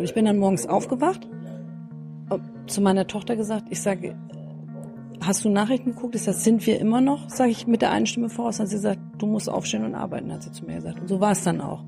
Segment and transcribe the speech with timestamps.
[0.00, 1.28] Und ich bin dann morgens aufgewacht,
[2.66, 4.16] zu meiner Tochter gesagt, ich sage,
[5.20, 6.14] hast du Nachrichten geguckt?
[6.14, 7.28] Ich sage, sind wir immer noch?
[7.28, 8.56] Sage ich mit der einen Stimme voraus.
[8.56, 11.00] Dann hat sie gesagt, du musst aufstehen und arbeiten, hat sie zu mir gesagt.
[11.00, 11.84] Und so war es dann auch.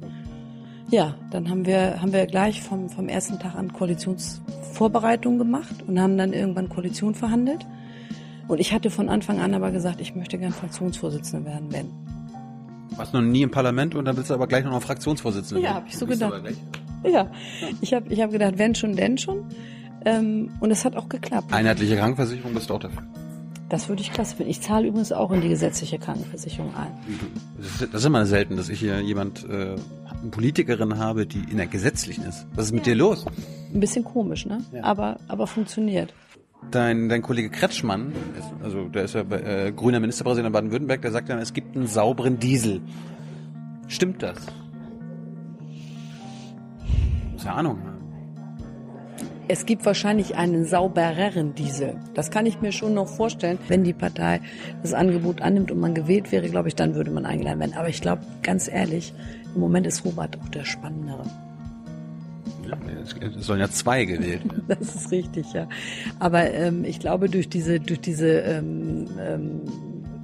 [0.91, 5.99] Ja, dann haben wir, haben wir gleich vom, vom ersten Tag an Koalitionsvorbereitungen gemacht und
[5.99, 7.67] haben dann irgendwann Koalition verhandelt.
[8.47, 11.87] Und ich hatte von Anfang an aber gesagt, ich möchte gern Fraktionsvorsitzende werden, wenn.
[12.99, 15.63] Warst noch nie im Parlament und dann bist du aber gleich noch Fraktionsvorsitzende.
[15.63, 16.43] Ja, habe ich so gedacht.
[17.05, 17.31] Ja,
[17.81, 19.45] ich habe ich hab gedacht, wenn schon, denn schon.
[20.05, 21.53] Ähm, und es hat auch geklappt.
[21.53, 23.03] Einheitliche Krankenversicherung bist du auch dafür.
[23.69, 24.51] Das würde ich klasse finden.
[24.51, 26.93] Ich zahle übrigens auch in die gesetzliche Krankenversicherung ein.
[27.57, 29.77] Das ist, immer selten, dass ich hier jemand, äh,
[30.21, 32.47] eine Politikerin habe, die in der gesetzlichen ist.
[32.55, 33.25] Was ist mit dir los?
[33.73, 34.63] Ein bisschen komisch, ne?
[34.75, 34.85] Ja.
[34.85, 36.13] Aber, aber funktioniert.
[36.71, 41.01] Dein, dein Kollege Kretschmann, ist, also der ist ja bei, äh, grüner Ministerpräsident in Baden-Württemberg,
[41.01, 42.83] der sagt dann, es gibt einen sauberen Diesel.
[43.89, 44.37] Stimmt das?
[47.43, 48.03] Muss ja Ahnung haben.
[49.49, 51.97] Es gibt wahrscheinlich einen saubereren Diesel.
[52.15, 53.59] Das kann ich mir schon noch vorstellen.
[53.67, 54.41] Wenn die Partei
[54.81, 57.75] das Angebot annimmt und man gewählt wäre, glaube ich, dann würde man eingeladen werden.
[57.77, 59.13] Aber ich glaube, ganz ehrlich,
[59.57, 61.25] im Moment ist Robert auch der Spannendere.
[63.05, 64.63] Es sollen ja zwei gewählt werden.
[64.69, 65.69] Das ist richtig, ja.
[66.21, 69.61] Aber ähm, ich glaube, durch diese, durch diese ähm, ähm,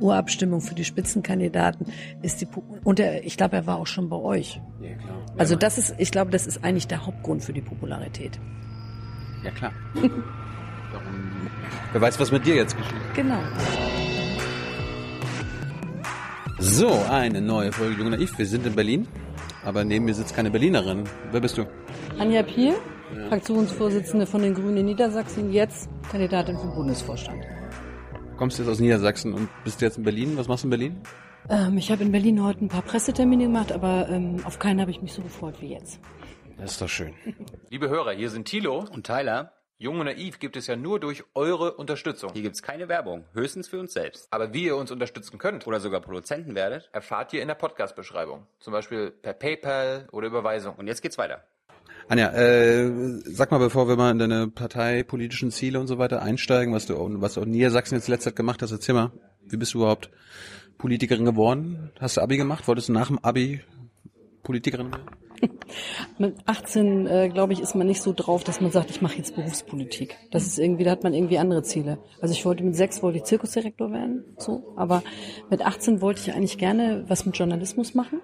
[0.00, 1.86] Urabstimmung für die Spitzenkandidaten
[2.22, 2.48] ist die
[2.84, 4.60] und er, ich glaube, er war auch schon bei euch.
[4.80, 5.26] Ja, klar.
[5.36, 8.38] Also das ist, ich glaube, das ist eigentlich der Hauptgrund für die Popularität.
[9.44, 9.72] Ja, klar.
[9.94, 11.48] Darum,
[11.92, 12.94] wer weiß, was mit dir jetzt geschieht.
[13.14, 13.38] Genau.
[16.58, 18.36] So, eine neue Folge Jung Naiv.
[18.36, 19.06] Wir sind in Berlin,
[19.64, 21.04] aber neben mir sitzt keine Berlinerin.
[21.30, 21.66] Wer bist du?
[22.18, 22.74] Anja Piel,
[23.28, 27.44] Fraktionsvorsitzende von den Grünen in Niedersachsen, jetzt Kandidatin für den Bundesvorstand.
[28.38, 30.38] Kommst jetzt aus Niedersachsen und bist jetzt in Berlin.
[30.38, 31.02] Was machst du in Berlin?
[31.50, 34.92] Ähm, ich habe in Berlin heute ein paar Pressetermine gemacht, aber ähm, auf keinen habe
[34.92, 35.98] ich mich so gefreut wie jetzt.
[36.56, 37.14] Das ist doch schön.
[37.70, 38.84] Liebe Hörer, hier sind Thilo.
[38.92, 42.32] Und Tyler, Jung und Naiv gibt es ja nur durch eure Unterstützung.
[42.32, 44.28] hier gibt's keine Werbung, höchstens für uns selbst.
[44.30, 46.88] Aber wie ihr uns unterstützen könnt, Oder sogar Produzenten werdet.
[46.92, 48.46] erfahrt ihr in der Podcast-Beschreibung.
[48.60, 50.76] Zum Beispiel per PayPal oder Überweisung.
[50.76, 51.42] Und jetzt geht's weiter.
[52.08, 52.90] Anja, äh,
[53.24, 56.94] sag mal, bevor wir mal in deine parteipolitischen Ziele und so weiter einsteigen, was du,
[57.20, 59.12] was du in Niedersachsen jetzt letzte Zeit gemacht hast, erzähl mal,
[59.46, 60.10] wie bist du überhaupt
[60.78, 61.90] Politikerin geworden?
[62.00, 62.66] Hast du Abi gemacht?
[62.66, 63.60] Wolltest du nach dem Abi
[64.42, 65.04] Politikerin werden?
[66.18, 69.18] Mit 18, äh, glaube ich, ist man nicht so drauf, dass man sagt, ich mache
[69.18, 70.16] jetzt Berufspolitik.
[70.30, 71.98] Das ist irgendwie, da hat man irgendwie andere Ziele.
[72.22, 75.02] Also ich wollte mit sechs wollte ich Zirkusdirektor werden, so, aber
[75.50, 78.22] mit 18 wollte ich eigentlich gerne was mit Journalismus machen.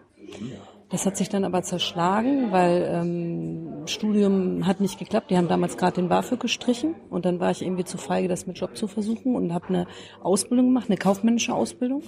[0.90, 5.30] Das hat sich dann aber zerschlagen, weil ähm, Studium hat nicht geklappt.
[5.30, 8.46] Die haben damals gerade den BAföG gestrichen und dann war ich irgendwie zu feige, das
[8.46, 9.86] mit Job zu versuchen und habe eine
[10.22, 12.02] Ausbildung gemacht, eine kaufmännische Ausbildung,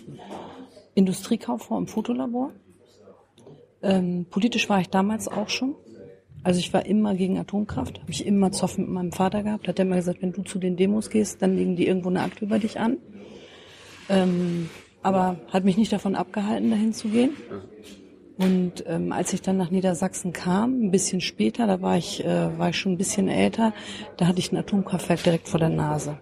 [0.94, 2.52] Industriekauffrau im Fotolabor.
[3.82, 5.74] Ähm, politisch war ich damals auch schon.
[6.42, 9.66] Also ich war immer gegen Atomkraft, habe ich immer Zoff mit meinem Vater gehabt.
[9.66, 12.20] Hat er immer gesagt, wenn du zu den Demos gehst, dann legen die irgendwo eine
[12.20, 12.98] Akte über dich an.
[14.08, 14.70] Ähm,
[15.02, 17.30] aber hat mich nicht davon abgehalten, dahin zu gehen.
[18.38, 22.58] Und ähm, als ich dann nach Niedersachsen kam, ein bisschen später, da war ich, äh,
[22.58, 23.72] war ich schon ein bisschen älter,
[24.18, 26.18] da hatte ich ein Atomkraftwerk direkt vor der Nase.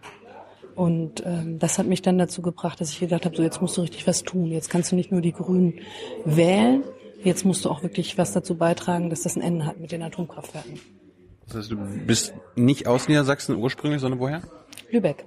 [0.76, 3.76] Und ähm, das hat mich dann dazu gebracht, dass ich gedacht habe, so jetzt musst
[3.76, 4.46] du richtig was tun.
[4.46, 5.74] Jetzt kannst du nicht nur die Grünen
[6.24, 6.84] wählen,
[7.22, 10.02] jetzt musst du auch wirklich was dazu beitragen, dass das ein Ende hat mit den
[10.02, 10.80] Atomkraftwerken.
[11.46, 11.76] Das heißt, du
[12.06, 14.42] bist nicht aus Niedersachsen ursprünglich, sondern woher?
[14.90, 15.26] Lübeck.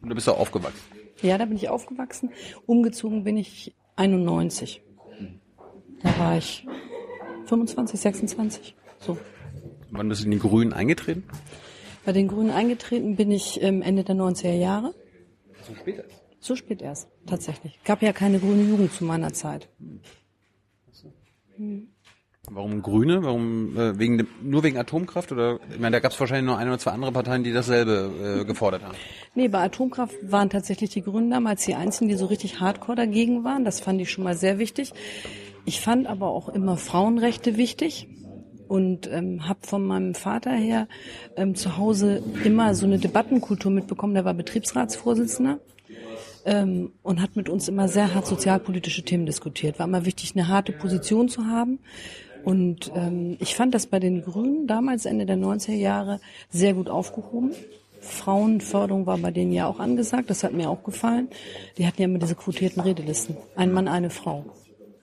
[0.00, 0.80] Und du bist auch aufgewachsen.
[1.22, 2.30] Ja, da bin ich aufgewachsen.
[2.66, 4.82] Umgezogen bin ich 91.
[6.02, 6.66] Da war ich
[7.46, 8.74] 25, 26.
[8.98, 9.18] So.
[9.90, 11.24] Wann bist du in die Grünen eingetreten?
[12.04, 14.94] Bei den Grünen eingetreten bin ich Ende der 90er Jahre.
[15.66, 16.04] So später.
[16.40, 17.78] So spät erst, tatsächlich.
[17.84, 19.68] Gab ja keine grüne Jugend zu meiner Zeit.
[22.50, 23.22] Warum Grüne?
[23.22, 26.58] Warum äh, wegen dem, nur wegen Atomkraft oder ich meine, da gab es wahrscheinlich noch
[26.58, 28.96] ein oder zwei andere Parteien, die dasselbe äh, gefordert haben.
[29.36, 33.44] Nee, bei Atomkraft waren tatsächlich die Grünen damals die einzigen, die so richtig hardcore dagegen
[33.44, 33.64] waren.
[33.64, 34.92] Das fand ich schon mal sehr wichtig.
[35.64, 38.08] Ich fand aber auch immer Frauenrechte wichtig
[38.68, 40.88] und ähm, habe von meinem Vater her
[41.36, 44.14] ähm, zu Hause immer so eine Debattenkultur mitbekommen.
[44.14, 45.60] Der war Betriebsratsvorsitzender
[46.44, 49.78] ähm, und hat mit uns immer sehr hart sozialpolitische Themen diskutiert.
[49.78, 51.78] War immer wichtig, eine harte Position zu haben.
[52.44, 56.20] Und ähm, ich fand das bei den Grünen damals Ende der 90er Jahre
[56.50, 57.52] sehr gut aufgehoben.
[58.00, 61.28] Frauenförderung war bei denen ja auch angesagt, das hat mir auch gefallen.
[61.78, 63.36] Die hatten ja immer diese quotierten Redelisten.
[63.54, 64.44] Ein Mann, eine Frau.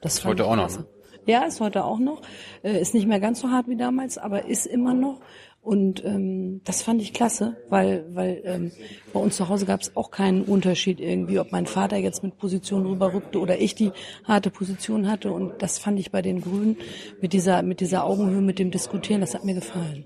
[0.01, 0.80] Das fand heute ich auch noch, klasse.
[0.81, 0.88] ne?
[1.25, 2.22] Ja, ist heute auch noch.
[2.63, 5.19] Äh, ist nicht mehr ganz so hart wie damals, aber ist immer noch.
[5.62, 8.72] Und ähm, das fand ich klasse, weil, weil ähm,
[9.12, 12.38] bei uns zu Hause gab es auch keinen Unterschied irgendwie, ob mein Vater jetzt mit
[12.38, 13.92] Position rüberrückte oder ich die
[14.24, 15.31] harte Position hatte.
[15.31, 16.78] Und das fand ich bei den Grünen
[17.22, 20.06] mit dieser, mit dieser Augenhöhe, mit dem Diskutieren, das hat mir gefallen.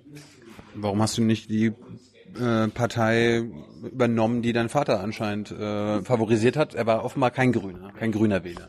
[0.74, 1.68] Warum hast du nicht die
[2.40, 3.44] äh, Partei
[3.84, 6.74] übernommen, die dein Vater anscheinend äh, favorisiert hat?
[6.74, 8.68] Er war offenbar kein Grüner, kein grüner Wähler.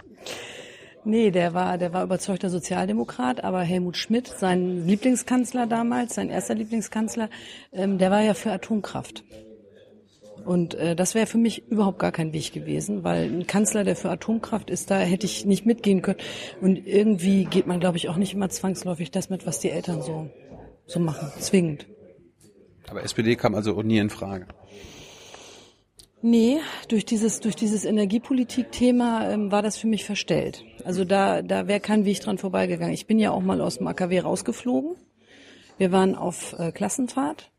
[1.06, 6.54] Nee, der war, der war überzeugter Sozialdemokrat, aber Helmut Schmidt, sein Lieblingskanzler damals, sein erster
[6.54, 7.28] Lieblingskanzler,
[7.72, 9.22] ähm, der war ja für Atomkraft.
[10.44, 13.96] Und äh, das wäre für mich überhaupt gar kein Weg gewesen, weil ein Kanzler, der
[13.96, 16.18] für Atomkraft ist, da hätte ich nicht mitgehen können.
[16.60, 20.02] Und irgendwie geht man, glaube ich, auch nicht immer zwangsläufig das mit, was die Eltern
[20.02, 20.30] so,
[20.86, 21.86] so machen, zwingend.
[22.88, 24.46] Aber SPD kam also nie in Frage.
[26.26, 26.56] Nee,
[26.88, 30.64] durch dieses, durch dieses Energiepolitik-Thema ähm, war das für mich verstellt.
[30.82, 32.94] Also da, da wäre kein Weg dran vorbeigegangen.
[32.94, 34.96] Ich bin ja auch mal aus dem AKW rausgeflogen.
[35.76, 37.50] Wir waren auf äh, Klassenfahrt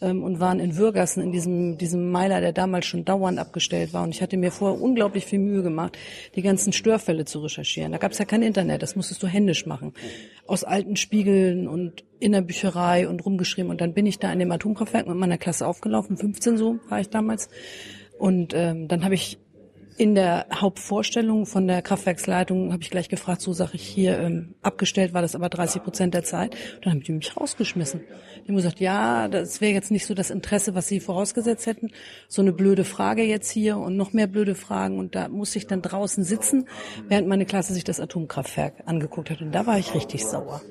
[0.00, 4.02] ähm, und waren in Würgassen in diesem, diesem Meiler, der damals schon dauernd abgestellt war.
[4.02, 5.96] Und ich hatte mir vorher unglaublich viel Mühe gemacht,
[6.34, 7.92] die ganzen Störfälle zu recherchieren.
[7.92, 9.92] Da gab es ja kein Internet, das musstest du händisch machen.
[10.48, 13.70] Aus alten Spiegeln und in der Bücherei und rumgeschrieben.
[13.70, 17.00] Und dann bin ich da in dem Atomkraftwerk mit meiner Klasse aufgelaufen, 15 so war
[17.00, 17.48] ich damals
[18.20, 19.38] und ähm, dann habe ich
[19.96, 24.54] in der Hauptvorstellung von der Kraftwerksleitung habe ich gleich gefragt, so sage ich hier, ähm,
[24.60, 26.54] abgestellt war das aber 30 Prozent der Zeit.
[26.76, 28.00] Und dann haben die mich rausgeschmissen.
[28.44, 31.92] Die haben gesagt, ja, das wäre jetzt nicht so das Interesse, was sie vorausgesetzt hätten.
[32.28, 34.98] So eine blöde Frage jetzt hier und noch mehr blöde Fragen.
[34.98, 36.66] Und da musste ich dann draußen sitzen,
[37.08, 39.40] während meine Klasse sich das Atomkraftwerk angeguckt hat.
[39.40, 40.62] Und da war ich richtig sauer.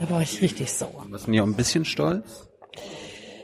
[0.00, 1.06] Da war ich richtig sauer.
[1.10, 2.48] Warst du nicht auch ein bisschen stolz?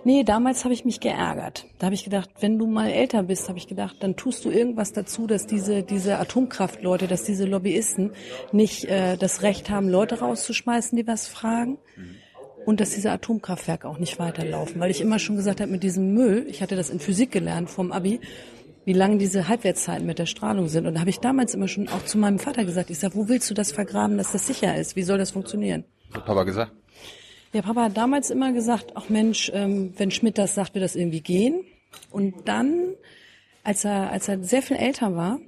[0.07, 1.67] Nee, damals habe ich mich geärgert.
[1.79, 4.51] Da habe ich gedacht, wenn du mal älter bist, habe ich gedacht, dann tust du
[4.51, 8.13] irgendwas dazu, dass diese diese Atomkraftleute, dass diese Lobbyisten
[8.53, 11.79] nicht äh, das Recht haben, Leute rauszuschmeißen, die was fragen.
[12.67, 14.81] Und dass diese Atomkraftwerke auch nicht weiterlaufen.
[14.81, 17.69] Weil ich immer schon gesagt habe, mit diesem Müll, ich hatte das in Physik gelernt
[17.69, 18.21] vom Abi,
[18.87, 20.87] wie lange diese Halbwertszeiten mit der Strahlung sind.
[20.87, 23.29] Und da habe ich damals immer schon auch zu meinem Vater gesagt, ich sage, wo
[23.29, 24.97] willst du das vergraben, dass das sicher ist?
[24.97, 25.85] Wie soll das funktionieren?
[26.15, 26.73] Hat Papa gesagt?
[27.55, 30.97] Der Papa hat damals immer gesagt, ach Mensch, ähm, wenn Schmidt das sagt, wird das
[30.97, 31.65] irgendwie gehen.
[32.11, 32.95] Und dann,
[33.63, 35.39] als er, als er sehr viel älter war,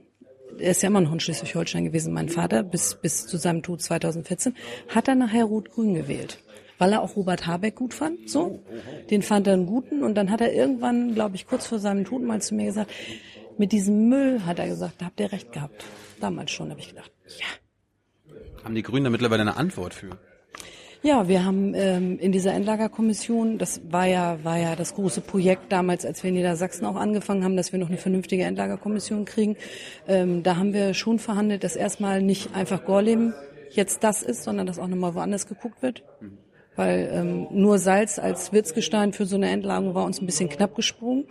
[0.56, 3.82] er ist ja immer noch in Schleswig-Holstein gewesen, mein Vater, bis, bis zu seinem Tod
[3.82, 4.54] 2014,
[4.88, 6.38] hat er nachher Rot-Grün gewählt.
[6.78, 8.62] Weil er auch Robert Habeck gut fand, so.
[9.10, 10.04] Den fand er einen guten.
[10.04, 12.92] Und dann hat er irgendwann, glaube ich, kurz vor seinem Tod mal zu mir gesagt,
[13.58, 15.84] mit diesem Müll, hat er gesagt, da habt ihr recht gehabt.
[16.20, 18.32] Damals schon, habe ich gedacht, ja.
[18.62, 20.18] Haben die Grünen da mittlerweile eine Antwort für?
[21.06, 25.70] Ja, wir haben ähm, in dieser Endlagerkommission, das war ja, war ja das große Projekt
[25.70, 29.56] damals, als wir in Niedersachsen auch angefangen haben, dass wir noch eine vernünftige Endlagerkommission kriegen.
[30.08, 33.34] Ähm, da haben wir schon verhandelt, dass erstmal nicht einfach Gorleben
[33.70, 36.02] jetzt das ist, sondern dass auch nochmal woanders geguckt wird.
[36.74, 40.74] Weil ähm, nur Salz als Wirtsgestein für so eine Endlagerung war uns ein bisschen knapp
[40.74, 41.26] gesprungen.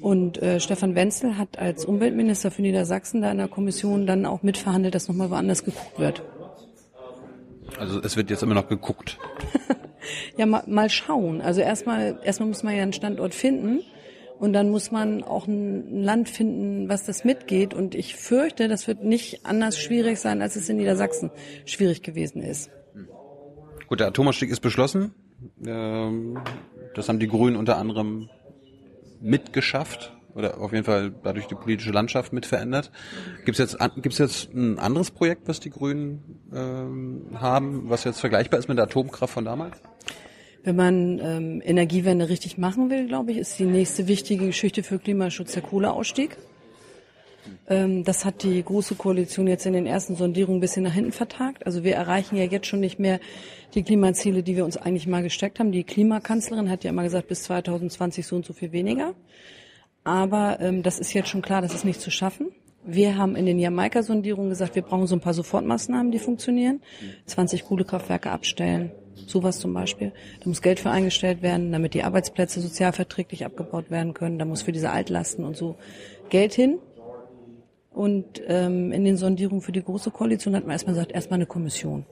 [0.00, 4.42] Und äh, Stefan Wenzel hat als Umweltminister für Niedersachsen da in der Kommission dann auch
[4.42, 6.24] mitverhandelt, dass nochmal woanders geguckt wird.
[7.78, 9.18] Also es wird jetzt immer noch geguckt.
[10.36, 11.40] ja, mal, mal schauen.
[11.40, 13.80] Also erstmal, erstmal muss man ja einen Standort finden.
[14.38, 17.74] Und dann muss man auch ein Land finden, was das mitgeht.
[17.74, 21.30] Und ich fürchte, das wird nicht anders schwierig sein, als es in Niedersachsen
[21.64, 22.70] schwierig gewesen ist.
[23.88, 25.12] Gut, der Atomausstieg ist beschlossen.
[25.66, 26.38] Ähm,
[26.94, 28.28] das haben die Grünen unter anderem
[29.20, 32.90] mitgeschafft oder auf jeden Fall dadurch die politische Landschaft mit verändert.
[33.44, 38.20] Gibt es jetzt, gibt's jetzt ein anderes Projekt, was die Grünen ähm, haben, was jetzt
[38.20, 39.76] vergleichbar ist mit der Atomkraft von damals?
[40.64, 44.98] Wenn man ähm, Energiewende richtig machen will, glaube ich, ist die nächste wichtige Geschichte für
[44.98, 46.36] Klimaschutz der Kohleausstieg.
[47.68, 51.12] Ähm, das hat die Große Koalition jetzt in den ersten Sondierungen ein bisschen nach hinten
[51.12, 51.66] vertagt.
[51.66, 53.20] Also wir erreichen ja jetzt schon nicht mehr
[53.74, 55.72] die Klimaziele, die wir uns eigentlich mal gesteckt haben.
[55.72, 59.14] Die Klimakanzlerin hat ja immer gesagt, bis 2020 so und so viel weniger.
[60.08, 62.46] Aber ähm, das ist jetzt schon klar, das ist nicht zu schaffen.
[62.82, 66.80] Wir haben in den Jamaika-Sondierungen gesagt, wir brauchen so ein paar Sofortmaßnahmen, die funktionieren.
[67.26, 68.90] 20 Kohlekraftwerke abstellen,
[69.26, 70.12] sowas zum Beispiel.
[70.40, 74.38] Da muss Geld für eingestellt werden, damit die Arbeitsplätze sozialverträglich abgebaut werden können.
[74.38, 75.76] Da muss für diese Altlasten und so
[76.30, 76.78] Geld hin.
[77.90, 81.46] Und ähm, in den Sondierungen für die Große Koalition hat man erstmal gesagt, erstmal eine
[81.46, 82.06] Kommission.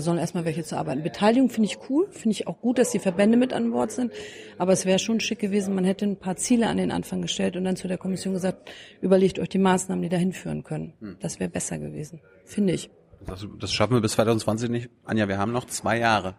[0.00, 1.02] Da sollen erstmal welche zu arbeiten.
[1.02, 4.14] Beteiligung finde ich cool, finde ich auch gut, dass die Verbände mit an Bord sind.
[4.56, 7.54] Aber es wäre schon schick gewesen, man hätte ein paar Ziele an den Anfang gestellt
[7.54, 8.70] und dann zu der Kommission gesagt,
[9.02, 10.94] überlegt euch die Maßnahmen, die dahin führen können.
[11.00, 11.16] Hm.
[11.20, 12.88] Das wäre besser gewesen, finde ich.
[13.26, 14.88] Das, das schaffen wir bis 2020 nicht.
[15.04, 16.36] Anja, wir haben noch zwei Jahre.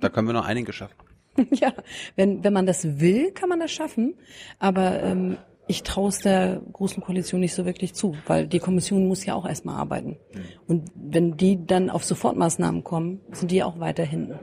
[0.00, 0.96] Da können wir noch einige schaffen.
[1.52, 1.72] ja,
[2.16, 4.14] wenn, wenn man das will, kann man das schaffen.
[4.58, 9.06] Aber ähm, ich traue es der großen Koalition nicht so wirklich zu, weil die Kommission
[9.06, 10.18] muss ja auch erstmal arbeiten.
[10.66, 14.38] Und wenn die dann auf Sofortmaßnahmen kommen, sind die auch weiter hinten.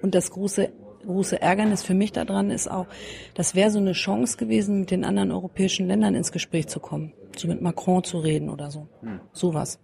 [0.00, 0.70] Und das große
[1.06, 2.86] große Ärgernis für mich daran ist auch,
[3.34, 7.12] das wäre so eine Chance gewesen, mit den anderen europäischen Ländern ins Gespräch zu kommen,
[7.36, 9.20] so mit Macron zu reden oder so, hm.
[9.32, 9.80] sowas.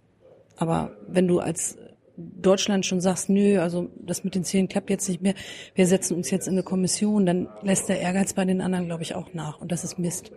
[0.57, 1.77] Aber wenn du als
[2.17, 5.33] Deutschland schon sagst, nö, also das mit den Zielen klappt jetzt nicht mehr,
[5.73, 9.03] wir setzen uns jetzt in eine Kommission, dann lässt der Ehrgeiz bei den anderen, glaube
[9.03, 9.59] ich, auch nach.
[9.59, 10.31] Und das ist Mist.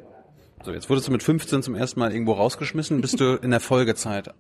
[0.65, 3.01] So, jetzt wurdest du mit 15 zum ersten Mal irgendwo rausgeschmissen.
[3.01, 4.35] Bist du in der Folgezeit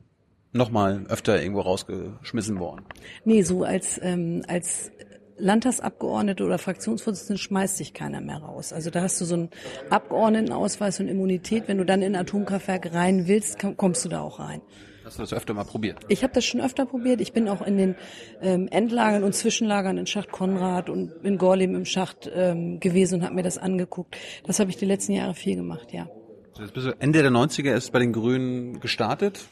[0.52, 2.84] nochmal öfter irgendwo rausgeschmissen worden?
[3.25, 4.90] Nee, so als, ähm, als
[5.38, 8.72] Landtagsabgeordnete oder Fraktionsvorsitzende schmeißt sich keiner mehr raus.
[8.72, 9.50] Also da hast du so einen
[9.90, 11.68] Abgeordnetenausweis und Immunität.
[11.68, 14.60] Wenn du dann in ein Atomkraftwerk rein willst, kommst du da auch rein.
[15.09, 16.00] Hast du das öfter mal probiert?
[16.09, 17.23] Ich habe das schon öfter probiert.
[17.23, 17.95] Ich bin auch in den
[18.43, 23.25] ähm, Endlagern und Zwischenlagern in Schacht Konrad und in Gorleben im Schacht ähm, gewesen und
[23.25, 24.19] habe mir das angeguckt.
[24.45, 26.11] Das habe ich die letzten Jahre viel gemacht, ja.
[26.59, 29.49] Jetzt bist du Ende der 90er erst bei den Grünen gestartet.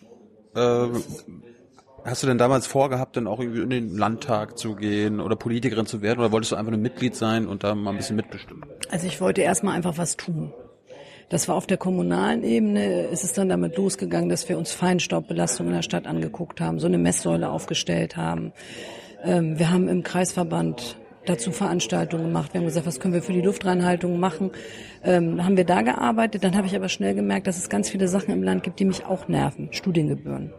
[0.55, 0.89] Äh,
[2.05, 5.87] hast du denn damals vorgehabt, dann auch irgendwie in den Landtag zu gehen oder Politikerin
[5.87, 8.67] zu werden oder wolltest du einfach nur Mitglied sein und da mal ein bisschen mitbestimmen?
[8.91, 10.53] Also ich wollte erstmal einfach was tun.
[11.29, 15.67] Das war auf der kommunalen Ebene, ist es dann damit losgegangen, dass wir uns Feinstaubbelastung
[15.67, 18.53] in der Stadt angeguckt haben, so eine Messsäule aufgestellt haben.
[19.25, 22.55] Ähm, wir haben im Kreisverband dazu Veranstaltungen gemacht.
[22.55, 24.53] Wir haben gesagt, was können wir für die Luftreinhaltung machen?
[25.03, 26.45] Ähm, haben wir da gearbeitet.
[26.45, 28.85] Dann habe ich aber schnell gemerkt, dass es ganz viele Sachen im Land gibt, die
[28.85, 29.69] mich auch nerven.
[29.73, 30.53] Studiengebühren.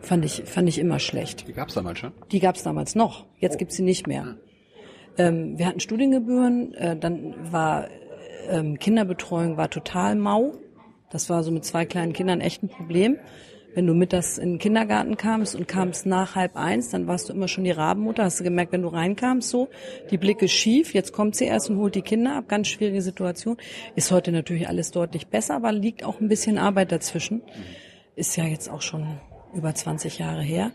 [0.00, 1.46] Fand ich, fand ich immer schlecht.
[1.48, 2.12] Die gab es damals schon?
[2.32, 3.26] Die gab es damals noch.
[3.38, 3.58] Jetzt oh.
[3.58, 4.36] gibt sie nicht mehr.
[5.16, 7.88] Ähm, wir hatten Studiengebühren, äh, dann war
[8.48, 10.54] ähm, Kinderbetreuung war total mau.
[11.10, 13.18] Das war so mit zwei kleinen Kindern echt ein Problem.
[13.74, 17.32] Wenn du mittags in den Kindergarten kamst und kamst nach halb eins, dann warst du
[17.32, 18.22] immer schon die Rabenmutter.
[18.22, 19.68] Hast du gemerkt, wenn du reinkamst, so,
[20.12, 22.48] die Blicke schief, jetzt kommt sie erst und holt die Kinder ab.
[22.48, 23.56] Ganz schwierige Situation.
[23.96, 27.42] Ist heute natürlich alles deutlich besser, aber liegt auch ein bisschen Arbeit dazwischen.
[28.14, 29.18] Ist ja jetzt auch schon
[29.54, 30.70] über 20 Jahre her.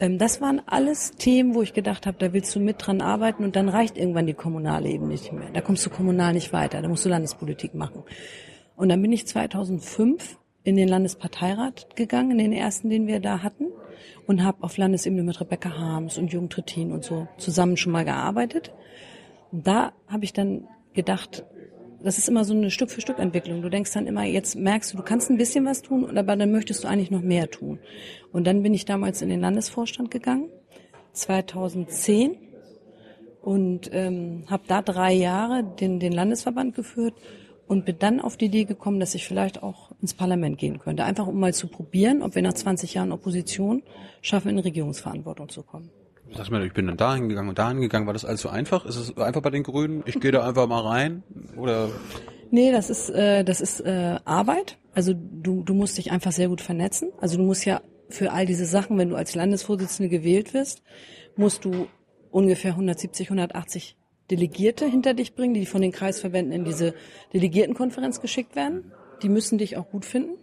[0.00, 3.44] Ähm, das waren alles Themen, wo ich gedacht habe, da willst du mit dran arbeiten
[3.44, 5.50] und dann reicht irgendwann die kommunale Ebene nicht mehr.
[5.52, 8.04] Da kommst du kommunal nicht weiter, da musst du Landespolitik machen.
[8.76, 13.42] Und dann bin ich 2005 in den Landesparteirat gegangen, in den ersten, den wir da
[13.42, 13.66] hatten,
[14.26, 18.04] und habe auf Landesebene mit Rebecca Harms und Jürgen Trittin und so zusammen schon mal
[18.04, 18.72] gearbeitet.
[19.50, 21.44] Und da habe ich dann gedacht,
[22.02, 23.62] das ist immer so eine Stück für Stück Entwicklung.
[23.62, 26.52] Du denkst dann immer, jetzt merkst du, du kannst ein bisschen was tun, aber dann
[26.52, 27.78] möchtest du eigentlich noch mehr tun.
[28.32, 30.48] Und dann bin ich damals in den Landesvorstand gegangen,
[31.12, 32.36] 2010,
[33.48, 37.14] und ähm, habe da drei Jahre den, den Landesverband geführt
[37.66, 41.04] und bin dann auf die Idee gekommen, dass ich vielleicht auch ins Parlament gehen könnte.
[41.04, 43.82] Einfach um mal zu probieren, ob wir nach 20 Jahren Opposition
[44.20, 45.90] schaffen, in Regierungsverantwortung zu kommen.
[46.34, 48.06] Sag mal, ich bin dann dahin gegangen und dahin gegangen.
[48.06, 48.84] War das alles so einfach?
[48.84, 50.02] Ist es einfach bei den Grünen?
[50.06, 51.22] Ich gehe da einfach mal rein?
[51.56, 51.88] Oder?
[52.50, 54.78] Nee, das ist, äh, das ist äh, Arbeit.
[54.94, 57.10] Also du, du musst dich einfach sehr gut vernetzen.
[57.20, 60.82] Also du musst ja für all diese Sachen, wenn du als Landesvorsitzende gewählt wirst,
[61.36, 61.86] musst du
[62.30, 63.96] ungefähr 170, 180
[64.30, 66.94] Delegierte hinter dich bringen, die von den Kreisverbänden in diese
[67.32, 68.92] Delegiertenkonferenz geschickt werden.
[69.22, 70.36] Die müssen dich auch gut finden.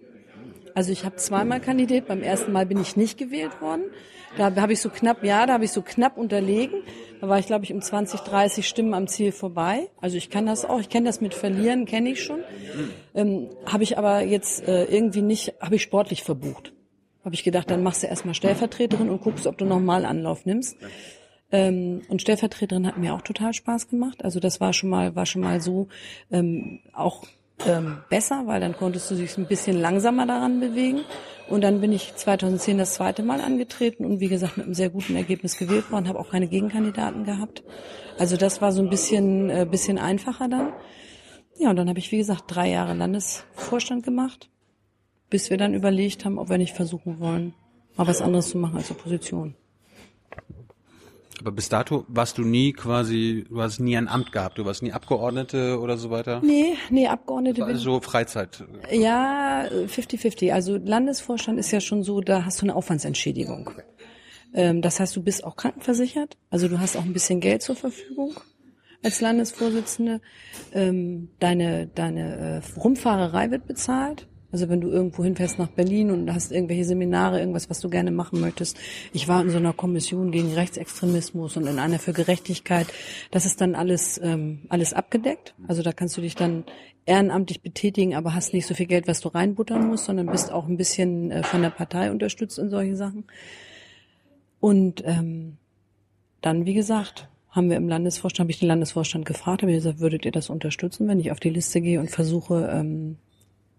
[0.76, 2.08] Also ich habe zweimal kandidiert.
[2.08, 3.86] Beim ersten Mal bin ich nicht gewählt worden.
[4.38, 6.84] Da habe ich so knapp, ja, da habe ich so knapp unterlegen.
[7.22, 9.90] Da war ich, glaube ich, um 20, 30 Stimmen am Ziel vorbei.
[10.02, 12.42] Also ich kann das auch, ich kenne das mit Verlieren, kenne ich schon.
[13.14, 16.74] Ähm, habe ich aber jetzt äh, irgendwie nicht, habe ich sportlich verbucht.
[17.24, 20.78] Habe ich gedacht, dann machst du erstmal Stellvertreterin und guckst, ob du nochmal Anlauf nimmst.
[21.52, 24.24] Ähm, und Stellvertreterin hat mir auch total Spaß gemacht.
[24.26, 25.88] Also das war schon mal, war schon mal so
[26.30, 27.24] ähm, auch
[27.66, 31.02] ähm, besser, weil dann konntest du dich ein bisschen langsamer daran bewegen.
[31.48, 34.90] Und dann bin ich 2010 das zweite Mal angetreten und wie gesagt mit einem sehr
[34.90, 37.64] guten Ergebnis gewählt worden, habe auch keine Gegenkandidaten gehabt.
[38.18, 40.74] Also das war so ein bisschen, äh, bisschen einfacher dann.
[41.58, 44.50] Ja, und dann habe ich, wie gesagt, drei Jahre Landesvorstand gemacht,
[45.30, 47.54] bis wir dann überlegt haben, ob wir nicht versuchen wollen,
[47.96, 49.56] mal was anderes zu machen als Opposition.
[51.40, 54.82] Aber bis dato warst du nie quasi, du hast nie ein Amt gehabt, du warst
[54.84, 56.42] nie Abgeordnete oder so weiter?
[56.44, 57.64] Nee, nee, Abgeordnete.
[57.64, 58.64] Also so Freizeit.
[58.92, 60.52] Ja, 50-50.
[60.54, 63.72] Also Landesvorstand ist ja schon so, da hast du eine Aufwandsentschädigung.
[64.54, 67.76] Ähm, das heißt, du bist auch krankenversichert, also du hast auch ein bisschen Geld zur
[67.76, 68.34] Verfügung
[69.04, 70.22] als Landesvorsitzende.
[70.74, 74.28] Ähm, deine deine äh, Rumfahrerei wird bezahlt.
[74.56, 78.10] Also wenn du irgendwo hinfährst nach Berlin und hast irgendwelche Seminare, irgendwas, was du gerne
[78.10, 78.78] machen möchtest.
[79.12, 82.88] Ich war in so einer Kommission gegen Rechtsextremismus und in einer für Gerechtigkeit.
[83.32, 85.56] Das ist dann alles, ähm, alles abgedeckt.
[85.68, 86.64] Also da kannst du dich dann
[87.06, 90.70] ehrenamtlich betätigen, aber hast nicht so viel Geld, was du reinbuttern musst, sondern bist auch
[90.70, 93.26] ein bisschen äh, von der Partei unterstützt in solche Sachen.
[94.62, 95.58] Und ähm,
[96.40, 100.24] dann, wie gesagt, haben wir im Landesvorstand, habe ich den Landesvorstand gefragt, habe gesagt, würdet
[100.24, 103.18] ihr das unterstützen, wenn ich auf die Liste gehe und versuche, ähm,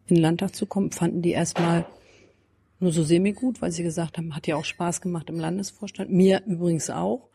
[0.09, 1.87] in den Landtag zu kommen, fanden die erstmal
[2.79, 6.11] nur so semi-gut, weil sie gesagt haben, hat ja auch Spaß gemacht im Landesvorstand.
[6.11, 7.29] Mir übrigens auch.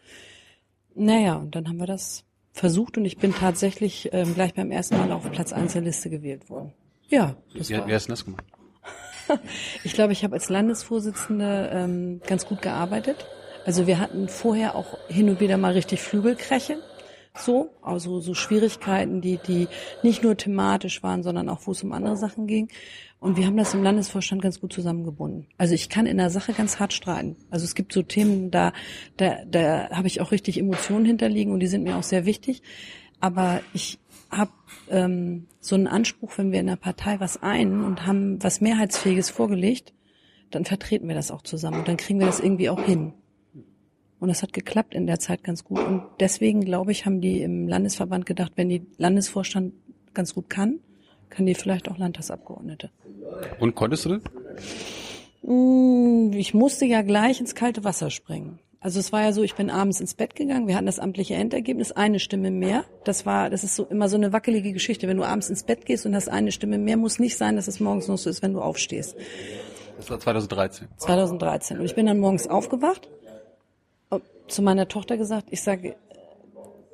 [0.93, 2.23] Naja, und dann haben wir das
[2.53, 6.09] versucht und ich bin tatsächlich ähm, gleich beim ersten Mal auf Platz eins der Liste
[6.09, 6.73] gewählt worden.
[7.07, 7.87] Ja, das Wie, war.
[7.87, 8.45] wie hast du das gemacht?
[9.85, 13.27] Ich glaube, ich habe als Landesvorsitzende ähm, ganz gut gearbeitet.
[13.65, 16.79] Also wir hatten vorher auch hin und wieder mal richtig Flügelkräche.
[17.33, 19.67] So, also so Schwierigkeiten, die, die
[20.03, 22.67] nicht nur thematisch waren, sondern auch, wo es um andere Sachen ging.
[23.21, 25.47] Und wir haben das im Landesvorstand ganz gut zusammengebunden.
[25.57, 27.37] Also ich kann in der Sache ganz hart streiten.
[27.49, 28.73] Also es gibt so Themen, da,
[29.15, 32.63] da, da habe ich auch richtig Emotionen hinterliegen und die sind mir auch sehr wichtig.
[33.19, 33.99] Aber ich
[34.31, 34.51] habe
[34.89, 39.29] ähm, so einen Anspruch, wenn wir in der Partei was ein und haben was Mehrheitsfähiges
[39.29, 39.93] vorgelegt,
[40.49, 43.13] dann vertreten wir das auch zusammen und dann kriegen wir das irgendwie auch hin.
[44.21, 45.79] Und das hat geklappt in der Zeit ganz gut.
[45.79, 49.73] Und deswegen, glaube ich, haben die im Landesverband gedacht, wenn die Landesvorstand
[50.13, 50.79] ganz gut kann,
[51.31, 52.91] kann die vielleicht auch Landtagsabgeordnete.
[53.59, 54.21] Und konntest du das?
[55.41, 58.59] Mm, Ich musste ja gleich ins kalte Wasser springen.
[58.79, 61.35] Also es war ja so, ich bin abends ins Bett gegangen, wir hatten das amtliche
[61.35, 62.83] Endergebnis, eine Stimme mehr.
[63.03, 65.07] Das war, das ist so immer so eine wackelige Geschichte.
[65.07, 67.67] Wenn du abends ins Bett gehst und hast eine Stimme mehr, muss nicht sein, dass
[67.67, 69.15] es morgens noch so ist, wenn du aufstehst.
[69.97, 70.87] Das war 2013.
[70.97, 71.79] 2013.
[71.79, 73.07] Und ich bin dann morgens aufgewacht,
[74.51, 75.95] zu meiner Tochter gesagt, ich sage,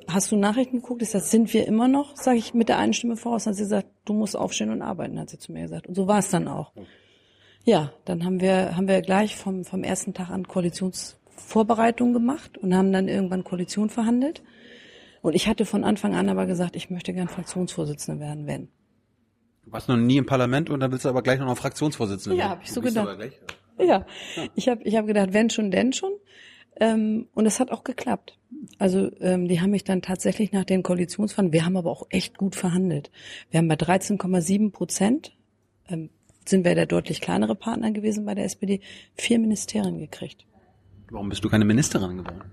[0.08, 1.02] hast du Nachrichten geguckt?
[1.02, 2.16] Ich sage, sind wir immer noch?
[2.16, 3.44] Sage ich mit der einen Stimme voraus.
[3.44, 5.88] Dann hat sie gesagt, du musst aufstehen und arbeiten, hat sie zu mir gesagt.
[5.88, 6.72] Und so war es dann auch.
[7.66, 12.74] Ja, dann haben wir, haben wir gleich vom, vom ersten Tag an Koalitionsvorbereitungen gemacht und
[12.76, 14.42] haben dann irgendwann Koalition verhandelt.
[15.22, 18.70] Und ich hatte von Anfang an aber gesagt, ich möchte gern Fraktionsvorsitzende werden, wenn.
[19.66, 22.44] Du warst noch nie im Parlament und dann willst du aber gleich noch Fraktionsvorsitzende Ja,
[22.46, 22.52] werden.
[22.60, 23.18] hab ich so gedacht.
[23.18, 23.42] gleich-
[23.80, 24.06] Ja,
[24.56, 26.14] ich habe ich hab gedacht, wenn schon, denn schon.
[26.80, 28.38] Ähm, und es hat auch geklappt.
[28.78, 32.38] Also ähm, die haben mich dann tatsächlich nach den Koalitionsverhandlungen, wir haben aber auch echt
[32.38, 33.12] gut verhandelt.
[33.50, 35.34] Wir haben bei 13,7 Prozent,
[35.90, 36.10] ähm,
[36.46, 38.80] sind wir der deutlich kleinere Partner gewesen bei der SPD,
[39.16, 40.46] vier Ministerien gekriegt.
[41.10, 42.44] Warum bist du keine Ministerin geworden?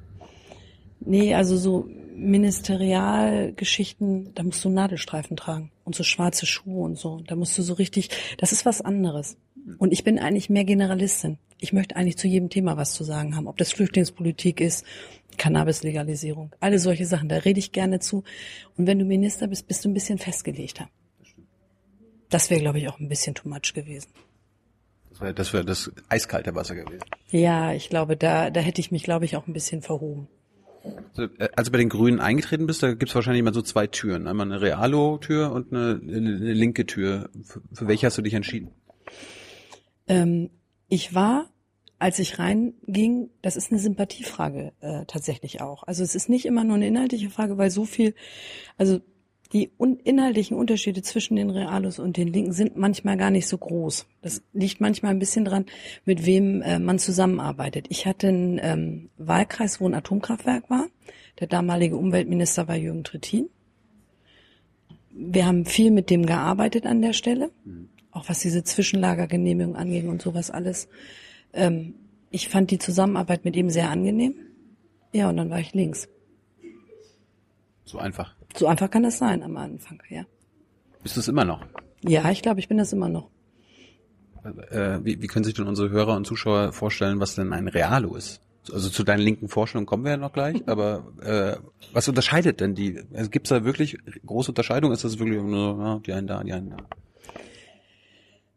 [1.01, 7.21] Nee, also so Ministerialgeschichten, da musst du Nadelstreifen tragen und so schwarze Schuhe und so.
[7.27, 9.37] Da musst du so richtig, das ist was anderes.
[9.79, 11.39] Und ich bin eigentlich mehr Generalistin.
[11.65, 13.47] Ich möchte eigentlich zu jedem Thema was zu sagen haben.
[13.47, 14.85] Ob das Flüchtlingspolitik ist,
[15.39, 18.23] Cannabis-Legalisierung, alle solche Sachen, da rede ich gerne zu.
[18.77, 20.91] Und wenn du Minister bist, bist du ein bisschen festgelegter.
[22.29, 24.11] Das wäre, glaube ich, auch ein bisschen too much gewesen.
[25.09, 27.01] Das wäre das, wär das eiskalte Wasser gewesen.
[27.31, 30.29] Ja, ich glaube, da, da hätte ich mich, glaube ich, auch ein bisschen verhoben.
[31.17, 34.27] Also, Als du bei den Grünen eingetreten bist, da gibt's wahrscheinlich immer so zwei Türen.
[34.27, 37.31] Einmal eine Realo-Tür und eine, eine, eine linke Tür.
[37.43, 38.71] Für, für welche hast du dich entschieden?
[40.07, 40.51] Ähm,
[40.89, 41.49] ich war,
[42.05, 45.85] als ich reinging, das ist eine Sympathiefrage äh, tatsächlich auch.
[45.85, 48.15] Also es ist nicht immer nur eine inhaltliche Frage, weil so viel,
[48.77, 49.01] also
[49.55, 53.57] die un inhaltlichen Unterschiede zwischen den Realos und den Linken sind manchmal gar nicht so
[53.57, 54.05] groß.
[54.21, 55.65] Das liegt manchmal ein bisschen dran,
[56.05, 57.87] mit wem äh, man zusammenarbeitet.
[57.89, 60.89] Ich hatte einen ähm, Wahlkreis, wo ein Atomkraftwerk war.
[61.41, 63.49] Der damalige Umweltminister war Jürgen Trittin.
[65.11, 67.51] Wir haben viel mit dem gearbeitet an der Stelle,
[68.11, 70.87] auch was diese Zwischenlagergenehmigung anging und sowas alles.
[71.55, 71.95] Ähm,
[72.31, 74.35] ich fand die Zusammenarbeit mit ihm sehr angenehm.
[75.13, 76.09] Ja, und dann war ich links.
[77.85, 78.35] So einfach.
[78.57, 80.25] So einfach kann das sein am Anfang, ja.
[81.03, 81.65] Bist du es immer noch?
[82.03, 83.31] Ja, ich glaube, ich bin das immer noch.
[84.71, 88.15] Äh, wie, wie können sich denn unsere Hörer und Zuschauer vorstellen, was denn ein Realo
[88.15, 88.41] ist?
[88.73, 91.57] Also zu deinen linken Vorstellungen kommen wir ja noch gleich, aber äh,
[91.93, 93.01] was unterscheidet denn die?
[93.15, 94.93] Also Gibt es da wirklich große Unterscheidung?
[94.93, 96.77] Ist das wirklich nur ja, die einen da, die einen da?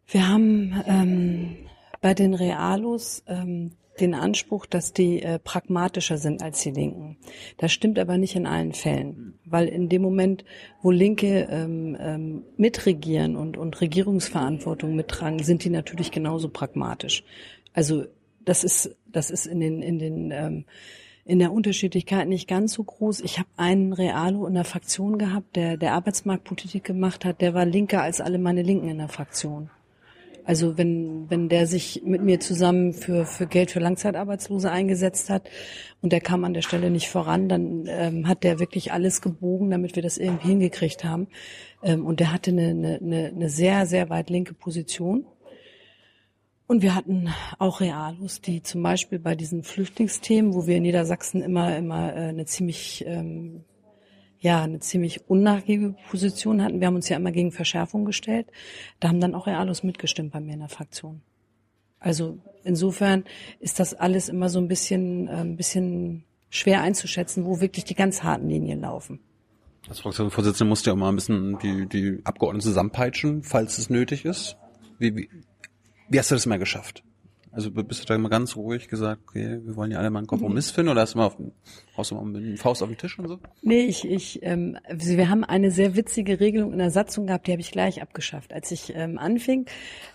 [0.07, 1.57] Wir haben ähm,
[2.07, 7.17] bei den Realos ähm, den Anspruch, dass die äh, pragmatischer sind als die Linken.
[7.57, 10.45] Das stimmt aber nicht in allen Fällen, weil in dem Moment,
[10.81, 17.25] wo Linke ähm, ähm, mitregieren und, und Regierungsverantwortung mittragen, sind die natürlich genauso pragmatisch.
[17.73, 18.05] Also
[18.45, 20.63] das ist das ist in den in den ähm,
[21.25, 23.19] in der Unterschiedlichkeit nicht ganz so groß.
[23.19, 27.41] Ich habe einen Realo in der Fraktion gehabt, der der Arbeitsmarktpolitik gemacht hat.
[27.41, 29.69] Der war linker als alle meine Linken in der Fraktion.
[30.47, 35.49] Also wenn, wenn der sich mit mir zusammen für, für Geld für Langzeitarbeitslose eingesetzt hat
[36.01, 39.69] und der kam an der Stelle nicht voran, dann ähm, hat der wirklich alles gebogen,
[39.69, 41.27] damit wir das irgendwie hingekriegt haben.
[41.83, 45.25] Ähm, und der hatte eine, eine, eine sehr, sehr weit linke Position.
[46.65, 47.27] Und wir hatten
[47.59, 52.29] auch Realos, die zum Beispiel bei diesen Flüchtlingsthemen, wo wir in Niedersachsen immer, immer äh,
[52.29, 53.65] eine ziemlich ähm,
[54.39, 56.79] ja eine ziemlich unnachgiebige Position hatten.
[56.79, 58.47] Wir haben uns ja immer gegen Verschärfung gestellt.
[58.99, 61.21] Da haben dann auch Realos mitgestimmt bei mir in der Fraktion.
[61.99, 63.23] Also insofern
[63.59, 67.95] ist das alles immer so ein bisschen, äh, ein bisschen schwer einzuschätzen, wo wirklich die
[67.95, 69.19] ganz harten Linien laufen.
[69.89, 73.89] Als Fraktionsvorsitzender musst du ja auch mal ein bisschen die, die Abgeordneten zusammenpeitschen, falls es
[73.89, 74.57] nötig ist.
[74.99, 75.29] Wie, wie,
[76.09, 77.03] wie hast du das mal geschafft?
[77.51, 80.27] Also bist du da mal ganz ruhig gesagt, okay, wir wollen ja alle mal einen
[80.27, 81.51] Kompromiss finden oder hast du mal auf den,
[81.95, 83.39] haust du mal mit dem Faust auf den Tisch und so?
[83.61, 87.47] Nee, ich, ich, ähm, also wir haben eine sehr witzige Regelung in der Satzung gehabt,
[87.47, 88.53] die habe ich gleich abgeschafft.
[88.53, 89.65] Als ich ähm, anfing,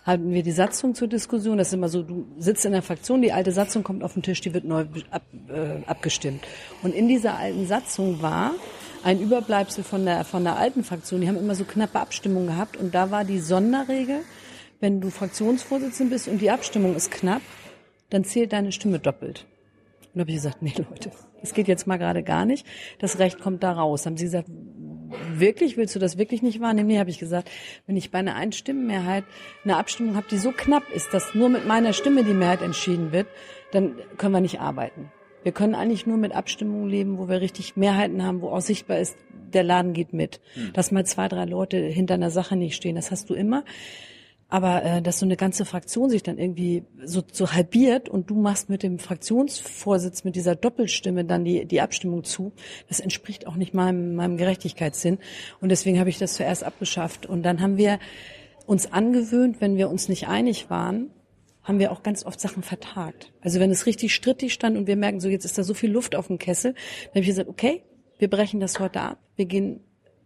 [0.03, 1.57] hatten wir die Satzung zur Diskussion.
[1.57, 4.23] Das ist immer so, du sitzt in der Fraktion, die alte Satzung kommt auf den
[4.23, 6.43] Tisch, die wird neu ab, äh, abgestimmt.
[6.81, 8.51] Und in dieser alten Satzung war
[9.03, 11.21] ein Überbleibsel von der, von der alten Fraktion.
[11.21, 14.21] Die haben immer so knappe Abstimmungen gehabt und da war die Sonderregel,
[14.83, 17.41] wenn du Fraktionsvorsitzender bist und die Abstimmung ist knapp,
[18.09, 19.47] dann zählt deine Stimme doppelt.
[20.01, 22.67] Und da habe ich gesagt, nee Leute, das geht jetzt mal gerade gar nicht.
[22.99, 24.05] Das Recht kommt da raus.
[24.05, 24.49] Haben sie gesagt,
[25.31, 26.89] wirklich, willst du das wirklich nicht wahrnehmen?
[26.89, 27.49] Nee, habe ich gesagt,
[27.87, 29.23] wenn ich bei einer Einstimmenmehrheit
[29.63, 33.13] eine Abstimmung habe, die so knapp ist, dass nur mit meiner Stimme die Mehrheit entschieden
[33.13, 33.27] wird,
[33.71, 35.13] dann können wir nicht arbeiten.
[35.43, 38.99] Wir können eigentlich nur mit Abstimmungen leben, wo wir richtig Mehrheiten haben, wo auch sichtbar
[38.99, 39.15] ist,
[39.53, 40.41] der Laden geht mit.
[40.55, 40.73] Hm.
[40.73, 43.63] Dass mal zwei, drei Leute hinter einer Sache nicht stehen, das hast du immer.
[44.53, 48.35] Aber äh, dass so eine ganze Fraktion sich dann irgendwie so, so halbiert und du
[48.35, 52.51] machst mit dem Fraktionsvorsitz, mit dieser Doppelstimme dann die, die Abstimmung zu,
[52.87, 55.17] das entspricht auch nicht meinem, meinem Gerechtigkeitssinn.
[55.59, 57.25] Und deswegen habe ich das zuerst abgeschafft.
[57.25, 57.97] Und dann haben wir
[58.67, 61.09] uns angewöhnt, wenn wir uns nicht einig waren,
[61.63, 63.33] haben wir auch ganz oft Sachen vertagt.
[63.41, 65.91] Also wenn es richtig strittig stand und wir merken, so jetzt ist da so viel
[65.91, 67.81] Luft auf dem Kessel, dann habe ich gesagt, okay,
[68.19, 69.79] wir brechen das heute ab, wir gehen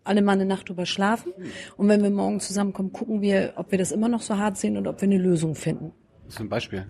[0.07, 1.33] alle mal eine Nacht drüber schlafen.
[1.77, 4.77] Und wenn wir morgen zusammenkommen, gucken wir, ob wir das immer noch so hart sehen
[4.77, 5.93] und ob wir eine Lösung finden.
[6.25, 6.85] Das ist ein Beispiel.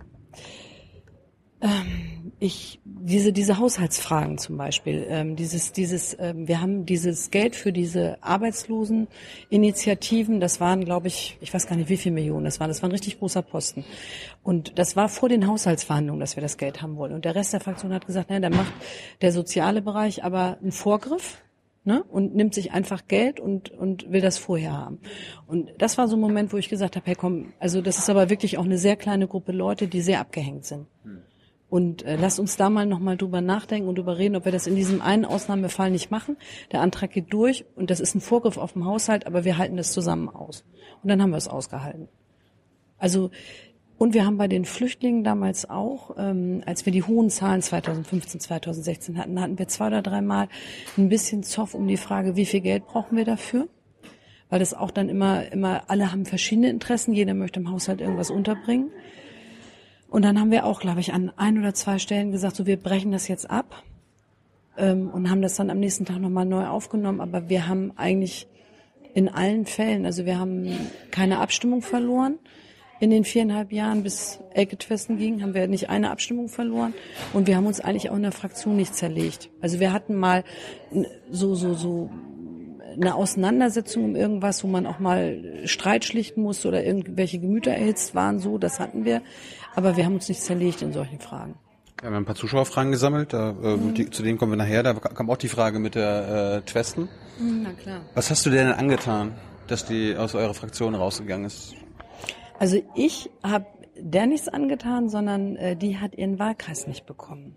[1.60, 7.56] Ähm, ich diese diese Haushaltsfragen zum Beispiel, ähm, dieses dieses ähm, wir haben dieses Geld
[7.56, 12.60] für diese Arbeitsloseninitiativen, das waren glaube ich, ich weiß gar nicht wie viel Millionen das
[12.60, 13.86] waren, das war ein richtig großer Posten
[14.43, 17.53] und das war vor den Haushaltsverhandlungen, dass wir das Geld haben wollen und der Rest
[17.53, 18.73] der Fraktion hat gesagt, naja, dann macht
[19.21, 21.41] der soziale Bereich aber einen Vorgriff
[21.88, 22.04] ne?
[22.04, 25.00] und nimmt sich einfach Geld und, und will das vorher haben.
[25.47, 28.10] Und das war so ein Moment, wo ich gesagt habe, hey komm, also das ist
[28.10, 30.86] aber wirklich auch eine sehr kleine Gruppe Leute, die sehr abgehängt sind.
[31.69, 34.67] Und äh, lass uns da mal nochmal drüber nachdenken und drüber reden, ob wir das
[34.67, 36.38] in diesem einen Ausnahmefall nicht machen.
[36.71, 39.78] Der Antrag geht durch und das ist ein Vorgriff auf den Haushalt, aber wir halten
[39.78, 40.65] das zusammen aus.
[41.04, 42.10] Und dann haben wir es ausgehalten.
[42.97, 43.32] Also
[43.98, 48.40] und wir haben bei den Flüchtlingen damals auch, ähm, als wir die hohen Zahlen 2015,
[48.40, 50.50] 2016 hatten, hatten wir zwei oder dreimal
[50.98, 53.68] ein bisschen Zoff um die Frage, wie viel Geld brauchen wir dafür?
[54.50, 58.30] Weil das auch dann immer, immer, alle haben verschiedene Interessen, jeder möchte im Haushalt irgendwas
[58.30, 58.92] unterbringen.
[60.10, 62.78] Und dann haben wir auch, glaube ich, an ein oder zwei Stellen gesagt, so wir
[62.78, 63.84] brechen das jetzt ab
[64.78, 67.20] ähm, und haben das dann am nächsten Tag nochmal neu aufgenommen.
[67.20, 68.48] Aber wir haben eigentlich
[69.16, 70.70] in allen Fällen, also wir haben
[71.10, 72.38] keine Abstimmung verloren
[73.00, 76.94] in den viereinhalb Jahren, bis Elke Twessen ging, haben wir nicht eine Abstimmung verloren
[77.34, 79.50] und wir haben uns eigentlich auch in der Fraktion nicht zerlegt.
[79.62, 80.44] Also wir hatten mal
[81.30, 82.10] so, so, so
[83.00, 88.16] eine Auseinandersetzung um irgendwas, wo man auch mal Streit schlichten musste oder irgendwelche Gemüter erhitzt
[88.16, 89.22] waren, so, das hatten wir.
[89.76, 91.56] Aber wir haben uns nicht zerlegt in solchen Fragen.
[92.00, 93.94] Wir haben ein paar Zuschauerfragen gesammelt, da, äh, mhm.
[93.96, 94.84] die, zu denen kommen wir nachher.
[94.84, 97.10] Da kam auch die Frage mit der äh, Twesten.
[97.40, 98.02] Mhm, na klar.
[98.14, 99.34] Was hast du denn angetan,
[99.68, 101.76] dass die aus eurer Fraktion rausgegangen ist?
[102.60, 103.65] Also ich habe
[104.00, 107.56] der nichts angetan, sondern äh, die hat ihren Wahlkreis nicht bekommen.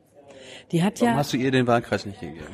[0.72, 1.18] Die hat Warum ja.
[1.18, 2.46] hast du ihr den Wahlkreis nicht gegeben?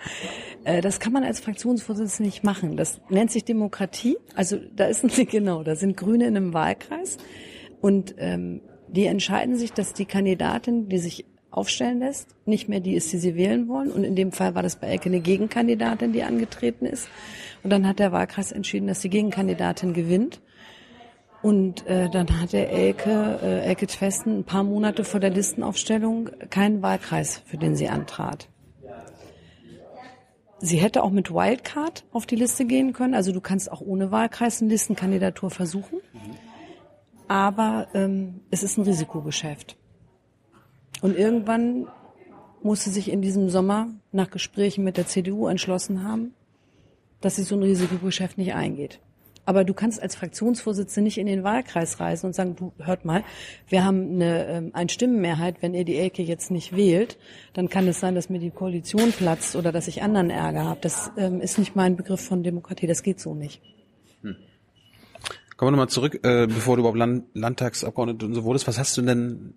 [0.64, 2.76] äh, das kann man als Fraktionsvorsitzender nicht machen.
[2.76, 4.16] Das nennt sich Demokratie.
[4.34, 7.18] Also da ist ein genau, da sind Grüne in einem Wahlkreis
[7.80, 12.94] und ähm, die entscheiden sich, dass die Kandidatin, die sich aufstellen lässt, nicht mehr die
[12.94, 13.90] ist, die sie wählen wollen.
[13.90, 17.08] Und in dem Fall war das bei Elke eine Gegenkandidatin, die angetreten ist.
[17.62, 20.40] Und dann hat der Wahlkreis entschieden, dass die Gegenkandidatin gewinnt.
[21.46, 26.82] Und äh, dann hatte Elke, äh, Elke Twesten ein paar Monate vor der Listenaufstellung keinen
[26.82, 28.48] Wahlkreis, für den sie antrat.
[30.58, 33.14] Sie hätte auch mit Wildcard auf die Liste gehen können.
[33.14, 36.00] Also du kannst auch ohne Wahlkreis eine Listenkandidatur versuchen.
[37.28, 39.76] Aber ähm, es ist ein Risikogeschäft.
[41.00, 41.86] Und irgendwann
[42.64, 46.34] musste sich in diesem Sommer nach Gesprächen mit der CDU entschlossen haben,
[47.20, 48.98] dass sie so ein Risikogeschäft nicht eingeht.
[49.46, 53.22] Aber du kannst als Fraktionsvorsitzende nicht in den Wahlkreis reisen und sagen, du hört mal,
[53.68, 57.16] wir haben eine ähm, Einstimmenmehrheit, wenn ihr die Elke jetzt nicht wählt,
[57.54, 60.80] dann kann es sein, dass mir die Koalition platzt oder dass ich anderen Ärger habe.
[60.82, 63.62] Das ähm, ist nicht mein Begriff von Demokratie, das geht so nicht.
[64.22, 64.34] Hm.
[65.56, 68.66] Kommen wir nochmal zurück, äh, bevor du überhaupt Land Landtagsabgeordnete und so wurdest.
[68.66, 69.54] Was hast du denn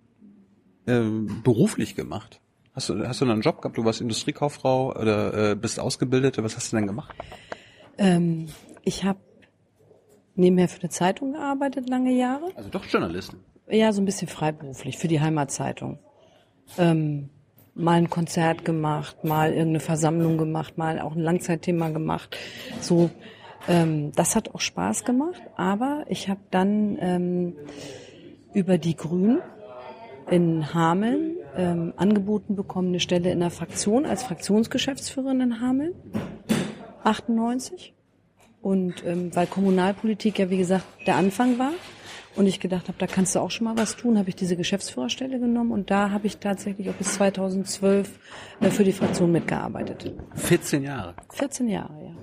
[0.86, 1.00] äh,
[1.42, 2.40] beruflich gemacht?
[2.74, 3.76] Hast du, hast du einen Job gehabt?
[3.76, 6.44] Du warst Industriekauffrau oder äh, bist Ausgebildete?
[6.44, 7.14] Was hast du denn gemacht?
[7.98, 8.46] Ähm,
[8.84, 9.18] ich habe
[10.40, 12.50] nebenher für eine Zeitung gearbeitet, lange Jahre.
[12.56, 13.38] Also doch Journalisten?
[13.68, 15.98] Ja, so ein bisschen freiberuflich für die Heimatzeitung.
[16.78, 17.30] Ähm,
[17.74, 22.36] mal ein Konzert gemacht, mal irgendeine Versammlung gemacht, mal auch ein Langzeitthema gemacht.
[22.80, 23.10] So,
[23.68, 25.40] ähm, das hat auch Spaß gemacht.
[25.56, 27.56] Aber ich habe dann ähm,
[28.52, 29.40] über die Grünen
[30.30, 35.94] in Hameln ähm, angeboten bekommen, eine Stelle in der Fraktion als Fraktionsgeschäftsführerin in Hameln,
[37.02, 37.94] 98.
[38.62, 41.72] Und ähm, weil Kommunalpolitik ja, wie gesagt, der Anfang war
[42.36, 44.56] und ich gedacht habe, da kannst du auch schon mal was tun, habe ich diese
[44.56, 48.18] Geschäftsführerstelle genommen und da habe ich tatsächlich auch bis 2012
[48.60, 50.12] äh, für die Fraktion mitgearbeitet.
[50.34, 51.14] 14 Jahre.
[51.32, 52.14] 14 Jahre, ja.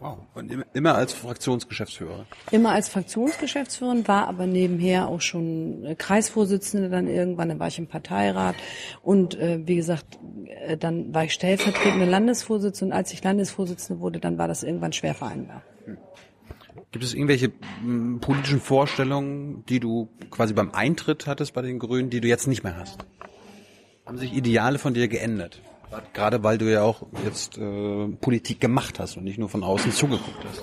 [0.00, 0.18] Wow.
[0.34, 2.26] Und immer, als Fraktionsgeschäftsführer.
[2.50, 7.78] Immer als Fraktionsgeschäftsführerin, war aber nebenher auch schon äh, Kreisvorsitzende dann irgendwann, dann war ich
[7.78, 8.56] im Parteirat
[9.02, 10.04] und äh, wie gesagt,
[10.66, 14.92] äh, dann war ich stellvertretende Landesvorsitzende und als ich Landesvorsitzende wurde, dann war das irgendwann
[14.92, 15.62] schwer vereinbar.
[16.92, 22.10] Gibt es irgendwelche m, politischen Vorstellungen, die du quasi beim Eintritt hattest bei den Grünen,
[22.10, 23.04] die du jetzt nicht mehr hast?
[24.04, 25.60] Haben sich Ideale von dir geändert?
[26.12, 29.92] Gerade weil du ja auch jetzt äh, Politik gemacht hast und nicht nur von außen
[29.92, 30.62] zugeguckt hast.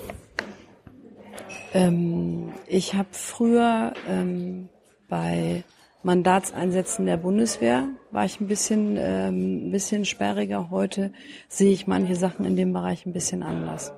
[1.72, 4.68] Ähm, ich habe früher ähm,
[5.08, 5.64] bei
[6.04, 10.70] Mandatseinsätzen der Bundeswehr war ich ein bisschen, ähm, ein bisschen sperriger.
[10.70, 11.12] Heute
[11.48, 13.92] sehe ich manche Sachen in dem Bereich ein bisschen anders.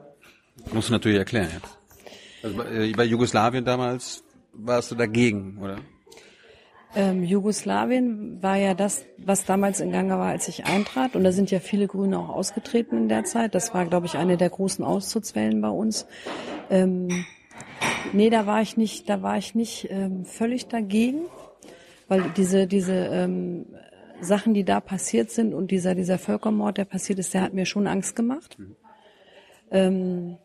[0.73, 1.79] Musst du natürlich erklären jetzt.
[2.43, 5.79] Also bei, äh, bei Jugoslawien damals warst du dagegen, oder?
[6.97, 11.15] Ähm, Jugoslawien war ja das, was damals in Gange war, als ich eintrat.
[11.15, 13.55] Und da sind ja viele Grüne auch ausgetreten in der Zeit.
[13.55, 16.07] Das war, glaube ich, eine der großen Austrittswellen bei uns.
[16.71, 17.27] Ähm,
[18.15, 21.27] nee, da war ich nicht, da war ich nicht ähm, völlig dagegen,
[22.09, 23.67] weil diese, diese ähm,
[24.23, 27.67] Sachen, die da passiert sind und dieser, dieser Völkermord, der passiert ist, der hat mir
[27.67, 28.57] schon Angst gemacht.
[29.71, 30.39] Ähm,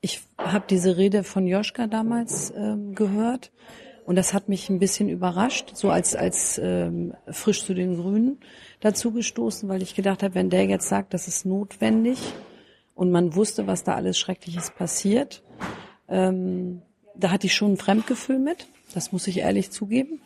[0.00, 3.52] ich habe diese Rede von Joschka damals ähm, gehört
[4.04, 8.38] und das hat mich ein bisschen überrascht, so als als ähm, frisch zu den Grünen
[8.80, 12.18] dazu gestoßen, weil ich gedacht habe, wenn der jetzt sagt, das ist notwendig
[12.94, 15.42] und man wusste, was da alles Schreckliches passiert,
[16.08, 16.82] ähm,
[17.14, 18.66] da hatte ich schon ein Fremdgefühl mit.
[18.94, 20.20] Das muss ich ehrlich zugeben.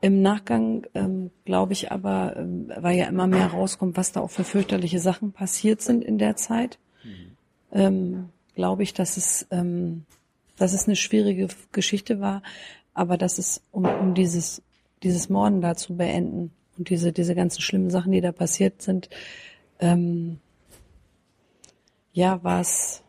[0.00, 4.30] Im Nachgang ähm, glaube ich aber, ähm, weil ja immer mehr rauskommt, was da auch
[4.30, 6.78] für fürchterliche Sachen passiert sind in der Zeit,
[7.72, 10.04] ähm, glaube ich, dass es, ähm,
[10.56, 12.42] dass es eine schwierige Geschichte war,
[12.94, 14.62] aber dass es, um, um dieses,
[15.02, 19.10] dieses Morden da zu beenden und diese, diese ganzen schlimmen Sachen, die da passiert sind,
[19.80, 20.38] ähm,
[22.12, 23.02] ja, war es,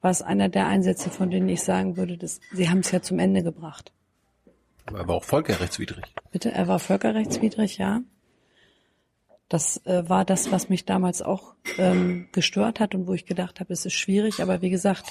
[0.00, 3.02] war es einer der Einsätze, von denen ich sagen würde, dass, sie haben es ja
[3.02, 3.92] zum Ende gebracht.
[4.86, 6.04] Aber er war auch völkerrechtswidrig.
[6.30, 8.02] Bitte, er war völkerrechtswidrig, ja.
[9.48, 13.60] Das äh, war das, was mich damals auch ähm, gestört hat und wo ich gedacht
[13.60, 14.42] habe, es ist schwierig.
[14.42, 15.04] Aber wie gesagt,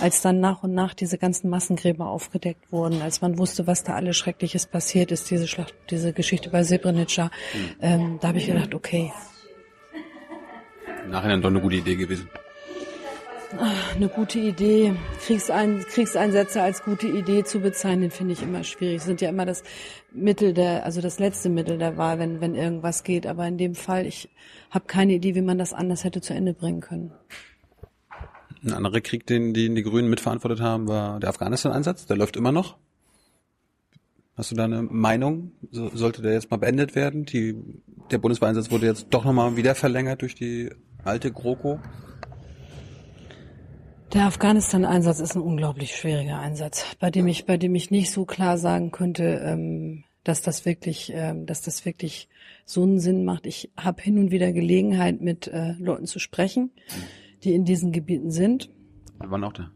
[0.00, 3.94] als dann nach und nach diese ganzen Massengräber aufgedeckt wurden, als man wusste, was da
[3.94, 7.30] alles Schreckliches passiert ist, diese Schlacht, diese Geschichte bei Srebrenica,
[7.80, 9.12] ähm, da habe ich gedacht, okay,
[11.04, 12.28] Im Nachhinein doch eine gute Idee gewesen.
[13.94, 14.94] Eine gute Idee.
[15.24, 19.02] Kriegsein, Kriegseinsätze als gute Idee zu bezeichnen, finde ich immer schwierig.
[19.02, 19.62] Sind ja immer das
[20.12, 23.26] Mittel der, also das letzte Mittel der Wahl, wenn, wenn irgendwas geht.
[23.26, 24.28] Aber in dem Fall, ich
[24.70, 27.12] habe keine Idee, wie man das anders hätte zu Ende bringen können.
[28.64, 32.06] Ein anderer Krieg, den, den die Grünen mitverantwortet haben, war der Afghanistan-Einsatz.
[32.06, 32.76] Der läuft immer noch.
[34.36, 35.52] Hast du da eine Meinung?
[35.70, 37.24] So, sollte der jetzt mal beendet werden?
[37.24, 37.56] Die,
[38.10, 40.70] der Bundeswehreinsatz wurde jetzt doch nochmal wieder verlängert durch die
[41.04, 41.80] alte GroKo.
[44.14, 48.24] Der Afghanistan-Einsatz ist ein unglaublich schwieriger Einsatz, bei dem ich, bei dem ich nicht so
[48.24, 52.30] klar sagen könnte, ähm, dass das wirklich, ähm, dass das wirklich
[52.64, 53.46] so einen Sinn macht.
[53.46, 56.70] Ich habe hin und wieder Gelegenheit, mit äh, Leuten zu sprechen,
[57.44, 58.70] die in diesen Gebieten sind.
[59.20, 59.70] Wir waren auch da.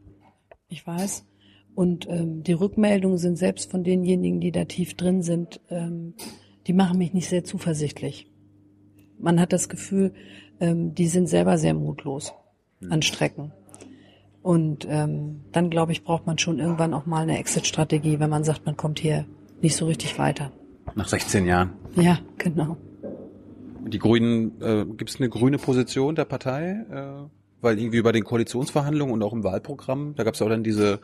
[0.69, 1.27] Ich weiß.
[1.75, 6.15] Und ähm, die Rückmeldungen sind selbst von denjenigen, die da tief drin sind, ähm,
[6.67, 8.31] die machen mich nicht sehr zuversichtlich.
[9.19, 10.15] Man hat das Gefühl,
[10.59, 12.33] ähm, die sind selber sehr mutlos
[12.89, 13.53] an Strecken.
[14.43, 18.45] Und ähm, dann, glaube ich, braucht man schon irgendwann auch mal eine Exit-Strategie, wenn man
[18.45, 19.25] sagt, man kommt hier
[19.61, 20.51] nicht so richtig weiter.
[20.95, 21.71] Nach 16 Jahren.
[21.95, 22.77] Ja, genau.
[23.87, 26.85] Die Grünen, äh, gibt es eine grüne Position der Partei?
[26.91, 27.29] Äh,
[27.61, 31.01] weil irgendwie bei den Koalitionsverhandlungen und auch im Wahlprogramm, da gab es auch dann diese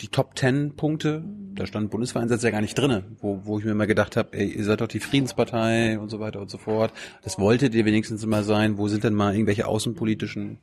[0.00, 1.22] die Top Ten Punkte,
[1.54, 4.48] da stand Bundeswehreinsatz ja gar nicht drinne, wo, wo ich mir immer gedacht habe, ey,
[4.48, 6.92] ihr seid doch die Friedenspartei und so weiter und so fort.
[7.22, 8.78] Das wolltet ihr wenigstens immer sein.
[8.78, 10.58] Wo sind denn mal irgendwelche außenpolitischen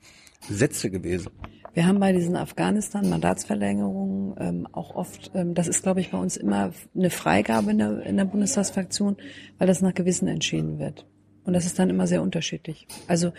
[0.50, 1.32] Sätze gewesen?
[1.74, 6.38] Wir haben bei diesen Afghanistan-Mandatsverlängerungen ähm, auch oft, ähm, das ist, glaube ich, bei uns
[6.38, 9.18] immer eine Freigabe in der, in der Bundestagsfraktion,
[9.58, 11.06] weil das nach Gewissen entschieden wird.
[11.44, 12.88] Und das ist dann immer sehr unterschiedlich.
[13.08, 13.32] Also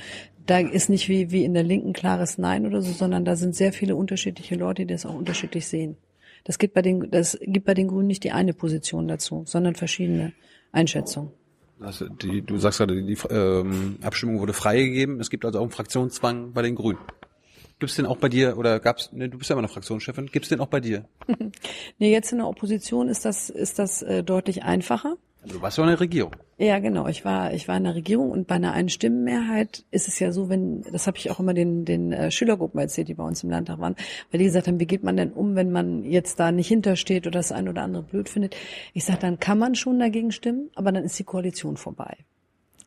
[0.47, 3.55] da ist nicht wie, wie in der Linken klares Nein oder so, sondern da sind
[3.55, 5.97] sehr viele unterschiedliche Leute, die das auch unterschiedlich sehen.
[6.45, 9.75] Das gibt bei den, das gibt bei den Grünen nicht die eine Position dazu, sondern
[9.75, 10.33] verschiedene
[10.73, 11.31] Einschätzungen.
[11.81, 15.21] Also die, du sagst gerade, die ähm, Abstimmung wurde freigegeben.
[15.21, 16.99] Es gibt also auch einen Fraktionszwang bei den Grünen.
[17.81, 19.11] Gibt's den auch bei dir oder gab's?
[19.13, 20.27] Ne, du bist ja immer noch Fraktionschefin.
[20.27, 21.07] Gibt's den auch bei dir?
[21.99, 25.17] Nee, jetzt in der Opposition ist das, ist das äh, deutlich einfacher.
[25.47, 26.37] Du warst ja in der Regierung.
[26.59, 27.07] Ja, genau.
[27.09, 30.49] Ich war, ich war in der Regierung und bei einer Einstimmenmehrheit ist es ja so,
[30.49, 33.51] wenn, das habe ich auch immer den, den äh, Schülergruppen erzählt, die bei uns im
[33.51, 33.97] Landtag waren,
[34.31, 37.27] weil die gesagt haben, wie geht man denn um, wenn man jetzt da nicht hintersteht
[37.27, 38.57] oder das ein oder andere blöd findet.
[38.93, 42.19] Ich sage, dann kann man schon dagegen stimmen, aber dann ist die Koalition vorbei.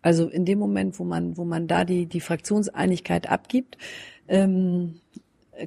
[0.04, 3.78] Also in dem Moment, wo man, wo man da die, die Fraktionseinigkeit abgibt,
[4.28, 5.00] ähm,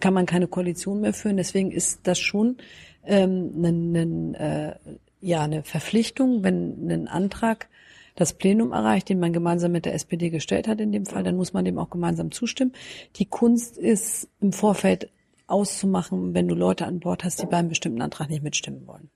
[0.01, 1.37] kann man keine Koalition mehr führen.
[1.37, 2.57] Deswegen ist das schon
[3.05, 4.75] ähm, ein, ein, äh,
[5.21, 7.69] ja, eine Verpflichtung, wenn ein Antrag
[8.17, 11.37] das Plenum erreicht, den man gemeinsam mit der SPD gestellt hat in dem Fall, dann
[11.37, 12.73] muss man dem auch gemeinsam zustimmen.
[13.17, 15.11] Die Kunst ist im Vorfeld
[15.47, 19.11] auszumachen, wenn du Leute an Bord hast, die beim bestimmten Antrag nicht mitstimmen wollen.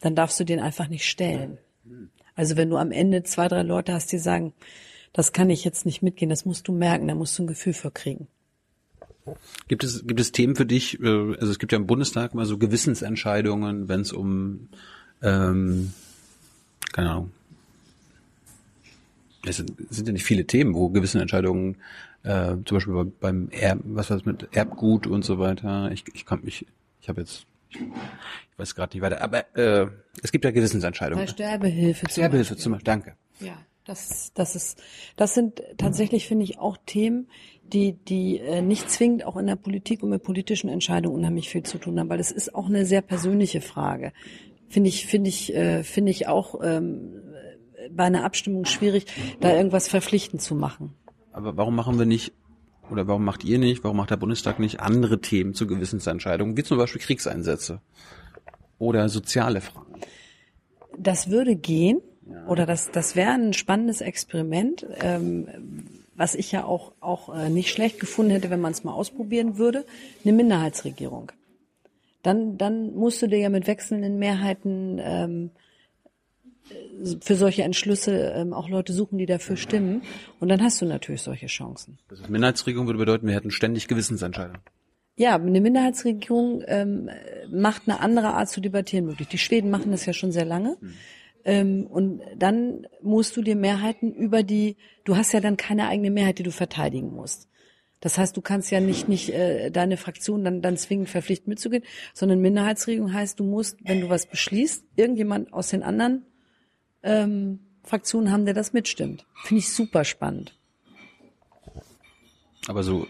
[0.00, 1.58] Dann darfst du den einfach nicht stellen.
[2.34, 4.52] Also wenn du am Ende zwei, drei Leute hast, die sagen,
[5.12, 7.72] das kann ich jetzt nicht mitgehen, das musst du merken, da musst du ein Gefühl
[7.72, 8.28] für kriegen.
[9.68, 12.46] Gibt es, gibt es Themen für dich, äh, also es gibt ja im Bundestag mal
[12.46, 14.68] so Gewissensentscheidungen, wenn es um,
[15.22, 15.92] ähm,
[16.92, 17.30] keine Ahnung,
[19.46, 21.76] es sind, es sind ja nicht viele Themen, wo Gewissensentscheidungen,
[22.22, 25.90] äh, zum Beispiel beim Erb, was was mit Erbgut und so weiter.
[25.92, 26.66] Ich, ich kann mich,
[27.00, 27.78] ich habe jetzt, ich,
[28.56, 29.86] weiß gerade nicht weiter, aber äh,
[30.22, 31.24] es gibt ja Gewissensentscheidungen.
[31.24, 33.14] Bei Sterbehilfe zum Sterbehilfe zum Beispiel, danke.
[33.40, 33.56] Ja,
[33.86, 34.82] das, das ist,
[35.16, 37.28] das sind tatsächlich finde ich auch Themen,
[37.72, 41.62] die, die äh, nicht zwingend auch in der Politik und mit politischen Entscheidungen unheimlich viel
[41.62, 44.12] zu tun haben, weil es ist auch eine sehr persönliche Frage.
[44.68, 47.22] Finde ich, finde ich, äh, finde ich auch ähm,
[47.90, 49.06] bei einer Abstimmung schwierig,
[49.40, 50.94] da irgendwas verpflichtend zu machen.
[51.32, 52.32] Aber warum machen wir nicht,
[52.90, 56.62] oder warum macht ihr nicht, warum macht der Bundestag nicht andere Themen zu Gewissensentscheidungen, wie
[56.62, 57.80] zum Beispiel Kriegseinsätze
[58.78, 59.94] oder soziale Fragen?
[60.98, 62.00] Das würde gehen,
[62.48, 65.48] oder das, das wäre ein spannendes Experiment, ähm,
[66.20, 69.56] was ich ja auch, auch äh, nicht schlecht gefunden hätte, wenn man es mal ausprobieren
[69.56, 69.86] würde,
[70.22, 71.32] eine Minderheitsregierung.
[72.22, 75.50] Dann, dann musst du dir ja mit wechselnden Mehrheiten ähm,
[77.22, 80.02] für solche Entschlüsse ähm, auch Leute suchen, die dafür stimmen.
[80.40, 81.98] Und dann hast du natürlich solche Chancen.
[82.10, 84.60] Also Minderheitsregierung würde bedeuten, wir hätten ständig Gewissensentscheidungen.
[85.16, 87.08] Ja, eine Minderheitsregierung ähm,
[87.50, 89.28] macht eine andere Art zu debattieren möglich.
[89.28, 90.76] Die Schweden machen das ja schon sehr lange.
[90.82, 90.94] Mhm.
[91.44, 96.10] Ähm, und dann musst du dir Mehrheiten über die, du hast ja dann keine eigene
[96.10, 97.48] Mehrheit, die du verteidigen musst.
[98.00, 101.84] Das heißt, du kannst ja nicht nicht äh, deine Fraktion dann dann zwingend verpflichten mitzugehen,
[102.14, 106.24] sondern Minderheitsregelung heißt, du musst, wenn du was beschließt, irgendjemand aus den anderen
[107.02, 109.26] ähm, Fraktionen haben, der das mitstimmt.
[109.44, 110.58] Finde ich super spannend.
[112.68, 113.06] Aber so,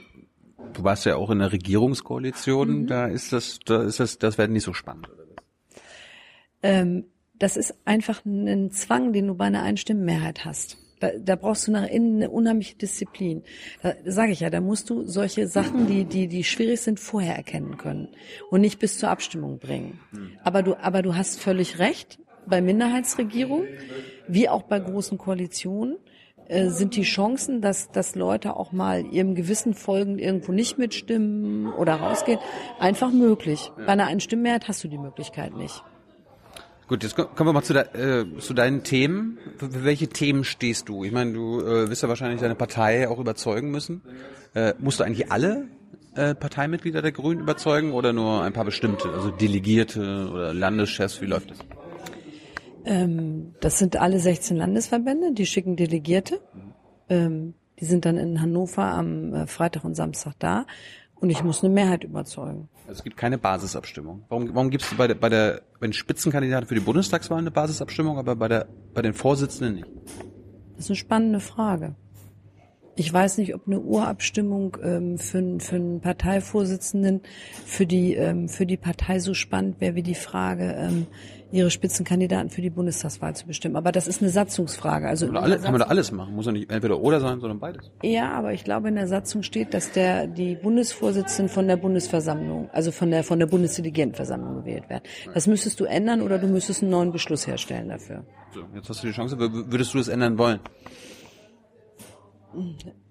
[0.73, 2.87] du warst ja auch in der Regierungskoalition, mhm.
[2.87, 5.09] da ist das, da ist das, das wäre nicht so spannend.
[6.63, 7.07] Ähm,
[7.41, 10.79] das ist einfach ein Zwang, den du bei einer Einstimmenmehrheit hast.
[11.01, 13.43] Da, da brauchst du nach innen eine unheimliche Disziplin.
[13.83, 17.35] Da sage ich ja, da musst du solche Sachen, die, die, die schwierig sind, vorher
[17.35, 18.09] erkennen können
[18.51, 19.99] und nicht bis zur Abstimmung bringen.
[20.45, 23.65] Aber du, aber du hast völlig recht bei Minderheitsregierung
[24.29, 25.97] wie auch bei großen Koalitionen
[26.49, 31.73] äh, sind die Chancen, dass, dass Leute auch mal ihrem Gewissen folgend irgendwo nicht mitstimmen
[31.73, 32.39] oder rausgehen,
[32.79, 33.73] einfach möglich.
[33.77, 35.83] Bei einer Einstimmenmehrheit hast du die Möglichkeit nicht.
[36.91, 39.39] Gut, jetzt kommen wir mal zu, de, äh, zu deinen Themen.
[39.59, 41.05] Für welche Themen stehst du?
[41.05, 44.03] Ich meine, du äh, wirst ja wahrscheinlich deine Partei auch überzeugen müssen.
[44.55, 45.69] Äh, musst du eigentlich alle
[46.17, 51.23] äh, Parteimitglieder der Grünen überzeugen oder nur ein paar bestimmte, also Delegierte oder Landeschefs?
[51.23, 51.59] Wie läuft das?
[52.85, 56.41] Ähm, das sind alle 16 Landesverbände, die schicken Delegierte.
[57.09, 60.67] Ähm, die sind dann in Hannover am äh, Freitag und Samstag da.
[61.21, 62.69] Und ich muss eine Mehrheit überzeugen.
[62.87, 64.25] Also es gibt keine Basisabstimmung.
[64.29, 67.51] Warum, warum gibt es bei der, bei der bei den Spitzenkandidaten für die Bundestagswahl eine
[67.51, 69.87] Basisabstimmung, aber bei der bei den Vorsitzenden nicht?
[70.77, 71.95] Das ist eine spannende Frage.
[72.97, 77.23] Ich weiß nicht, ob eine Urabstimmung ähm, für, für einen Parteivorsitzenden
[77.65, 81.07] für die ähm, für die Partei so spannend wäre wie die Frage, ähm,
[81.53, 83.77] ihre Spitzenkandidaten für die Bundestagswahl zu bestimmen.
[83.77, 85.09] Aber das ist eine Satzungsfrage.
[85.09, 86.35] Also kann, alle, kann man da alles machen?
[86.35, 87.91] Muss ja nicht entweder oder sein, sondern beides.
[88.03, 92.71] Ja, aber ich glaube, in der Satzung steht, dass der die Bundesvorsitzenden von der Bundesversammlung,
[92.73, 95.05] also von der von der Bundesdelegiertenversammlung gewählt werden.
[95.35, 98.25] Das müsstest du ändern oder du müsstest einen neuen Beschluss herstellen dafür.
[98.55, 99.37] So, jetzt hast du die Chance.
[99.39, 100.61] Würdest du das ändern wollen?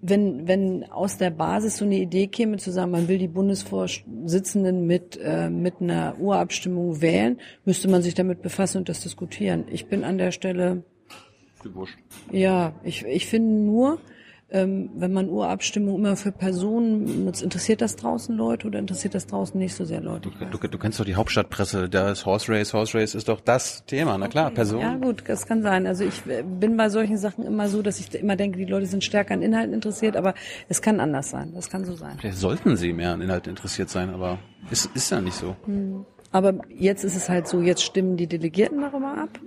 [0.00, 4.86] Wenn, wenn aus der Basis so eine Idee käme, zu sagen, man will die Bundesvorsitzenden
[4.86, 9.64] mit, äh, mit einer Urabstimmung wählen, müsste man sich damit befassen und das diskutieren.
[9.70, 10.84] Ich bin an der Stelle.
[12.30, 13.98] Ja, ich, ich finde nur,
[14.52, 19.26] ähm, wenn man Urabstimmung immer für Personen nutzt, interessiert das draußen Leute oder interessiert das
[19.26, 20.30] draußen nicht so sehr Leute?
[20.50, 23.84] Du, du kennst doch die Hauptstadtpresse, da ist Horse Race, Horse Race ist doch das
[23.86, 24.82] Thema, na klar, Personen.
[24.82, 25.86] Ja gut, das kann sein.
[25.86, 28.86] Also ich äh, bin bei solchen Sachen immer so, dass ich immer denke, die Leute
[28.86, 30.34] sind stärker an Inhalten interessiert, aber
[30.68, 31.52] es kann anders sein.
[31.54, 32.16] Das kann so sein.
[32.18, 34.38] Vielleicht sollten sie mehr an Inhalten interessiert sein, aber
[34.70, 35.54] ist, ist ja nicht so.
[36.32, 39.38] Aber jetzt ist es halt so, jetzt stimmen die Delegierten darüber ab.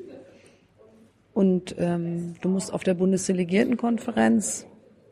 [1.33, 4.67] Und ähm, du musst auf der Bundesdelegiertenkonferenz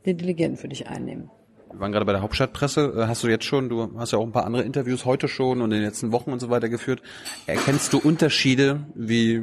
[0.05, 1.29] den Delegierten für dich einnehmen.
[1.71, 2.93] Wir waren gerade bei der Hauptstadtpresse.
[2.97, 5.61] Äh, Hast du jetzt schon, du hast ja auch ein paar andere Interviews heute schon
[5.61, 7.01] und in den letzten Wochen und so weiter geführt.
[7.47, 9.41] Erkennst du Unterschiede, wie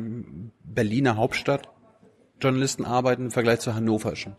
[0.62, 4.36] Berliner Hauptstadtjournalisten arbeiten im Vergleich zu hannoverschen?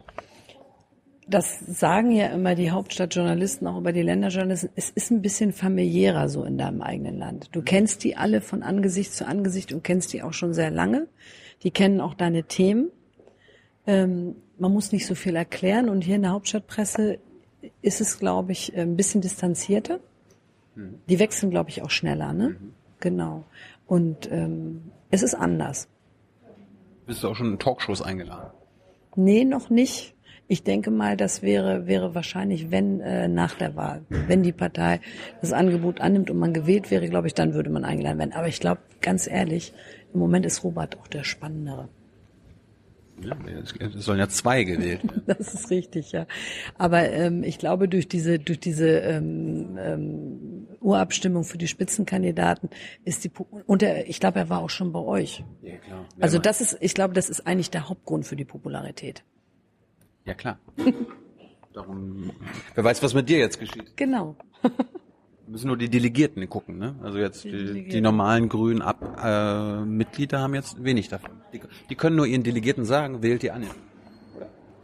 [1.27, 4.71] Das sagen ja immer die Hauptstadtjournalisten, auch über die Länderjournalisten.
[4.75, 7.49] Es ist ein bisschen familiärer so in deinem eigenen Land.
[7.51, 11.07] Du kennst die alle von Angesicht zu Angesicht und kennst die auch schon sehr lange.
[11.61, 12.89] Die kennen auch deine Themen.
[13.85, 17.19] Ähm, man muss nicht so viel erklären und hier in der Hauptstadtpresse
[17.81, 19.99] ist es, glaube ich, ein bisschen distanzierter.
[21.09, 22.55] Die wechseln, glaube ich, auch schneller, ne?
[22.99, 23.43] Genau.
[23.85, 25.87] Und ähm, es ist anders.
[27.05, 28.51] Bist du auch schon in Talkshows eingeladen?
[29.15, 30.15] Nee, noch nicht.
[30.47, 34.99] Ich denke mal, das wäre, wäre wahrscheinlich, wenn äh, nach der Wahl, wenn die Partei
[35.41, 38.33] das Angebot annimmt und man gewählt wäre, glaube ich, dann würde man eingeladen werden.
[38.33, 39.73] Aber ich glaube, ganz ehrlich,
[40.13, 41.89] im Moment ist Robert auch der Spannendere.
[43.23, 45.23] Es sollen ja zwei gewählt werden.
[45.27, 46.25] Das ist richtig, ja.
[46.77, 52.69] Aber ähm, ich glaube, durch diese durch diese ähm, ähm, Urabstimmung für die Spitzenkandidaten
[53.05, 53.31] ist die
[53.65, 55.43] und er, ich glaube, er war auch schon bei euch.
[55.61, 56.05] Ja, klar.
[56.19, 59.23] Also das ist, ich glaube, das ist eigentlich der Hauptgrund für die Popularität.
[60.25, 60.59] Ja, klar.
[61.73, 62.31] Darum,
[62.75, 63.95] wer weiß, was mit dir jetzt geschieht.
[63.95, 64.35] Genau.
[65.49, 66.95] Müssen nur die Delegierten gucken, ne?
[67.01, 68.03] Also jetzt die, die, Delegierten.
[68.03, 71.31] normalen grünen Ab äh, Mitglieder haben jetzt wenig davon.
[71.51, 73.63] Die, die können nur ihren Delegierten sagen, wählt die an.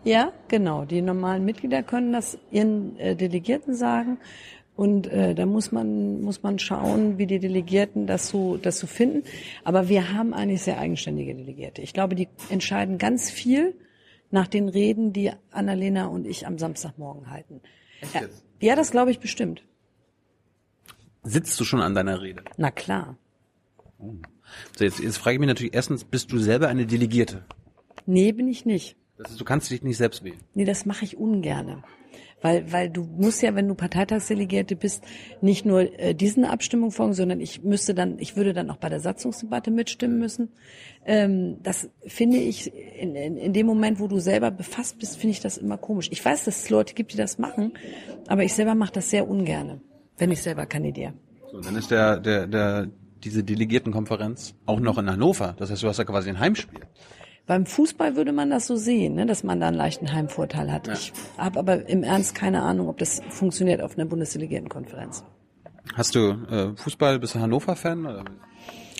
[0.03, 0.86] Ja, genau.
[0.86, 4.18] Die normalen Mitglieder können das ihren äh, Delegierten sagen.
[4.76, 8.88] Und äh, da muss man muss man schauen, wie die Delegierten das so das so
[8.88, 9.24] finden.
[9.63, 11.82] Aber wir haben eigentlich sehr eigenständige Delegierte.
[11.82, 13.76] Ich glaube, die entscheiden ganz viel
[14.32, 17.61] nach den Reden, die Annalena und ich am Samstagmorgen halten.
[18.13, 18.43] Ja, jetzt?
[18.61, 19.63] ja, das glaube ich bestimmt.
[21.26, 22.44] Sitzt du schon an deiner Rede?
[22.58, 23.18] Na klar.
[24.78, 27.44] So, jetzt, jetzt frage ich mich natürlich erstens, bist du selber eine Delegierte?
[28.06, 28.96] Nee, bin ich nicht.
[29.18, 30.40] Das ist, du kannst dich nicht selbst wählen.
[30.54, 31.84] Nee, das mache ich ungerne.
[32.42, 35.04] Weil, weil du musst ja, wenn du Parteitagsdelegierte bist,
[35.42, 38.90] nicht nur äh, diesen Abstimmung folgen, sondern ich müsste dann, ich würde dann auch bei
[38.90, 40.50] der Satzungsdebatte mitstimmen müssen.
[41.06, 45.32] Ähm, das finde ich, in, in, in dem Moment, wo du selber befasst bist, finde
[45.32, 46.10] ich das immer komisch.
[46.12, 47.74] Ich weiß, dass es Leute gibt, die das machen,
[48.28, 49.82] aber ich selber mache das sehr ungerne,
[50.18, 51.13] wenn ich selber kandidiere.
[51.51, 52.88] So, dann ist der, der, der,
[53.24, 55.55] diese Delegiertenkonferenz auch noch in Hannover.
[55.57, 56.82] Das heißt, du hast ja quasi ein Heimspiel.
[57.47, 60.88] Beim Fußball würde man das so sehen, ne, dass man da einen leichten Heimvorteil hat.
[60.88, 65.24] Ich habe aber im Ernst keine Ahnung, ob das funktioniert auf einer Bundesdelegiertenkonferenz.
[65.93, 68.26] Hast du äh, Fußball, bist du Hannover-Fan?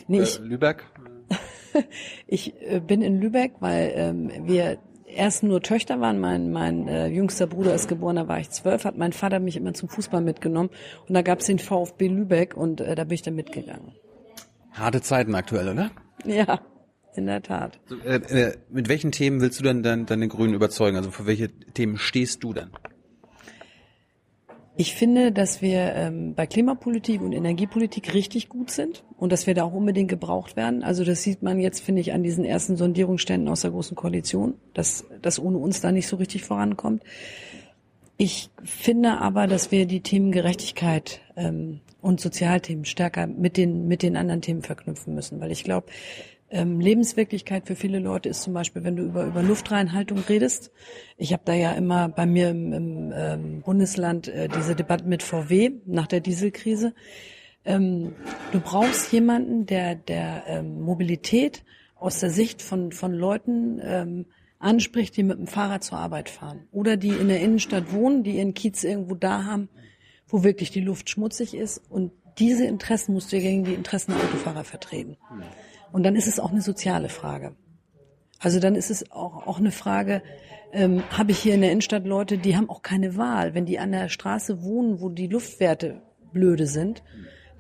[0.08, 0.84] Nee, Äh, ich, Lübeck?
[2.28, 4.78] ich äh, bin in Lübeck, weil ähm, wir
[5.08, 6.20] erst nur Töchter waren.
[6.20, 9.56] Mein, mein äh, jüngster Bruder ist geboren, da war ich zwölf, hat mein Vater mich
[9.58, 10.70] immer zum Fußball mitgenommen.
[11.08, 13.94] Und da gab es den VfB Lübeck und äh, da bin ich dann mitgegangen.
[14.72, 15.92] Harte Zeiten aktuell, oder?
[16.26, 16.60] Ja,
[17.16, 17.80] in der Tat.
[17.86, 20.98] So, äh, äh, mit welchen Themen willst du denn dann deine Grünen überzeugen?
[20.98, 22.72] Also für welche Themen stehst du dann?
[24.78, 29.54] Ich finde, dass wir ähm, bei Klimapolitik und Energiepolitik richtig gut sind und dass wir
[29.54, 30.84] da auch unbedingt gebraucht werden.
[30.84, 34.56] Also das sieht man jetzt, finde ich, an diesen ersten Sondierungsständen aus der Großen Koalition,
[34.74, 37.04] dass das ohne uns da nicht so richtig vorankommt.
[38.18, 44.04] Ich finde aber, dass wir die Themen Gerechtigkeit ähm, und Sozialthemen stärker mit den mit
[44.04, 45.88] den anderen Themen verknüpfen müssen, weil ich glaube,
[46.56, 50.72] ähm, Lebenswirklichkeit für viele Leute ist zum Beispiel, wenn du über, über Luftreinhaltung redest.
[51.18, 55.22] Ich habe da ja immer bei mir im, im ähm, Bundesland äh, diese Debatte mit
[55.22, 56.94] VW nach der Dieselkrise.
[57.66, 58.16] Ähm,
[58.54, 64.26] du brauchst jemanden, der der ähm, Mobilität aus der Sicht von, von Leuten ähm,
[64.58, 68.38] anspricht, die mit dem Fahrrad zur Arbeit fahren oder die in der Innenstadt wohnen, die
[68.38, 69.68] ihren Kiez irgendwo da haben,
[70.28, 71.82] wo wirklich die Luft schmutzig ist.
[71.90, 75.18] Und diese Interessen musst du gegen die Interessen der Autofahrer vertreten.
[75.96, 77.56] Und dann ist es auch eine soziale Frage.
[78.40, 80.22] Also dann ist es auch, auch eine Frage,
[80.74, 83.54] ähm, habe ich hier in der Innenstadt Leute, die haben auch keine Wahl.
[83.54, 86.02] Wenn die an der Straße wohnen, wo die Luftwerte
[86.34, 87.02] blöde sind,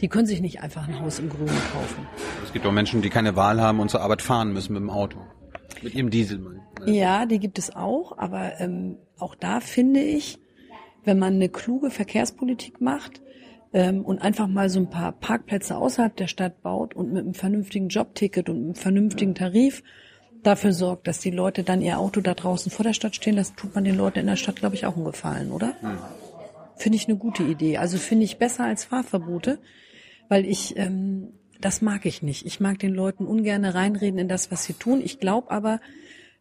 [0.01, 2.07] die können sich nicht einfach ein Haus im Grünen kaufen.
[2.43, 4.89] Es gibt auch Menschen, die keine Wahl haben und zur Arbeit fahren müssen mit dem
[4.89, 5.17] Auto.
[5.81, 6.59] Mit ihrem Diesel.
[6.86, 10.39] Ja, die gibt es auch, aber ähm, auch da finde ich,
[11.05, 13.21] wenn man eine kluge Verkehrspolitik macht
[13.82, 17.89] und einfach mal so ein paar Parkplätze außerhalb der Stadt baut und mit einem vernünftigen
[17.89, 19.84] Jobticket und einem vernünftigen Tarif
[20.43, 23.55] dafür sorgt, dass die Leute dann ihr Auto da draußen vor der Stadt stehen lassen,
[23.55, 25.76] tut man den Leuten in der Stadt, glaube ich, auch einen Gefallen, oder?
[25.82, 25.97] Mhm.
[26.78, 27.78] Finde ich eine gute Idee.
[27.78, 29.59] Also finde ich besser als Fahrverbote,
[30.30, 32.45] weil ich ähm, das mag ich nicht.
[32.45, 35.01] Ich mag den Leuten ungern reinreden in das, was sie tun.
[35.03, 35.80] Ich glaube aber,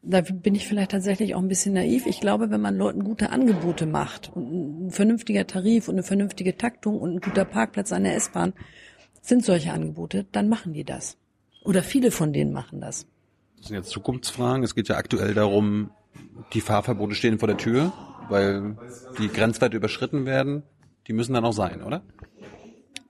[0.06, 2.06] da bin ich vielleicht tatsächlich auch ein bisschen naiv.
[2.06, 6.56] Ich glaube, wenn man Leuten gute Angebote macht und ein vernünftiger Tarif und eine vernünftige
[6.56, 8.52] Taktung und ein guter Parkplatz an der S-Bahn
[9.22, 11.16] sind solche Angebote, dann machen die das.
[11.64, 13.06] Oder viele von denen machen das.
[13.56, 14.62] Das sind jetzt Zukunftsfragen.
[14.62, 15.90] Es geht ja aktuell darum,
[16.52, 17.92] die Fahrverbote stehen vor der Tür,
[18.28, 18.76] weil
[19.18, 20.62] die Grenzwerte überschritten werden.
[21.06, 22.02] Die müssen dann auch sein, oder?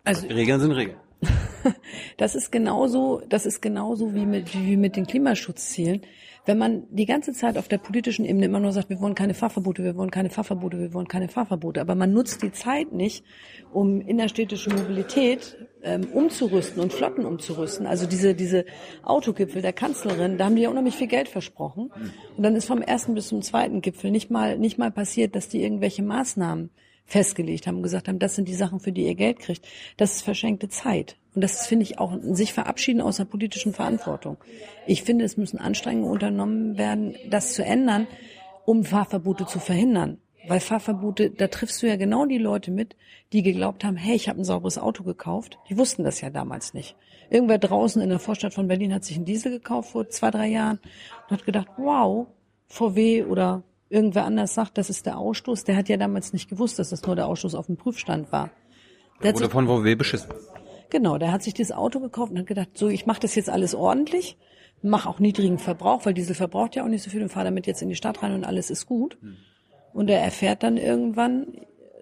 [0.05, 0.99] Also Regeln sind Regeln.
[2.17, 6.03] das ist genauso, das ist genauso wie mit, wie mit den Klimaschutzzielen.
[6.47, 9.33] Wenn man die ganze Zeit auf der politischen Ebene immer nur sagt, wir wollen keine
[9.33, 13.25] Fahrverbote, wir wollen keine Fahrverbote, wir wollen keine Fahrverbote, aber man nutzt die Zeit nicht,
[13.73, 17.87] um innerstädtische Mobilität ähm, umzurüsten und Flotten umzurüsten.
[17.87, 18.67] Also diese, diese
[19.03, 21.91] Autogipfel der Kanzlerin, da haben die ja unheimlich viel Geld versprochen.
[22.37, 25.49] Und dann ist vom ersten bis zum zweiten Gipfel nicht mal, nicht mal passiert, dass
[25.49, 26.71] die irgendwelche Maßnahmen
[27.05, 29.67] festgelegt haben und gesagt haben, das sind die Sachen, für die ihr Geld kriegt.
[29.97, 31.17] Das ist verschenkte Zeit.
[31.35, 34.39] Und das finde ich auch sich verabschieden aus der politischen Verantwortung.
[34.87, 38.07] Ich finde, es müssen Anstrengungen unternommen werden, das zu ändern,
[38.65, 40.19] um Fahrverbote zu verhindern.
[40.47, 42.97] Weil Fahrverbote, da triffst du ja genau die Leute mit,
[43.33, 45.59] die geglaubt haben, hey, ich habe ein sauberes Auto gekauft.
[45.71, 46.97] Die wussten das ja damals nicht.
[47.31, 50.49] Irgendwer draußen in der Vorstadt von Berlin hat sich einen Diesel gekauft vor zwei, drei
[50.49, 50.79] Jahren
[51.25, 52.27] und hat gedacht, wow,
[52.69, 56.79] VW oder irgendwer anders sagt, das ist der Ausstoß, der hat ja damals nicht gewusst,
[56.79, 58.51] dass das nur der Ausstoß auf dem Prüfstand war.
[59.23, 60.31] Der Oder von VW beschissen.
[60.91, 63.51] Genau, der hat sich dieses Auto gekauft und hat gedacht, so, ich mache das jetzt
[63.51, 64.37] alles ordentlich,
[64.83, 67.67] mache auch niedrigen Verbrauch, weil Diesel verbraucht ja auch nicht so viel und fahre damit
[67.67, 69.17] jetzt in die Stadt rein und alles ist gut.
[69.21, 69.37] Hm.
[69.93, 71.47] Und er erfährt dann irgendwann,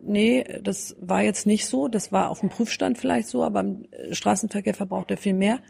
[0.03, 3.87] nee, das war jetzt nicht so, das war auf dem Prüfstand vielleicht so, aber im
[4.11, 5.61] Straßenverkehr verbraucht er viel mehr.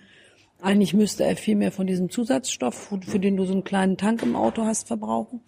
[0.61, 4.23] Eigentlich müsste er viel mehr von diesem Zusatzstoff, für den du so einen kleinen Tank
[4.23, 5.41] im Auto hast, verbrauchen.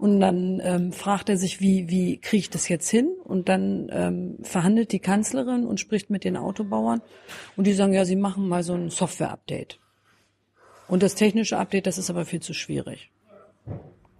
[0.00, 3.10] Und dann ähm, fragt er sich, wie, wie kriege ich das jetzt hin?
[3.22, 7.02] Und dann ähm, verhandelt die Kanzlerin und spricht mit den Autobauern.
[7.54, 9.78] Und die sagen, ja, sie machen mal so ein Software-Update.
[10.88, 13.10] Und das technische Update, das ist aber viel zu schwierig.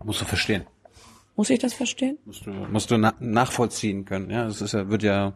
[0.05, 0.67] Musst du verstehen.
[1.35, 2.19] Muss ich das verstehen?
[2.27, 4.29] Musst du, musst du na nachvollziehen können.
[4.29, 5.33] Ja, das ist ja, wird ja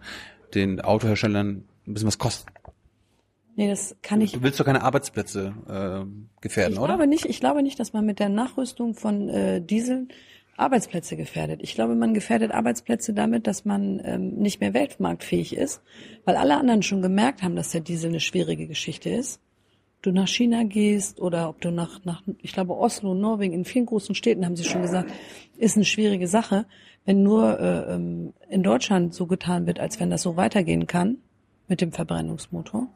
[0.53, 2.53] den Autoherstellern ein bisschen was kosten.
[3.57, 4.32] Nee, das kann ich.
[4.32, 6.92] Du willst doch keine Arbeitsplätze äh, gefährden, ich oder?
[6.92, 7.24] Ich glaube nicht.
[7.24, 10.09] Ich glaube nicht, dass man mit der Nachrüstung von äh, Dieseln
[10.57, 11.61] Arbeitsplätze gefährdet.
[11.62, 15.82] Ich glaube, man gefährdet Arbeitsplätze damit, dass man ähm, nicht mehr weltmarktfähig ist,
[16.24, 19.40] weil alle anderen schon gemerkt haben, dass der Diesel eine schwierige Geschichte ist.
[20.02, 23.86] Du nach China gehst oder ob du nach, nach ich glaube, Oslo, Norwegen, in vielen
[23.86, 25.11] großen Städten haben sie schon gesagt,
[25.57, 26.66] ist eine schwierige Sache.
[27.07, 31.18] Wenn nur äh, ähm, in Deutschland so getan wird, als wenn das so weitergehen kann
[31.68, 32.88] mit dem Verbrennungsmotor,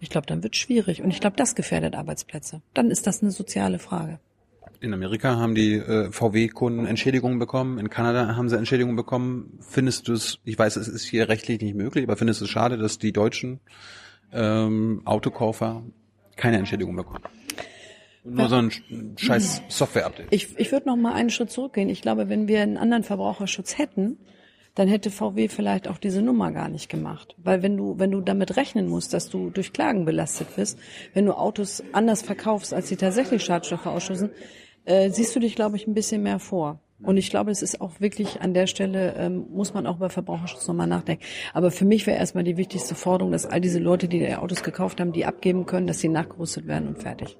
[0.00, 1.02] ich glaube, dann wird schwierig.
[1.02, 2.62] Und ich glaube, das gefährdet Arbeitsplätze.
[2.72, 4.20] Dann ist das eine soziale Frage.
[4.80, 9.58] In Amerika haben die äh, VW-Kunden Entschädigungen bekommen, in Kanada haben sie Entschädigungen bekommen.
[9.60, 12.50] Findest du es, ich weiß, es ist hier rechtlich nicht möglich, aber findest du es
[12.50, 13.58] schade, dass die deutschen
[14.32, 15.82] ähm, Autokäufer
[16.36, 17.24] keine Entschädigung bekommen?
[18.24, 18.70] Nur so ein
[19.16, 20.28] scheiß Software-Update.
[20.30, 21.88] Ich, ich würde noch mal einen Schritt zurückgehen.
[21.88, 24.18] Ich glaube, wenn wir einen anderen Verbraucherschutz hätten,
[24.74, 27.34] dann hätte VW vielleicht auch diese Nummer gar nicht gemacht.
[27.38, 30.78] Weil wenn du, wenn du damit rechnen musst, dass du durch Klagen belastet bist,
[31.14, 34.30] wenn du Autos anders verkaufst, als sie tatsächlich Schadstoffe ausstoßen,
[34.88, 36.80] äh, siehst du dich, glaube ich, ein bisschen mehr vor.
[37.00, 40.10] Und ich glaube, es ist auch wirklich an der Stelle, ähm, muss man auch über
[40.10, 41.22] Verbraucherschutz nochmal nachdenken.
[41.54, 44.64] Aber für mich wäre erstmal die wichtigste Forderung, dass all diese Leute, die die Autos
[44.64, 47.36] gekauft haben, die abgeben können, dass sie nachgerüstet werden und fertig.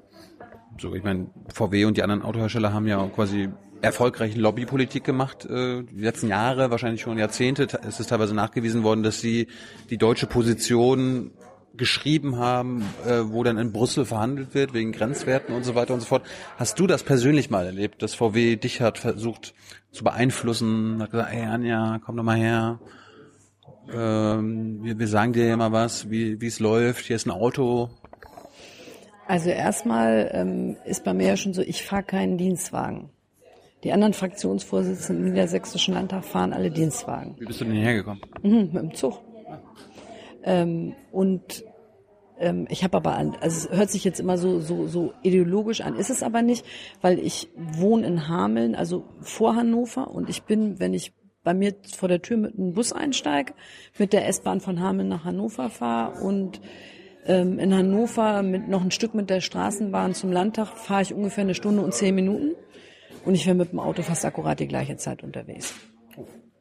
[0.80, 3.48] So, ich meine, VW und die anderen Autohersteller haben ja quasi
[3.80, 7.66] erfolgreich Lobbypolitik gemacht, äh, die letzten Jahre, wahrscheinlich schon Jahrzehnte.
[7.86, 9.48] Es ist teilweise nachgewiesen worden, dass sie
[9.90, 11.32] die deutsche Position
[11.76, 16.00] geschrieben haben, äh, wo dann in Brüssel verhandelt wird wegen Grenzwerten und so weiter und
[16.00, 16.22] so fort.
[16.56, 19.54] Hast du das persönlich mal erlebt, dass VW dich hat versucht
[19.92, 22.80] zu beeinflussen, hat gesagt, ey Anja, komm doch mal her,
[23.92, 27.90] ähm, wir, wir sagen dir ja mal was, wie es läuft, hier ist ein Auto.
[29.26, 33.10] Also erstmal ähm, ist bei mir ja schon so, ich fahre keinen Dienstwagen.
[33.84, 37.36] Die anderen Fraktionsvorsitzenden im Niedersächsischen Landtag fahren alle Dienstwagen.
[37.38, 38.20] Wie bist du denn hergekommen?
[38.42, 39.20] Mhm, mit dem Zug.
[40.48, 41.62] Ähm, und
[42.38, 45.94] ähm, ich habe aber, also es hört sich jetzt immer so, so, so ideologisch an,
[45.94, 46.64] ist es aber nicht,
[47.02, 51.12] weil ich wohne in Hameln, also vor Hannover und ich bin, wenn ich
[51.44, 53.52] bei mir vor der Tür mit einem Bus einsteige,
[53.98, 56.62] mit der S-Bahn von Hameln nach Hannover fahre und
[57.26, 61.44] ähm, in Hannover mit noch ein Stück mit der Straßenbahn zum Landtag fahre ich ungefähr
[61.44, 62.54] eine Stunde und zehn Minuten
[63.26, 65.74] und ich wäre mit dem Auto fast akkurat die gleiche Zeit unterwegs.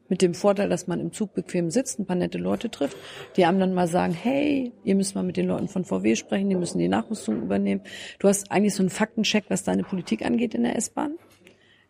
[0.10, 2.96] Mit dem Vorteil, dass man im Zug bequem sitzt, ein paar nette Leute trifft,
[3.36, 6.50] die einem dann mal sagen, hey, ihr müsst mal mit den Leuten von VW sprechen,
[6.50, 7.82] die müssen die Nachrüstung übernehmen.
[8.20, 11.16] Du hast eigentlich so einen Faktencheck, was deine Politik angeht in der S-Bahn.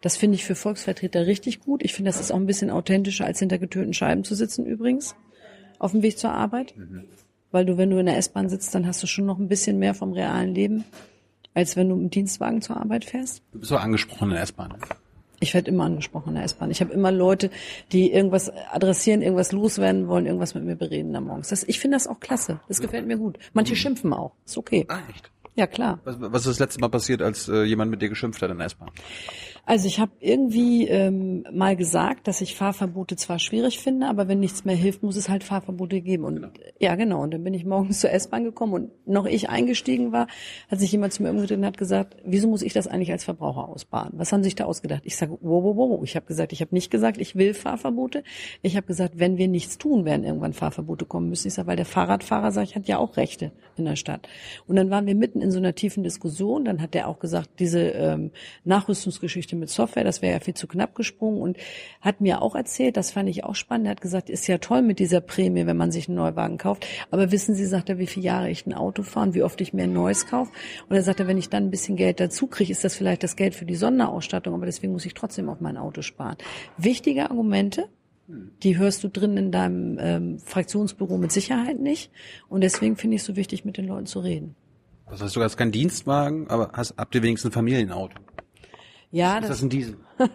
[0.01, 1.83] Das finde ich für Volksvertreter richtig gut.
[1.83, 5.15] Ich finde, das ist auch ein bisschen authentischer, als hinter getönten Scheiben zu sitzen übrigens,
[5.79, 6.75] auf dem Weg zur Arbeit.
[6.77, 7.05] Mhm.
[7.51, 9.79] Weil du, wenn du in der S-Bahn sitzt, dann hast du schon noch ein bisschen
[9.79, 10.83] mehr vom realen Leben,
[11.53, 13.41] als wenn du im Dienstwagen zur Arbeit fährst.
[13.51, 14.75] Du bist so angesprochen in der S-Bahn.
[15.39, 16.71] Ich werde immer angesprochen in der S-Bahn.
[16.71, 17.51] Ich habe immer Leute,
[17.91, 21.49] die irgendwas adressieren, irgendwas loswerden wollen, irgendwas mit mir bereden da morgens.
[21.49, 22.59] Das, ich finde das auch klasse.
[22.67, 23.37] Das gefällt mir gut.
[23.53, 23.77] Manche mhm.
[23.77, 24.33] schimpfen auch.
[24.45, 24.85] Ist okay.
[24.87, 25.31] Ah, echt?
[25.55, 25.99] Ja, klar.
[26.03, 28.57] Was, was ist das letzte Mal passiert, als äh, jemand mit dir geschimpft hat in
[28.57, 28.91] der S-Bahn?
[29.67, 34.39] Also ich habe irgendwie ähm, mal gesagt, dass ich Fahrverbote zwar schwierig finde, aber wenn
[34.39, 36.23] nichts mehr hilft, muss es halt Fahrverbote geben.
[36.23, 36.47] Und genau.
[36.79, 37.21] ja, genau.
[37.21, 40.27] Und dann bin ich morgens zur S-Bahn gekommen und noch ich eingestiegen war,
[40.69, 43.25] hat sich jemand zu mir umgedreht und hat gesagt, wieso muss ich das eigentlich als
[43.25, 44.17] Verbraucher ausbaden?
[44.17, 45.01] Was haben Sie sich da ausgedacht?
[45.03, 46.01] Ich sage, wow, wow, wow.
[46.01, 48.23] Ich habe gesagt, ich habe nicht gesagt, ich will Fahrverbote.
[48.61, 51.49] Ich habe gesagt, wenn wir nichts tun, werden irgendwann Fahrverbote kommen müssen.
[51.49, 54.29] Ich sage, weil der Fahrradfahrer, sag ich, hat ja auch Rechte in der Stadt.
[54.65, 56.63] Und dann waren wir mitten in so einer tiefen Diskussion.
[56.63, 58.31] Dann hat der auch gesagt, diese ähm,
[58.63, 61.57] Nachrüstungsgeschichte mit Software, das wäre ja viel zu knapp gesprungen und
[62.01, 64.81] hat mir auch erzählt, das fand ich auch spannend, er hat gesagt, ist ja toll
[64.81, 68.07] mit dieser Prämie, wenn man sich einen Neuwagen kauft, aber wissen Sie, sagt er, wie
[68.07, 70.51] viele Jahre ich ein Auto fahre und wie oft ich mir ein neues kaufe
[70.89, 73.35] und er sagte, wenn ich dann ein bisschen Geld dazu kriege, ist das vielleicht das
[73.35, 76.37] Geld für die Sonderausstattung, aber deswegen muss ich trotzdem auf mein Auto sparen.
[76.77, 77.89] Wichtige Argumente,
[78.27, 82.11] die hörst du drin in deinem ähm, Fraktionsbüro mit Sicherheit nicht.
[82.49, 84.55] Und deswegen finde ich es so wichtig, mit den Leuten zu reden.
[85.09, 88.17] Das heißt, du hast keinen Dienstwagen, aber hast, habt ihr wenigstens ein Familienauto?
[89.17, 89.97] Ja, ist das, das ein Diesel?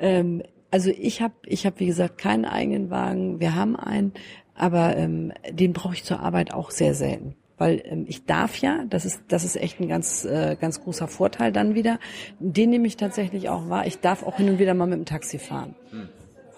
[0.00, 3.40] ähm, also ich habe, ich hab, wie gesagt, keinen eigenen Wagen.
[3.40, 4.12] Wir haben einen,
[4.54, 7.36] aber ähm, den brauche ich zur Arbeit auch sehr selten.
[7.56, 11.08] Weil ähm, ich darf ja, das ist, das ist echt ein ganz, äh, ganz großer
[11.08, 11.98] Vorteil dann wieder.
[12.38, 13.86] Den nehme ich tatsächlich auch wahr.
[13.86, 15.74] Ich darf auch hin und wieder mal mit dem Taxi fahren.
[15.90, 16.08] Hm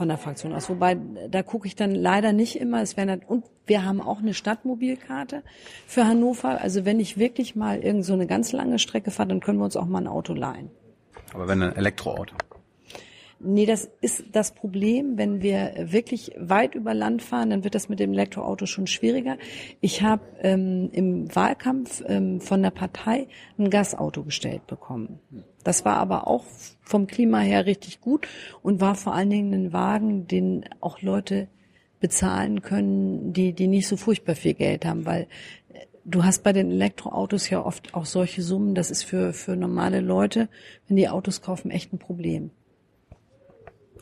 [0.01, 0.71] von der Fraktion aus.
[0.71, 0.97] Wobei,
[1.31, 2.81] da gucke ich dann leider nicht immer.
[2.81, 5.43] Es wäre und wir haben auch eine Stadtmobilkarte
[5.87, 6.59] für Hannover.
[6.63, 9.67] Also wenn ich wirklich mal irgend so eine ganz lange Strecke fahre, dann können wir
[9.67, 10.71] uns auch mal ein Auto leihen.
[11.33, 12.35] Aber wenn ein Elektroauto?
[13.43, 17.89] Nee, das ist das Problem, wenn wir wirklich weit über Land fahren, dann wird das
[17.89, 19.39] mit dem Elektroauto schon schwieriger.
[19.81, 23.29] Ich habe ähm, im Wahlkampf ähm, von der Partei
[23.59, 25.21] ein Gasauto gestellt bekommen.
[25.65, 26.45] Das war aber auch
[26.83, 28.29] vom Klima her richtig gut
[28.61, 31.49] und war vor allen Dingen ein Wagen, den auch Leute
[31.99, 35.29] bezahlen können, die, die nicht so furchtbar viel Geld haben, weil
[36.05, 38.75] Du hast bei den Elektroautos ja oft auch solche Summen.
[38.75, 40.49] Das ist für, für normale Leute,
[40.89, 42.51] wenn die Autos kaufen, echt ein Problem.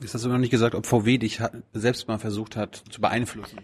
[0.01, 1.41] Ist das noch nicht gesagt, ob VW dich
[1.73, 3.59] selbst mal versucht hat zu beeinflussen?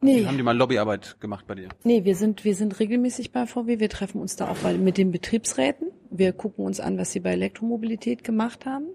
[0.00, 0.26] Nee.
[0.26, 1.68] Haben die mal Lobbyarbeit gemacht bei dir?
[1.82, 3.80] Nee, wir sind, wir sind regelmäßig bei VW.
[3.80, 5.88] Wir treffen uns da auch mit den Betriebsräten.
[6.10, 8.86] Wir gucken uns an, was sie bei Elektromobilität gemacht haben.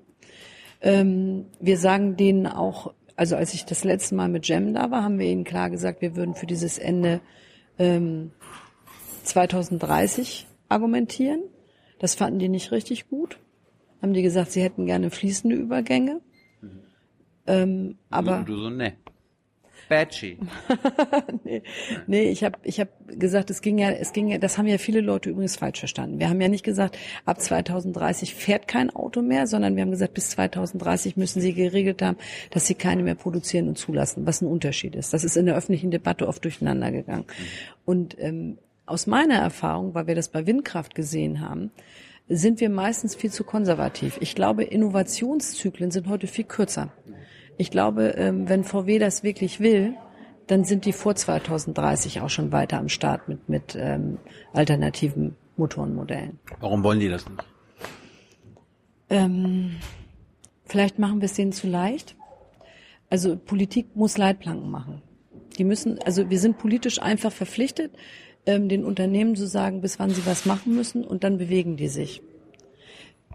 [0.81, 5.03] Ähm, wir sagen denen auch, also als ich das letzte Mal mit Gem da war,
[5.03, 7.19] haben wir ihnen klar gesagt, wir würden für dieses Ende
[7.77, 8.31] ähm,
[9.24, 11.43] 2030 argumentieren.
[11.99, 13.39] Das fanden die nicht richtig gut.
[14.01, 16.21] Haben die gesagt, sie hätten gerne fließende Übergänge.
[16.61, 16.80] Mhm.
[17.47, 18.93] Ähm, aber du, so, ne.
[19.89, 20.38] Badgy.
[21.43, 21.61] nee,
[22.07, 24.78] nee, ich habe ich hab gesagt, es ging ja, es ging ja, das haben ja
[24.78, 26.19] viele Leute übrigens falsch verstanden.
[26.19, 30.13] Wir haben ja nicht gesagt, ab 2030 fährt kein Auto mehr, sondern wir haben gesagt,
[30.13, 32.17] bis 2030 müssen sie geregelt haben,
[32.49, 35.13] dass sie keine mehr produzieren und zulassen, was ein Unterschied ist.
[35.13, 37.26] Das ist in der öffentlichen Debatte oft durcheinander gegangen.
[37.28, 37.43] Mhm.
[37.86, 41.71] Und ähm, aus meiner Erfahrung, weil wir das bei Windkraft gesehen haben,
[42.27, 44.17] sind wir meistens viel zu konservativ.
[44.21, 46.91] Ich glaube, Innovationszyklen sind heute viel kürzer.
[47.57, 49.95] Ich glaube, ähm, wenn VW das wirklich will,
[50.47, 54.17] dann sind die vor 2030 auch schon weiter am Start mit, mit ähm,
[54.53, 56.39] alternativen Motorenmodellen.
[56.59, 57.43] Warum wollen die das nicht?
[59.09, 59.75] Ähm,
[60.65, 62.15] vielleicht machen wir es denen zu leicht.
[63.09, 65.01] Also Politik muss Leitplanken machen.
[65.57, 67.91] Die müssen, also wir sind politisch einfach verpflichtet,
[68.45, 71.87] ähm, den Unternehmen zu sagen, bis wann sie was machen müssen und dann bewegen die
[71.87, 72.21] sich.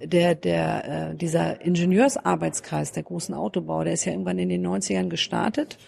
[0.01, 5.09] Der, der, äh, dieser Ingenieursarbeitskreis der großen Autobau, der ist ja irgendwann in den 90ern
[5.09, 5.79] gestartet.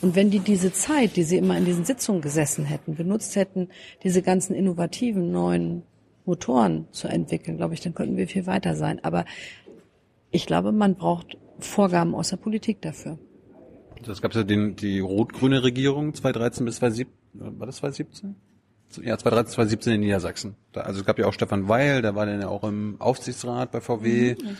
[0.00, 3.68] Und wenn die diese Zeit, die sie immer in diesen Sitzungen gesessen hätten, benutzt hätten,
[4.02, 5.82] diese ganzen innovativen neuen
[6.24, 9.04] Motoren zu entwickeln, glaube ich, dann könnten wir viel weiter sein.
[9.04, 9.26] Aber
[10.30, 13.18] ich glaube, man braucht Vorgaben aus der Politik dafür.
[14.02, 18.36] Das gab ja den, die rot-grüne Regierung 2013 bis 2017, war das 2017?
[18.96, 20.56] Ja, 2013, 2017 in Niedersachsen.
[20.72, 23.72] Da, also es gab ja auch Stefan Weil, der war dann ja auch im Aufsichtsrat
[23.72, 24.34] bei VW.
[24.34, 24.56] Mhm,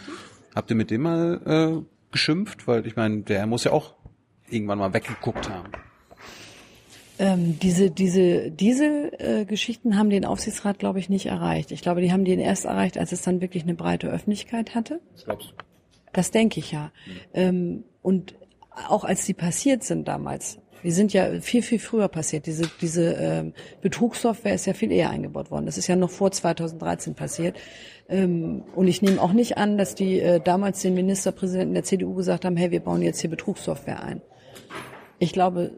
[0.54, 2.66] Habt ihr mit dem mal äh, geschimpft?
[2.66, 3.94] Weil ich meine, der muss ja auch
[4.48, 5.70] irgendwann mal weggeguckt haben.
[7.18, 11.70] Ähm, diese diese diese äh, Geschichten haben den Aufsichtsrat, glaube ich, nicht erreicht.
[11.70, 15.00] Ich glaube, die haben den erst erreicht, als es dann wirklich eine breite Öffentlichkeit hatte.
[15.12, 15.54] Das glaubst du?
[16.12, 16.92] Das denke ich ja.
[17.06, 17.20] Mhm.
[17.34, 18.34] Ähm, und
[18.88, 22.46] auch als die passiert sind damals, die sind ja viel, viel früher passiert.
[22.46, 23.52] Diese, diese ähm,
[23.82, 25.66] Betrugssoftware ist ja viel eher eingebaut worden.
[25.66, 27.56] Das ist ja noch vor 2013 passiert.
[28.08, 32.14] Ähm, und ich nehme auch nicht an, dass die äh, damals den Ministerpräsidenten der CDU
[32.14, 34.20] gesagt haben, hey, wir bauen jetzt hier Betrugssoftware ein.
[35.18, 35.72] Ich glaube,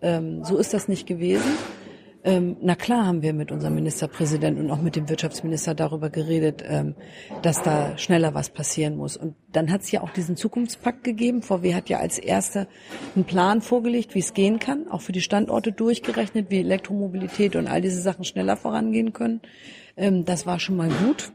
[0.00, 1.50] ähm, so ist das nicht gewesen.
[2.24, 6.64] Ähm, na klar haben wir mit unserem Ministerpräsidenten und auch mit dem Wirtschaftsminister darüber geredet,
[6.66, 6.96] ähm,
[7.42, 9.16] dass da schneller was passieren muss.
[9.16, 11.42] Und dann hat es ja auch diesen Zukunftspakt gegeben.
[11.42, 12.66] VW hat ja als erster
[13.14, 17.68] einen Plan vorgelegt, wie es gehen kann, auch für die Standorte durchgerechnet, wie Elektromobilität und
[17.68, 19.40] all diese Sachen schneller vorangehen können.
[19.96, 21.32] Ähm, das war schon mal gut.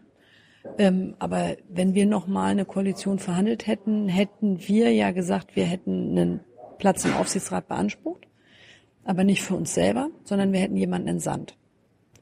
[0.77, 5.65] Ähm, aber wenn wir noch mal eine Koalition verhandelt hätten, hätten wir ja gesagt, wir
[5.65, 6.39] hätten einen
[6.77, 8.27] Platz im Aufsichtsrat beansprucht
[9.06, 11.56] aber nicht für uns selber, sondern wir hätten jemanden entsandt.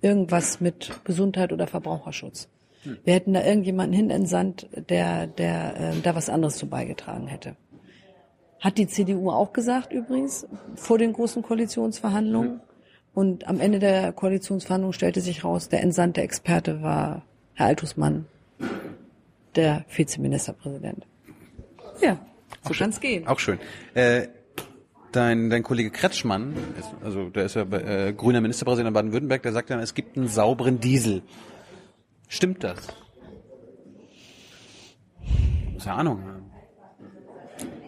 [0.02, 2.50] Irgendwas mit Gesundheit oder Verbraucherschutz.
[2.84, 2.98] Hm.
[3.04, 7.56] Wir hätten da irgendjemanden hin entsandt, der, der äh, da was anderes zu beigetragen hätte.
[8.60, 12.54] Hat die CDU auch gesagt übrigens vor den großen Koalitionsverhandlungen.
[12.54, 12.62] Hm.
[13.14, 17.24] Und am Ende der Koalitionsverhandlungen stellte sich raus, der entsandte Experte war
[17.54, 18.26] Herr Altusmann,
[19.56, 21.06] der Vizeministerpräsident.
[22.02, 22.18] Ja,
[22.64, 23.28] so kann es gehen.
[23.28, 23.60] Auch schön.
[23.94, 24.28] Äh,
[25.12, 26.56] Dein, dein Kollege Kretschmann,
[27.04, 30.30] also der ist ja äh, grüner Ministerpräsident in Baden-Württemberg, der sagt dann, es gibt einen
[30.30, 31.22] sauberen Diesel.
[32.30, 32.88] Stimmt das?
[35.84, 36.24] Keine Ahnung.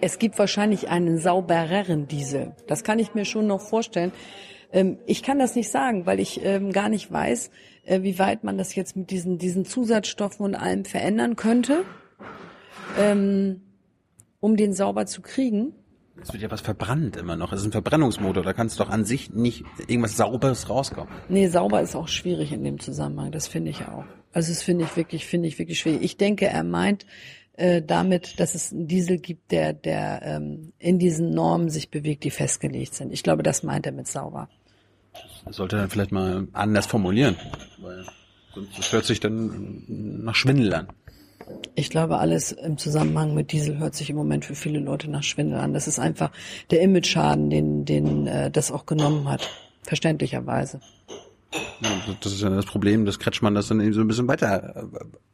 [0.01, 2.53] Es gibt wahrscheinlich einen saubereren Diesel.
[2.67, 4.11] Das kann ich mir schon noch vorstellen.
[4.73, 7.51] Ähm, ich kann das nicht sagen, weil ich ähm, gar nicht weiß,
[7.85, 11.85] äh, wie weit man das jetzt mit diesen, diesen Zusatzstoffen und allem verändern könnte,
[12.99, 13.61] ähm,
[14.41, 15.73] um den sauber zu kriegen.
[16.21, 17.51] Es wird ja was verbrannt immer noch.
[17.51, 18.43] Es ist ein Verbrennungsmotor.
[18.43, 21.13] Da kann es doch an sich nicht irgendwas Sauberes rauskommen.
[21.27, 23.31] Nee, sauber ist auch schwierig in dem Zusammenhang.
[23.31, 24.05] Das finde ich auch.
[24.31, 26.01] Also das finde ich wirklich, finde ich wirklich schwierig.
[26.03, 27.05] Ich denke, er meint
[27.53, 32.23] äh, damit, dass es einen Diesel gibt, der, der ähm, in diesen Normen sich bewegt,
[32.23, 33.11] die festgelegt sind.
[33.11, 34.49] Ich glaube, das meint er mit sauber.
[35.45, 37.35] Das sollte er vielleicht mal anders formulieren.
[37.79, 38.05] Weil
[38.53, 40.87] sonst hört sich dann nach Schwindel an.
[41.75, 45.23] Ich glaube, alles im Zusammenhang mit Diesel hört sich im Moment für viele Leute nach
[45.23, 45.73] Schwindel an.
[45.73, 46.31] Das ist einfach
[46.71, 49.49] der Image-Schaden, den, den äh, das auch genommen hat,
[49.83, 50.79] verständlicherweise.
[51.81, 51.89] Ja,
[52.21, 54.89] das ist ja das Problem, dass Kretschmann das dann eben so ein bisschen weiter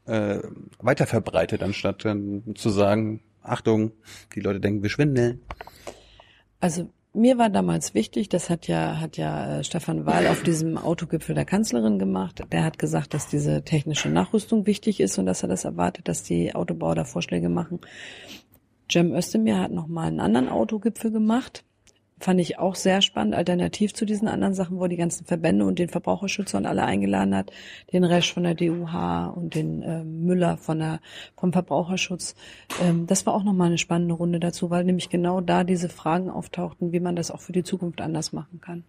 [0.05, 0.39] äh,
[0.79, 3.91] weiter verbreitet, anstatt dann zu sagen, Achtung,
[4.35, 5.41] die Leute denken, wir schwindeln.
[6.59, 10.77] Also mir war damals wichtig, das hat ja, hat ja äh, Stefan Wahl auf diesem
[10.77, 12.43] Autogipfel der Kanzlerin gemacht.
[12.51, 16.23] Der hat gesagt, dass diese technische Nachrüstung wichtig ist und dass er das erwartet, dass
[16.23, 17.79] die Autobauer da Vorschläge machen.
[18.91, 21.63] Cem Özdemir hat nochmal einen anderen Autogipfel gemacht
[22.19, 25.79] fand ich auch sehr spannend, alternativ zu diesen anderen Sachen, wo die ganzen Verbände und
[25.79, 27.51] den Verbraucherschützer und alle eingeladen hat,
[27.93, 30.99] den Resch von der DUH und den äh, Müller von der,
[31.37, 32.35] vom Verbraucherschutz.
[32.81, 36.29] Ähm, das war auch nochmal eine spannende Runde dazu, weil nämlich genau da diese Fragen
[36.29, 38.83] auftauchten, wie man das auch für die Zukunft anders machen kann.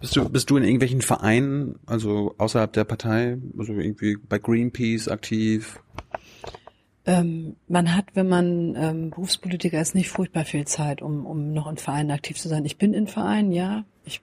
[0.00, 5.08] Bist du, bist du in irgendwelchen Vereinen, also außerhalb der Partei, also irgendwie bei Greenpeace
[5.08, 5.80] aktiv?
[7.04, 11.68] Ähm, man hat, wenn man ähm, Berufspolitiker ist, nicht furchtbar viel Zeit, um, um noch
[11.68, 12.64] in Vereinen aktiv zu sein.
[12.64, 13.84] Ich bin in Vereinen, ja.
[14.04, 14.20] Ich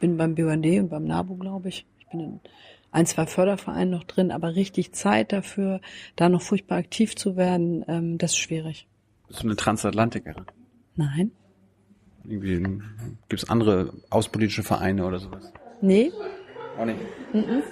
[0.00, 1.86] bin beim BUND und beim NABU, glaube ich.
[2.00, 2.40] Ich bin in
[2.90, 5.80] ein, zwei Fördervereinen noch drin, aber richtig Zeit dafür,
[6.16, 8.86] da noch furchtbar aktiv zu werden, ähm, das ist schwierig.
[9.28, 10.44] Bist du eine Transatlantikerin?
[10.96, 11.30] Nein.
[12.24, 12.80] Irgendwie
[13.28, 15.52] gibt's andere außenpolitische Vereine oder sowas?
[15.80, 16.12] Nee.
[16.78, 17.00] Auch nicht.
[17.32, 17.62] Mm -mm.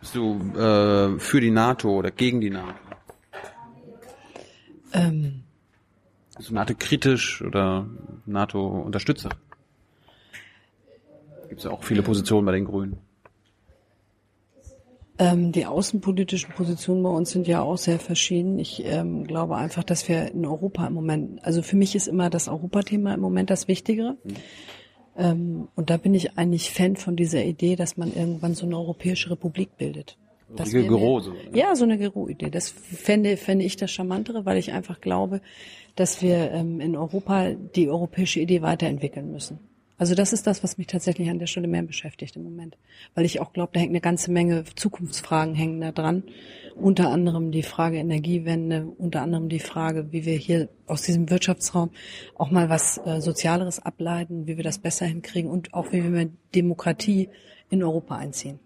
[0.00, 2.74] Bist du äh, für die NATO oder gegen die NATO?
[4.94, 5.42] Ähm,
[6.34, 7.86] also NATO-kritisch oder
[8.26, 9.30] NATO-Unterstützer?
[11.48, 12.98] Gibt es ja auch viele Positionen bei den Grünen.
[15.16, 18.58] Ähm, die außenpolitischen Positionen bei uns sind ja auch sehr verschieden.
[18.58, 22.30] Ich ähm, glaube einfach, dass wir in Europa im Moment, also für mich ist immer
[22.30, 24.16] das Europathema im Moment das Wichtigere.
[24.24, 24.34] Mhm.
[25.16, 28.76] Ähm, und da bin ich eigentlich Fan von dieser Idee, dass man irgendwann so eine
[28.76, 30.18] europäische Republik bildet.
[30.56, 31.38] Das Gero, so, ne?
[31.54, 32.50] Ja, so eine Gero-Idee.
[32.50, 35.40] Das fände, fände ich das Charmantere, weil ich einfach glaube,
[35.96, 39.58] dass wir ähm, in Europa die europäische Idee weiterentwickeln müssen.
[39.96, 42.76] Also das ist das, was mich tatsächlich an der Stelle mehr beschäftigt im Moment.
[43.14, 46.24] Weil ich auch glaube, da hängt eine ganze Menge Zukunftsfragen hängen da dran.
[46.74, 51.90] Unter anderem die Frage Energiewende, unter anderem die Frage, wie wir hier aus diesem Wirtschaftsraum
[52.34, 56.10] auch mal was äh, Sozialeres ableiten, wie wir das besser hinkriegen und auch wie wir
[56.10, 57.28] mehr Demokratie
[57.70, 58.58] in Europa einziehen.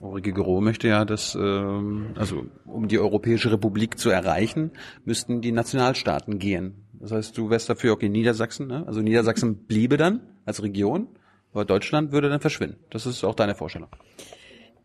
[0.00, 4.70] Gero möchte ja, dass, ähm, also um die Europäische Republik zu erreichen,
[5.04, 6.86] müssten die Nationalstaaten gehen.
[6.94, 8.84] Das heißt, du wärst dafür, okay, Niedersachsen, ne?
[8.86, 11.08] also Niedersachsen bliebe dann als Region,
[11.52, 12.76] aber Deutschland würde dann verschwinden.
[12.90, 13.88] Das ist auch deine Vorstellung.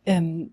[0.06, 0.52] Ähm,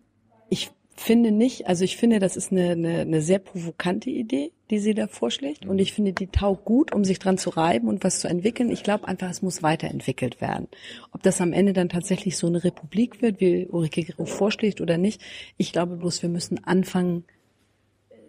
[0.48, 0.70] ich
[1.02, 4.94] finde nicht, also ich finde, das ist eine, eine, eine sehr provokante Idee, die sie
[4.94, 5.66] da vorschlägt.
[5.66, 8.70] Und ich finde, die taugt gut, um sich dran zu reiben und was zu entwickeln.
[8.70, 10.68] Ich glaube einfach, es muss weiterentwickelt werden.
[11.12, 14.98] Ob das am Ende dann tatsächlich so eine Republik wird, wie Ulrike Gero vorschlägt oder
[14.98, 15.20] nicht,
[15.56, 17.24] ich glaube bloß, wir müssen anfangen,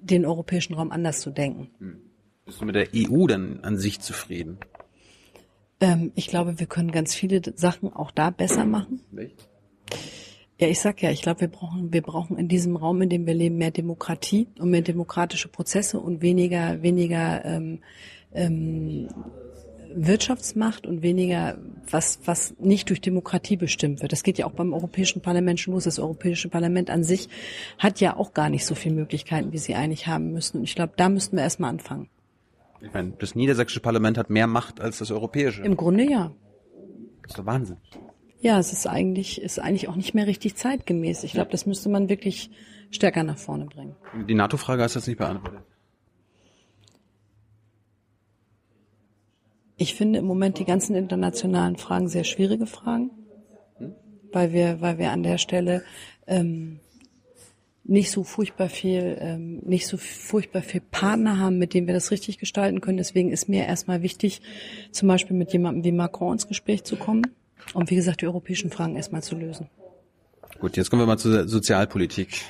[0.02, 2.02] den europäischen Raum anders zu denken.
[2.46, 4.58] Bist du mit der EU dann an sich zufrieden?
[5.80, 9.02] Ähm, ich glaube, wir können ganz viele Sachen auch da besser machen.
[10.64, 13.28] Ja, ich sag ja, ich glaube, wir brauchen, wir brauchen in diesem Raum, in dem
[13.28, 17.82] wir leben, mehr Demokratie und mehr demokratische Prozesse und weniger, weniger ähm,
[18.32, 19.10] ähm,
[19.94, 21.58] Wirtschaftsmacht und weniger
[21.92, 24.14] was, was nicht durch Demokratie bestimmt wird.
[24.14, 25.84] Das geht ja auch beim Europäischen Parlament schon los.
[25.84, 27.28] Das Europäische Parlament an sich
[27.78, 30.60] hat ja auch gar nicht so viele Möglichkeiten, wie sie eigentlich haben müssen.
[30.60, 32.08] Und ich glaube, da müssten wir erstmal anfangen.
[32.80, 35.62] Ich meine, das niedersächsische Parlament hat mehr Macht als das europäische.
[35.62, 36.32] Im Grunde ja.
[37.24, 37.76] Das ist doch Wahnsinn.
[38.44, 41.24] Ja, es ist eigentlich, ist eigentlich auch nicht mehr richtig zeitgemäß.
[41.24, 42.50] Ich glaube, das müsste man wirklich
[42.92, 43.96] stärker nach vorne bringen.
[44.28, 45.62] Die NATO-Frage hast du jetzt nicht beantwortet.
[49.78, 53.12] Ich finde im Moment die ganzen internationalen Fragen sehr schwierige Fragen,
[54.34, 55.82] weil wir, weil wir an der Stelle
[56.28, 56.82] ähm,
[57.86, 62.12] nicht so furchtbar viel, ähm, nicht so furchtbar viel Partner haben, mit denen wir das
[62.12, 62.98] richtig gestalten können.
[62.98, 64.42] Deswegen ist mir erstmal wichtig,
[64.92, 67.24] zum Beispiel mit jemandem wie Macron ins Gespräch zu kommen
[67.74, 69.70] und wie gesagt die europäischen Fragen erstmal zu lösen.
[70.60, 72.42] Gut, jetzt kommen wir mal zur Sozialpolitik.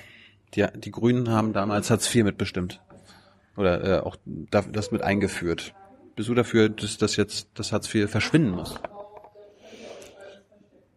[0.56, 2.82] Die, die Grünen haben damals Hartz IV mitbestimmt.
[3.56, 5.74] Oder äh, auch das mit eingeführt.
[6.16, 8.76] Bist du dafür, dass das jetzt das Hartz IV verschwinden muss?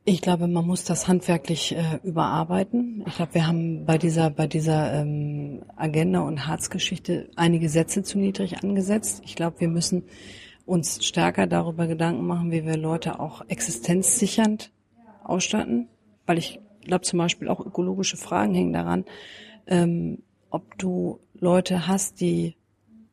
[0.09, 3.03] Ich glaube, man muss das handwerklich äh, überarbeiten.
[3.09, 8.19] Ich glaube, wir haben bei dieser bei dieser ähm, Agenda und Hartz-Geschichte einige Sätze zu
[8.19, 9.21] niedrig angesetzt.
[9.25, 10.05] Ich glaube, wir müssen
[10.67, 14.73] uns stärker darüber Gedanken machen, wie wir Leute auch existenzsichernd
[15.25, 15.89] ausstatten,
[16.27, 19.05] weil ich glaube zum Beispiel auch ökologische Fragen hängen daran,
[19.67, 22.57] ähm, ob du Leute hast, die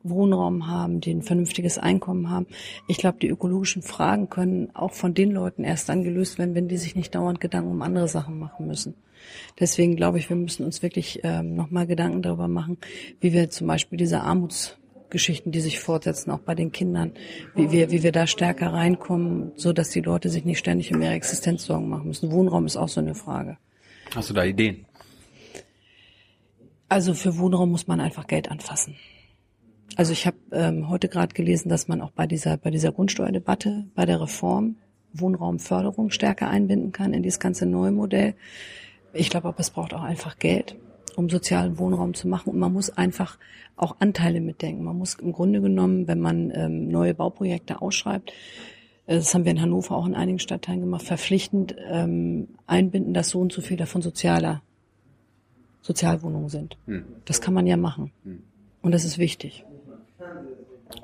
[0.03, 2.47] Wohnraum haben, die ein vernünftiges Einkommen haben.
[2.87, 6.67] Ich glaube, die ökologischen Fragen können auch von den Leuten erst dann gelöst werden, wenn
[6.67, 8.95] die sich nicht dauernd Gedanken um andere Sachen machen müssen.
[9.59, 12.77] Deswegen glaube ich, wir müssen uns wirklich ähm, nochmal Gedanken darüber machen,
[13.21, 14.21] wie wir zum Beispiel diese
[15.13, 17.13] Armutsgeschichten, die sich fortsetzen, auch bei den Kindern,
[17.55, 21.01] wie wir, wie wir da stärker reinkommen, so dass die Leute sich nicht ständig um
[21.01, 22.31] ihre Existenz Sorgen machen müssen.
[22.31, 23.57] Wohnraum ist auch so eine Frage.
[24.15, 24.85] Hast du da Ideen?
[26.89, 28.95] Also für Wohnraum muss man einfach Geld anfassen.
[29.95, 33.85] Also ich habe ähm, heute gerade gelesen, dass man auch bei dieser bei dieser Grundsteuerdebatte,
[33.93, 34.77] bei der Reform
[35.13, 38.33] Wohnraumförderung stärker einbinden kann in dieses ganze neue Modell.
[39.13, 40.75] Ich glaube, aber es braucht auch einfach Geld,
[41.15, 42.49] um sozialen Wohnraum zu machen.
[42.49, 43.37] Und man muss einfach
[43.75, 44.83] auch Anteile mitdenken.
[44.83, 48.31] Man muss im Grunde genommen, wenn man ähm, neue Bauprojekte ausschreibt,
[49.05, 53.29] äh, das haben wir in Hannover auch in einigen Stadtteilen gemacht, verpflichtend ähm, einbinden, dass
[53.29, 54.61] so und so viel davon sozialer
[55.81, 56.77] Sozialwohnungen sind.
[56.85, 57.03] Hm.
[57.25, 58.11] Das kann man ja machen.
[58.23, 58.43] Hm.
[58.81, 59.65] Und das ist wichtig.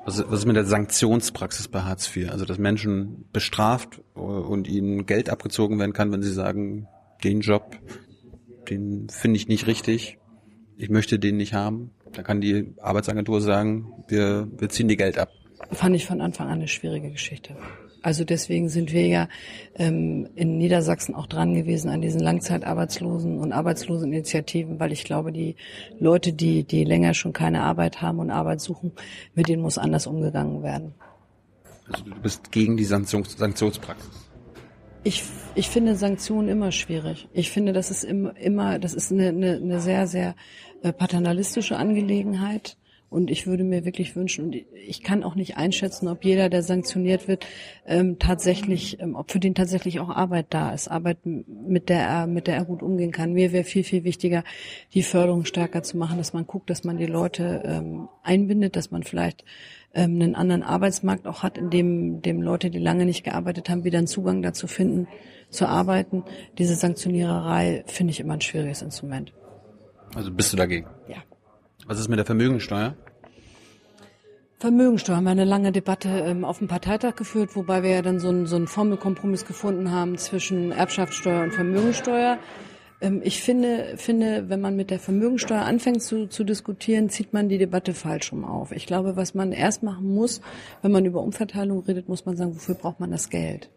[0.04, 2.30] Was, was ist mit der Sanktionspraxis bei Hartz IV?
[2.30, 6.86] Also, dass Menschen bestraft und ihnen Geld abgezogen werden kann, wenn sie sagen,
[7.24, 7.76] den Job,
[8.70, 10.18] den finde ich nicht richtig,
[10.76, 11.90] ich möchte den nicht haben.
[12.12, 15.30] Da kann die Arbeitsagentur sagen, wir, wir ziehen die Geld ab.
[15.72, 17.54] Fand ich von Anfang an eine schwierige Geschichte.
[18.02, 19.28] Also deswegen sind wir ja
[19.74, 25.56] ähm, in Niedersachsen auch dran gewesen an diesen Langzeitarbeitslosen und Arbeitsloseninitiativen, weil ich glaube, die
[25.98, 28.92] Leute, die, die länger schon keine Arbeit haben und Arbeit suchen,
[29.34, 30.94] mit denen muss anders umgegangen werden.
[31.92, 34.29] Also du bist gegen die Sanktions Sanktionspraxis?
[35.02, 35.22] Ich,
[35.54, 37.28] ich finde Sanktionen immer schwierig.
[37.32, 40.34] Ich finde, das ist immer, immer das ist eine, eine, eine sehr, sehr
[40.82, 42.76] äh, paternalistische Angelegenheit.
[43.08, 46.62] Und ich würde mir wirklich wünschen, und ich kann auch nicht einschätzen, ob jeder, der
[46.62, 47.44] sanktioniert wird,
[47.84, 52.26] ähm, tatsächlich, ähm, ob für den tatsächlich auch Arbeit da ist, Arbeit, mit der er,
[52.28, 53.32] mit der er gut umgehen kann.
[53.32, 54.44] Mir wäre viel, viel wichtiger,
[54.94, 58.92] die Förderung stärker zu machen, dass man guckt, dass man die Leute ähm, einbindet, dass
[58.92, 59.44] man vielleicht
[59.94, 63.84] ähm, einen anderen Arbeitsmarkt auch hat, in dem, dem Leute, die lange nicht gearbeitet haben,
[63.84, 65.08] wieder einen Zugang dazu finden,
[65.50, 66.24] zu arbeiten.
[66.58, 69.32] Diese Sanktioniererei finde ich immer ein schwieriges Instrument.
[70.14, 70.86] Also bist du dagegen?
[71.08, 71.16] Ja.
[71.86, 72.96] Was ist mit der Vermögensteuer?
[74.60, 78.20] Vermögensteuer haben wir eine lange Debatte ähm, auf dem Parteitag geführt, wobei wir ja dann
[78.20, 82.38] so einen, so einen Formelkompromiss gefunden haben zwischen Erbschaftssteuer und Vermögensteuer.
[83.00, 87.48] Ähm, ich finde, finde, wenn man mit der Vermögensteuer anfängt zu, zu diskutieren, zieht man
[87.48, 88.72] die Debatte falsch rum auf.
[88.72, 90.40] Ich glaube, was man erst machen muss,
[90.82, 93.70] wenn man über Umverteilung redet, muss man sagen, wofür braucht man das Geld?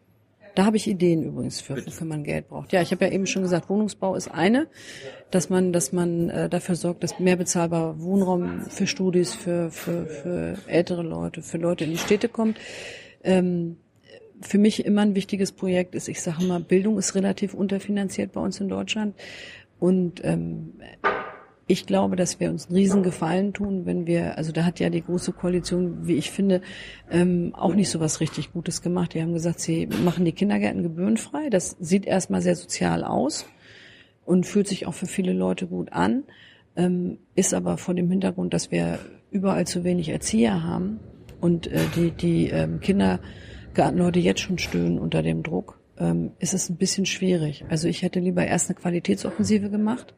[0.55, 2.71] Da habe ich Ideen übrigens für, wofür man Geld braucht.
[2.74, 4.67] Ja, ich habe ja eben schon gesagt, Wohnungsbau ist eine,
[5.32, 10.05] dass man, dass man äh, dafür sorgt, dass mehr bezahlbarer Wohnraum für Studis, für, für,
[10.05, 12.59] für ältere Leute, für Leute in die Städte kommt.
[13.24, 13.78] Ähm,
[14.42, 18.42] für mich immer ein wichtiges Projekt ist, ich sage mal, Bildung ist relativ unterfinanziert bei
[18.42, 19.16] uns in Deutschland.
[19.80, 20.74] Und ähm,
[21.66, 24.90] ich glaube, dass wir uns einen riesen Gefallen tun, wenn wir, also da hat ja
[24.90, 26.62] die große Koalition, wie ich finde,
[27.10, 29.14] ähm, auch nicht so was richtig Gutes gemacht.
[29.14, 31.50] Die haben gesagt, sie machen die Kindergärten gebührenfrei.
[31.50, 33.46] Das sieht erstmal sehr sozial aus
[34.26, 36.24] und fühlt sich auch für viele Leute gut an,
[36.76, 39.00] ähm, ist aber vor dem Hintergrund, dass wir
[39.32, 41.00] überall zu wenig Erzieher haben
[41.40, 42.80] und äh, die, die ähm,
[43.74, 47.65] Kindergartenleute jetzt schon stöhnen unter dem Druck, ähm, ist es ein bisschen schwierig.
[47.69, 50.13] Also ich hätte lieber erst eine Qualitätsoffensive gemacht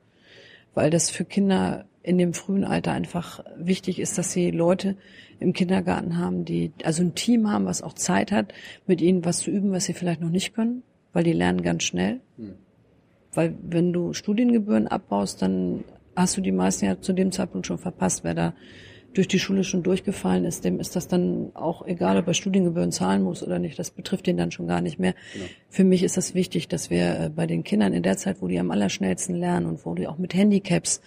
[0.76, 4.96] weil das für Kinder in dem frühen Alter einfach wichtig ist, dass sie Leute
[5.40, 8.54] im Kindergarten haben, die also ein Team haben, was auch Zeit hat,
[8.86, 10.84] mit ihnen was zu üben, was sie vielleicht noch nicht können,
[11.14, 12.20] weil die lernen ganz schnell.
[12.38, 12.54] Hm.
[13.34, 15.84] Weil wenn du Studiengebühren abbaust, dann
[16.16, 18.54] hast du die meisten ja zu dem Zeitpunkt schon verpasst, wer da
[19.16, 22.92] durch die Schule schon durchgefallen ist, dem ist das dann auch egal, ob er Studiengebühren
[22.92, 23.80] zahlen muss oder nicht.
[23.80, 25.16] Das betrifft den dann schon gar nicht mehr.
[25.34, 25.46] Genau.
[25.70, 28.48] Für mich ist das wichtig, dass wir äh, bei den Kindern in der Zeit, wo
[28.48, 31.02] die am allerschnellsten lernen und wo die auch mit Handicaps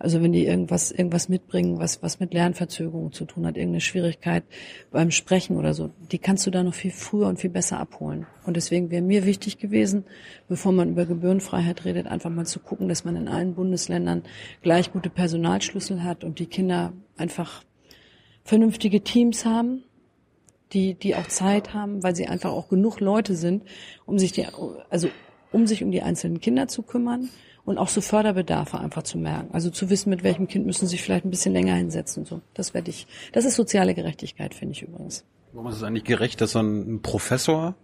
[0.00, 4.44] also wenn die irgendwas, irgendwas mitbringen, was, was mit Lernverzögerung zu tun hat, irgendeine Schwierigkeit
[4.90, 8.26] beim Sprechen oder so, die kannst du da noch viel früher und viel besser abholen.
[8.46, 10.04] Und deswegen wäre mir wichtig gewesen,
[10.48, 14.22] bevor man über Gebührenfreiheit redet, einfach mal zu gucken, dass man in allen Bundesländern
[14.62, 17.62] gleich gute Personalschlüssel hat und die Kinder einfach
[18.42, 19.84] vernünftige Teams haben,
[20.72, 23.64] die, die auch Zeit haben, weil sie einfach auch genug Leute sind,
[24.06, 24.46] um sich die,
[24.88, 25.10] also
[25.52, 27.28] um sich um die einzelnen Kinder zu kümmern
[27.64, 29.50] und auch so Förderbedarfe einfach zu merken.
[29.52, 32.24] Also zu wissen, mit welchem Kind müssen sie sich vielleicht ein bisschen länger hinsetzen.
[32.24, 33.06] So, das werde ich.
[33.32, 35.24] Das ist soziale Gerechtigkeit, finde ich übrigens.
[35.52, 37.74] Warum ist es eigentlich gerecht, dass so ein Professor,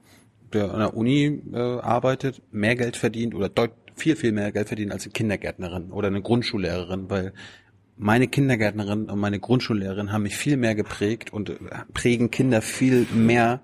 [0.52, 4.68] der an der Uni äh, arbeitet, mehr Geld verdient oder deut viel viel mehr Geld
[4.68, 7.32] verdient als eine Kindergärtnerin oder eine Grundschullehrerin, weil
[7.96, 11.56] meine Kindergärtnerin und meine Grundschullehrerin haben mich viel mehr geprägt und äh,
[11.94, 13.60] prägen Kinder viel mehr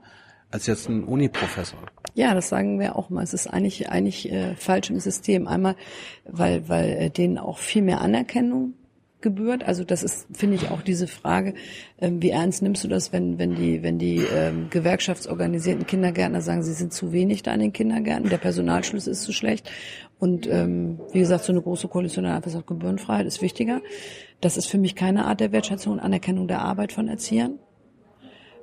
[0.53, 1.79] als jetzt ein Uni-Professor.
[2.15, 3.25] Ja, das sagen wir auch mal.
[3.25, 5.49] Es ist eigentlich eigentlich äh, falsch im System.
[5.49, 5.77] Einmal,
[6.25, 8.75] weil weil äh, denen auch viel mehr Anerkennung
[9.23, 9.65] gebührt.
[9.65, 11.55] Also das ist, finde ich, auch diese Frage,
[12.01, 16.63] ähm, wie ernst nimmst du das, wenn wenn die wenn die ähm, gewerkschaftsorganisierten Kindergärtner sagen,
[16.63, 19.71] sie sind zu wenig da in den Kindergärten, der Personalschluss ist zu schlecht
[20.19, 23.81] und ähm, wie gesagt, so eine große Koalition hat einfach gesagt, Gebührenfreiheit ist wichtiger.
[24.41, 27.59] Das ist für mich keine Art der Wertschätzung und Anerkennung der Arbeit von Erziehern.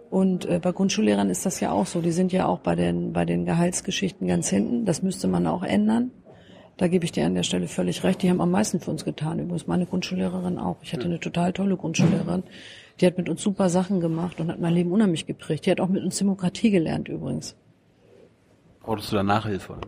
[0.10, 2.02] Und äh, bei Grundschullehrern ist das ja auch so.
[2.02, 4.86] Die sind ja auch bei den, bei den Gehaltsgeschichten ganz hinten.
[4.86, 6.12] Das müsste man auch ändern.
[6.78, 8.24] Da gebe ich dir an der Stelle völlig recht.
[8.24, 9.40] Die haben am meisten für uns getan.
[9.40, 10.78] Übrigens meine Grundschullehrerin auch.
[10.82, 12.44] Ich hatte eine total tolle Grundschullehrerin.
[13.00, 15.66] Die hat mit uns super Sachen gemacht und hat mein Leben unheimlich geprägt.
[15.66, 17.56] Die hat auch mit uns Demokratie gelernt übrigens.
[18.82, 19.74] Brauchtest du da Nachhilfe?
[19.74, 19.88] Oder?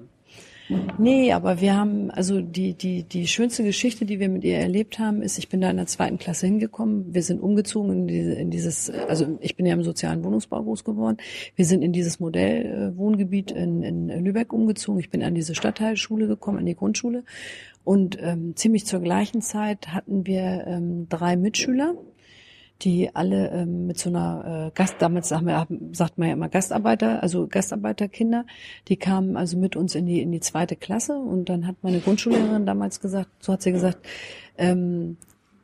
[0.98, 5.00] Nee, aber wir haben, also die, die, die schönste Geschichte, die wir mit ihr erlebt
[5.00, 7.14] haben, ist, ich bin da in der zweiten Klasse hingekommen.
[7.14, 10.84] Wir sind umgezogen in, diese, in dieses, also ich bin ja im sozialen Wohnungsbau groß
[10.84, 11.18] geworden.
[11.56, 15.00] Wir sind in dieses Modellwohngebiet in, in Lübeck umgezogen.
[15.00, 17.24] Ich bin an diese Stadtteilschule gekommen, an die Grundschule.
[17.84, 21.96] Und ähm, ziemlich zur gleichen Zeit hatten wir ähm, drei Mitschüler,
[22.82, 26.50] die alle ähm, mit so einer äh, Gast, damals sagen wir, sagt man ja immer
[26.50, 28.46] Gastarbeiter, also Gastarbeiterkinder,
[28.88, 32.00] die kamen also mit uns in die in die zweite Klasse und dann hat meine
[32.00, 34.06] Grundschullehrerin damals gesagt, so hat sie gesagt,
[34.58, 35.18] ähm,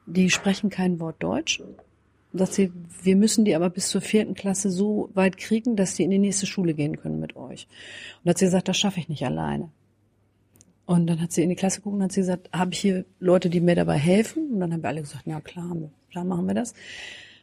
[0.05, 1.61] die sprechen kein Wort Deutsch.
[2.34, 6.03] Sagt sie, wir müssen die aber bis zur vierten Klasse so weit kriegen, dass die
[6.03, 7.68] in die nächste Schule gehen können mit euch.
[8.24, 9.70] Und hat sie gesagt, das schaffe ich nicht alleine.
[10.86, 13.05] Und dann hat sie in die Klasse geguckt und hat sie gesagt, habe ich hier
[13.20, 14.51] Leute, die mir dabei helfen?
[14.53, 15.76] Und dann haben wir alle gesagt, ja klar,
[16.12, 16.74] klar machen wir das.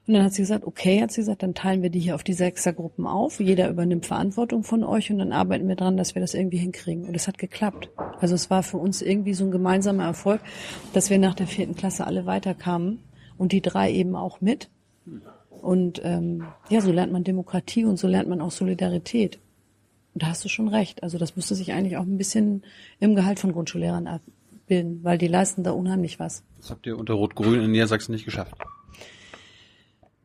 [0.07, 2.23] Und dann hat sie gesagt, okay, hat sie gesagt, dann teilen wir die hier auf
[2.23, 3.41] die Sechsergruppen auf.
[3.41, 7.07] Jeder übernimmt Verantwortung von euch und dann arbeiten wir dran, dass wir das irgendwie hinkriegen.
[7.07, 7.89] Und es hat geklappt.
[8.21, 10.43] Also es war für uns irgendwie so ein gemeinsamer Erfolg,
[10.93, 12.99] dass wir nach der vierten Klasse alle weiterkamen
[13.39, 14.69] und die drei eben auch mit.
[15.49, 19.39] Und ähm, ja, so lernt man Demokratie und so lernt man auch Solidarität.
[20.13, 21.03] Und da hast du schon recht.
[21.03, 22.63] Also das müsste sich eigentlich auch ein bisschen
[23.01, 24.07] im Gehalt von Grundschullehrern
[24.65, 26.43] abbilden, weil die leisten da unheimlich was.
[26.59, 28.55] Das habt ihr unter Rot-Grün in Niedersachsen nicht geschafft.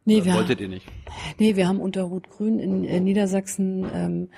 [0.05, 0.87] Nee, wir wolltet ihr nicht?
[1.37, 4.29] Nee, wir haben unter Rot-Grün in, in Niedersachsen ähm,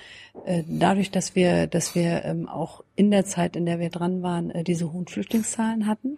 [0.45, 4.21] äh, dadurch, dass wir, dass wir ähm, auch in der Zeit, in der wir dran
[4.21, 6.17] waren, äh, diese hohen Flüchtlingszahlen hatten,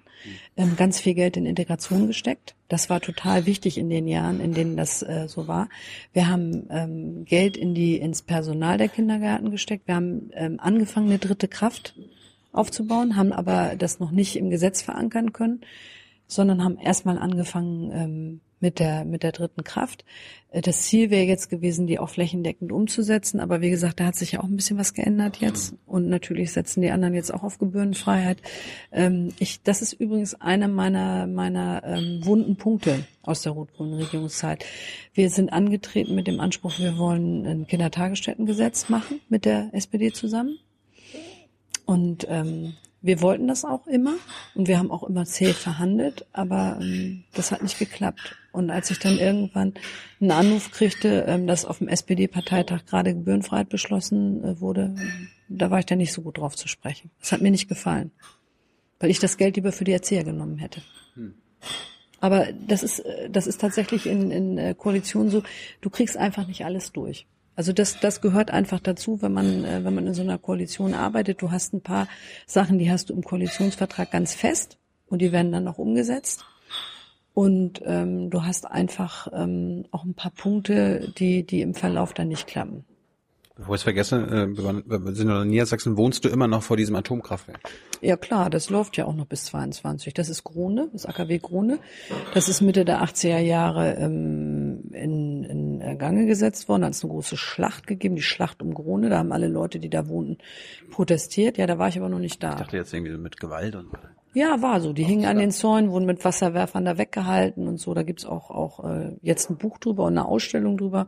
[0.58, 2.56] ähm, ganz viel Geld in Integration gesteckt.
[2.68, 5.70] Das war total wichtig in den Jahren, in denen das äh, so war.
[6.14, 9.88] Wir haben ähm, Geld in die ins Personal der Kindergärten gesteckt.
[9.88, 11.94] Wir haben ähm, angefangen, eine dritte Kraft
[12.54, 15.62] aufzubauen, haben aber das noch nicht im Gesetz verankern können,
[16.28, 20.06] sondern haben erstmal angefangen ähm, mit der, mit der dritten Kraft.
[20.50, 23.40] Äh, das Ziel wäre jetzt gewesen, die auch flächendeckend umzusetzen.
[23.40, 25.76] Aber wie gesagt, da hat sich ja auch ein bisschen was geändert jetzt.
[25.86, 28.42] Und natürlich setzen die anderen jetzt auch auf Gebührenfreiheit.
[28.92, 34.66] Ähm, ich, das ist übrigens einer meiner, meiner ähm, wunden Punkte aus der rot-grünen Regierungszeit.
[35.14, 40.58] Wir sind angetreten mit dem Anspruch, wir wollen ein Kindertagesstättengesetz machen mit der SPD zusammen.
[41.86, 42.74] Und ähm,
[43.04, 44.16] wir wollten das auch immer
[44.56, 48.38] und wir haben auch immer zäh verhandelt, aber ähm, das hat nicht geklappt.
[48.54, 49.74] Und als ich dann irgendwann
[50.22, 54.96] einen Anruf kriegte, ähm, dass auf dem SPD-Parteitag gerade Gebührenfreiheit beschlossen äh, wurde,
[55.50, 57.12] da war ich dann nicht so gut drauf zu sprechen.
[57.20, 58.12] Das hat mir nicht gefallen,
[59.00, 60.82] weil ich das Geld lieber für die Erzieher genommen hätte.
[61.16, 61.34] Hm.
[62.22, 65.44] Aber das ist, äh, das ist tatsächlich in, in äh, Koalition so,
[65.82, 67.28] du kriegst einfach nicht alles durch.
[67.56, 70.94] Also das, das gehört einfach dazu, wenn man, äh, wenn man in so einer Koalition
[70.94, 71.42] arbeitet.
[71.42, 72.08] Du hast ein paar
[72.48, 74.78] Sachen, die hast du im Koalitionsvertrag ganz fest
[75.08, 76.46] und die werden dann auch umgesetzt.
[77.34, 82.28] Und ähm, du hast einfach ähm, auch ein paar Punkte, die, die im Verlauf dann
[82.28, 82.86] nicht klappen.
[83.56, 86.96] Bevor ich es vergesse, äh, wir sind in Niedersachsen, wohnst du immer noch vor diesem
[86.96, 87.60] Atomkraftwerk?
[88.02, 90.14] Ja klar, das läuft ja auch noch bis 22.
[90.14, 91.80] Das ist Krone, das AKW Krone.
[92.34, 95.63] Das ist Mitte der 80er Jahre ähm, in, in
[95.96, 96.82] Gange gesetzt worden.
[96.82, 99.10] Da hat es eine große Schlacht gegeben, die Schlacht um Krone.
[99.10, 100.38] Da haben alle Leute, die da wohnten,
[100.90, 101.58] protestiert.
[101.58, 102.52] Ja, da war ich aber noch nicht da.
[102.52, 103.90] Ich dachte jetzt irgendwie mit Gewalt und
[104.34, 104.94] ja, war so.
[104.94, 107.94] Die hingen an den Zäunen, wurden mit Wasserwerfern da weggehalten und so.
[107.94, 111.08] Da gibt's auch, auch äh, jetzt ein Buch drüber und eine Ausstellung drüber.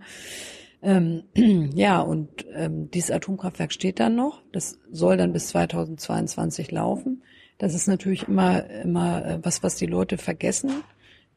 [0.83, 1.23] Ähm,
[1.73, 4.43] ja, und ähm, dieses Atomkraftwerk steht dann noch.
[4.51, 7.23] Das soll dann bis 2022 laufen.
[7.57, 10.83] Das ist natürlich immer, immer äh, was, was die Leute vergessen.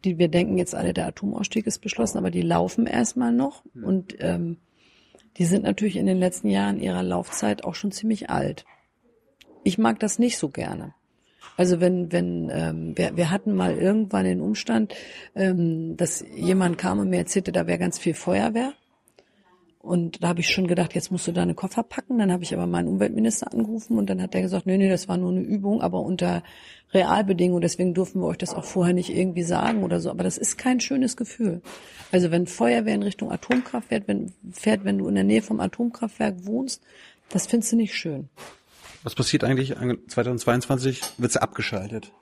[0.05, 3.65] Die, wir denken jetzt alle, der Atomausstieg ist beschlossen, aber die laufen erstmal noch.
[3.75, 4.59] Und ähm,
[5.37, 8.65] die sind natürlich in den letzten Jahren ihrer Laufzeit auch schon ziemlich alt.
[9.65, 10.95] Ich mag das nicht so gerne.
[11.57, 14.95] Also wenn, wenn, ähm, wir, wir hatten mal irgendwann den Umstand,
[15.35, 18.75] ähm, dass jemand kam und mir erzählte, da wäre ganz viel Feuerwehr.
[19.89, 22.19] Und da habe ich schon gedacht, jetzt musst du deine Koffer packen.
[22.19, 25.09] Dann habe ich aber meinen Umweltminister angerufen und dann hat er gesagt, nee, nee, das
[25.09, 26.43] war nur eine Übung, aber unter
[26.93, 27.63] Realbedingungen.
[27.63, 30.11] Deswegen durften wir euch das auch vorher nicht irgendwie sagen oder so.
[30.11, 31.63] Aber das ist kein schönes Gefühl.
[32.13, 36.45] Also wenn Feuerwehr in Richtung Atomkraftwerk wenn, fährt, wenn du in der Nähe vom Atomkraftwerk
[36.45, 36.83] wohnst,
[37.31, 38.29] das findest du nicht schön.
[39.05, 41.01] Was passiert eigentlich 2022?
[41.17, 42.13] Wird sie abgeschaltet?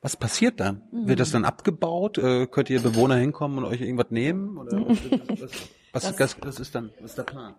[0.00, 0.82] Was passiert dann?
[0.92, 1.08] Mhm.
[1.08, 2.16] Wird das dann abgebaut?
[2.16, 4.56] Äh, könnt ihr Bewohner hinkommen und euch irgendwas nehmen?
[4.56, 5.50] Oder was, was, was,
[5.92, 6.04] was
[6.58, 7.54] ist dann, was ist der Plan?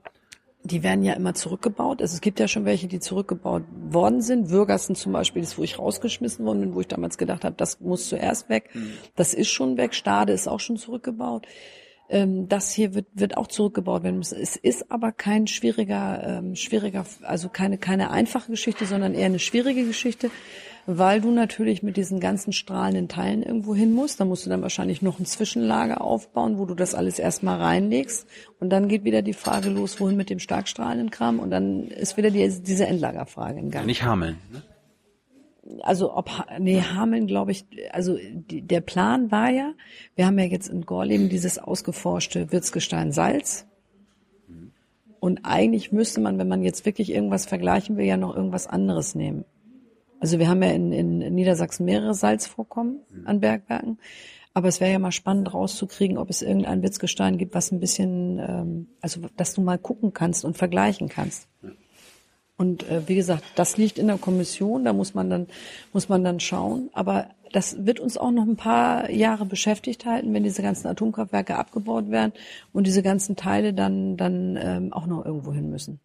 [0.63, 2.01] Die werden ja immer zurückgebaut.
[2.01, 4.49] Also es gibt ja schon welche, die zurückgebaut worden sind.
[4.49, 7.79] Würgersen zum Beispiel ist, wo ich rausgeschmissen worden bin, wo ich damals gedacht habe, das
[7.79, 8.69] muss zuerst weg.
[8.73, 8.93] Mhm.
[9.15, 9.93] Das ist schon weg.
[9.93, 11.47] Stade ist auch schon zurückgebaut.
[12.09, 14.39] Ähm, das hier wird, wird auch zurückgebaut werden müssen.
[14.39, 19.39] Es ist aber kein schwieriger, ähm, schwieriger, also keine, keine einfache Geschichte, sondern eher eine
[19.39, 20.31] schwierige Geschichte,
[20.87, 24.21] weil du natürlich mit diesen ganzen strahlenden Teilen irgendwo hin musst.
[24.21, 28.25] Da musst du dann wahrscheinlich noch ein Zwischenlager aufbauen, wo du das alles erstmal reinlegst.
[28.61, 31.39] Und dann geht wieder die Frage los, wohin mit dem stark strahlenden Kram.
[31.39, 33.85] Und dann ist wieder die, diese Endlagerfrage im Gang.
[33.85, 34.37] Nicht Hameln.
[34.51, 34.63] Ne?
[35.81, 36.29] also ob
[36.59, 39.73] nee Hameln glaube ich also die, der Plan war ja
[40.15, 43.65] wir haben ja jetzt in Gorleben dieses ausgeforschte Wirtsgestein Salz
[45.19, 49.13] und eigentlich müsste man wenn man jetzt wirklich irgendwas vergleichen will ja noch irgendwas anderes
[49.13, 49.43] nehmen
[50.19, 53.99] also wir haben ja in, in Niedersachsen mehrere Salzvorkommen an Bergwerken
[54.57, 58.39] aber es wäre ja mal spannend rauszukriegen, ob es irgendein Wirtsgestein gibt, was ein bisschen,
[58.39, 61.47] ähm, also dass du mal gucken kannst und vergleichen kannst.
[62.57, 65.45] Und äh, wie gesagt, das liegt in der Kommission, da muss man dann
[65.93, 66.89] muss man dann schauen.
[66.93, 71.55] Aber das wird uns auch noch ein paar Jahre beschäftigt halten, wenn diese ganzen Atomkraftwerke
[71.55, 72.33] abgebaut werden
[72.73, 75.99] und diese ganzen Teile dann dann ähm, auch noch irgendwo hin müssen.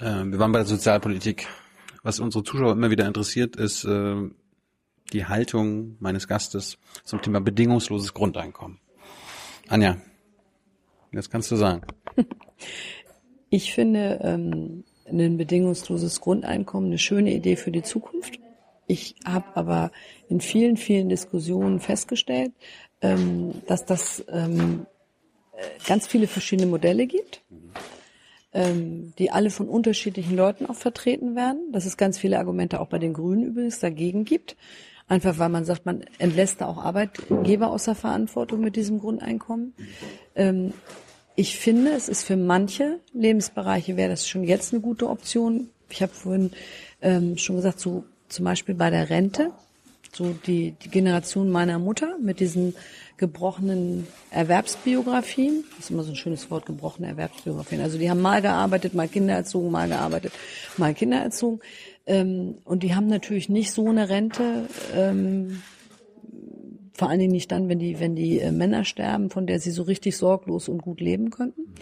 [0.00, 1.46] Äh, wir waren bei der Sozialpolitik.
[2.04, 4.16] Was unsere Zuschauer immer wieder interessiert, ist äh,
[5.12, 8.78] die Haltung meines Gastes zum Thema bedingungsloses Grundeinkommen.
[9.68, 9.96] Anja,
[11.12, 11.82] jetzt kannst du sagen.
[13.50, 18.40] Ich finde, ähm, ein bedingungsloses Grundeinkommen eine schöne Idee für die Zukunft.
[18.88, 19.92] Ich habe aber
[20.28, 22.50] in vielen, vielen Diskussionen festgestellt,
[23.00, 24.86] ähm, dass das ähm,
[25.86, 27.70] ganz viele verschiedene Modelle gibt, ähm,
[28.54, 33.00] die alle von unterschiedlichen Leuten auch vertreten werden, dass es ganz viele Argumente auch bei
[33.00, 34.56] den Grünen übrigens dagegen gibt.
[35.08, 39.74] Einfach weil man sagt, man entlässt da auch Arbeitgeber außer Verantwortung mit diesem Grundeinkommen.
[40.34, 40.72] Ähm,
[41.36, 45.68] ich finde, es ist für manche Lebensbereiche wäre das schon jetzt eine gute Option.
[45.90, 46.52] Ich habe vorhin
[47.02, 49.50] ähm, schon gesagt, so zum Beispiel bei der Rente,
[50.14, 52.74] so die, die Generation meiner Mutter mit diesen
[53.16, 57.80] gebrochenen Erwerbsbiografien, das ist immer so ein schönes Wort, gebrochene Erwerbsbiografien.
[57.80, 60.32] Also die haben mal gearbeitet, mal Kinder erzogen, mal gearbeitet,
[60.76, 61.60] mal Kinder erzogen.
[62.06, 65.62] Ähm, und die haben natürlich nicht so eine Rente, ähm,
[66.92, 69.70] vor allen Dingen nicht dann, wenn die, wenn die äh, Männer sterben, von der sie
[69.70, 71.74] so richtig sorglos und gut leben könnten.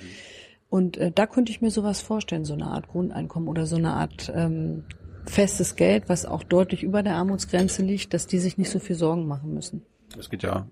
[0.69, 3.93] Und äh, da könnte ich mir sowas vorstellen, so eine Art Grundeinkommen oder so eine
[3.93, 4.85] Art ähm,
[5.27, 8.97] festes Geld, was auch deutlich über der Armutsgrenze liegt, dass die sich nicht so viel
[8.97, 9.83] Sorgen machen müssen.
[10.19, 10.67] Es geht ja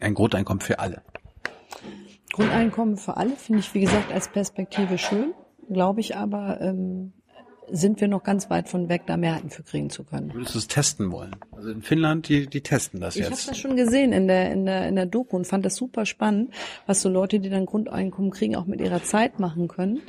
[0.00, 1.02] ein Grundeinkommen für alle.
[2.32, 5.32] Grundeinkommen für alle finde ich, wie gesagt, als Perspektive schön,
[5.70, 7.12] glaube ich aber, ähm,
[7.68, 10.32] sind wir noch ganz weit von weg, da Mehrheiten für kriegen zu können.
[10.32, 11.34] Würdest du es testen wollen?
[11.52, 13.48] Also in Finnland, die, die testen das Ich habe jetzt.
[13.48, 16.52] das schon gesehen in der, in, der, in der Doku und fand das super spannend,
[16.86, 20.00] was so Leute, die dann Grundeinkommen kriegen, auch mit ihrer Zeit machen können.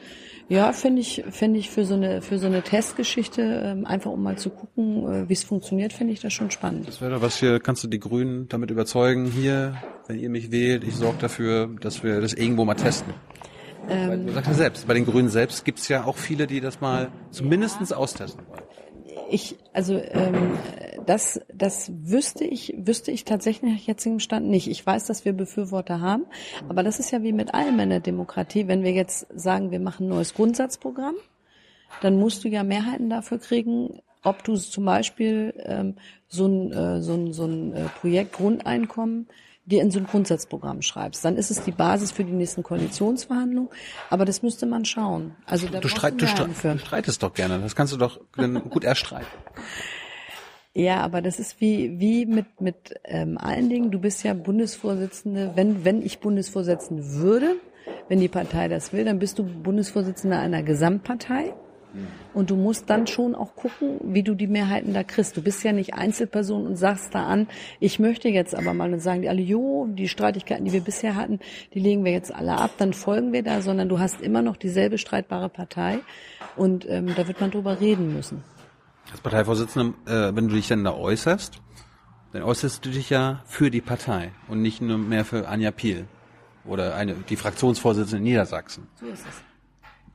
[0.49, 4.23] Ja, finde ich, finde ich für so eine, für so eine Testgeschichte, ähm, einfach um
[4.23, 6.87] mal zu gucken, äh, wie es funktioniert, finde ich das schon spannend.
[6.87, 9.75] Das wäre doch was hier, kannst du die Grünen damit überzeugen, hier,
[10.07, 13.13] wenn ihr mich wählt, ich sorge dafür, dass wir das irgendwo mal testen.
[13.87, 16.81] Weil du sagst ja selbst, bei den Grünen selbst gibt's ja auch viele, die das
[16.81, 18.66] mal zumindestens austesten wollen.
[19.29, 20.57] Ich, also ähm,
[21.05, 24.67] das, das wüsste ich, wüsste ich tatsächlich nach jetzigem Stand nicht.
[24.67, 26.25] Ich weiß, dass wir Befürworter haben,
[26.69, 28.67] aber das ist ja wie mit allem in der Demokratie.
[28.67, 31.15] Wenn wir jetzt sagen, wir machen ein neues Grundsatzprogramm,
[32.01, 35.95] dann musst du ja Mehrheiten dafür kriegen, ob du zum Beispiel ähm,
[36.27, 39.27] so ein, äh, so ein, so ein äh, Projekt Grundeinkommen
[39.67, 41.23] dir in so ein Grundsatzprogramm schreibst.
[41.23, 43.69] Dann ist es die Basis für die nächsten Koalitionsverhandlungen,
[44.09, 45.35] aber das müsste man schauen.
[45.45, 48.19] Also da Du, streit, du, streit, du streitest doch gerne, das kannst du doch
[48.69, 49.27] gut erstreiten.
[50.73, 53.89] Ja, aber das ist wie wie mit mit ähm, allen Dingen.
[53.89, 55.53] Du bist ja Bundesvorsitzende.
[55.55, 57.55] Wenn wenn ich Bundesvorsitzende würde,
[58.09, 61.55] wenn die Partei das will, dann bist du Bundesvorsitzender einer Gesamtpartei.
[62.33, 65.35] Und du musst dann schon auch gucken, wie du die Mehrheiten da kriegst.
[65.37, 67.47] Du bist ja nicht Einzelperson und sagst da an,
[67.79, 71.15] ich möchte jetzt aber mal und sagen die alle, jo, die Streitigkeiten, die wir bisher
[71.15, 71.39] hatten,
[71.73, 74.57] die legen wir jetzt alle ab, dann folgen wir da, sondern du hast immer noch
[74.57, 75.99] dieselbe streitbare Partei
[76.55, 78.43] und ähm, da wird man drüber reden müssen.
[79.11, 81.61] Als Parteivorsitzender, äh, wenn du dich dann da äußerst,
[82.33, 86.07] dann äußerst du dich ja für die Partei und nicht nur mehr für Anja Piel
[86.65, 88.87] oder eine, die Fraktionsvorsitzende in Niedersachsen.
[88.99, 89.41] So ist es.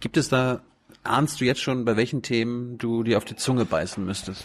[0.00, 0.60] Gibt es da,
[1.02, 4.44] ahnst du jetzt schon, bei welchen Themen du dir auf die Zunge beißen müsstest?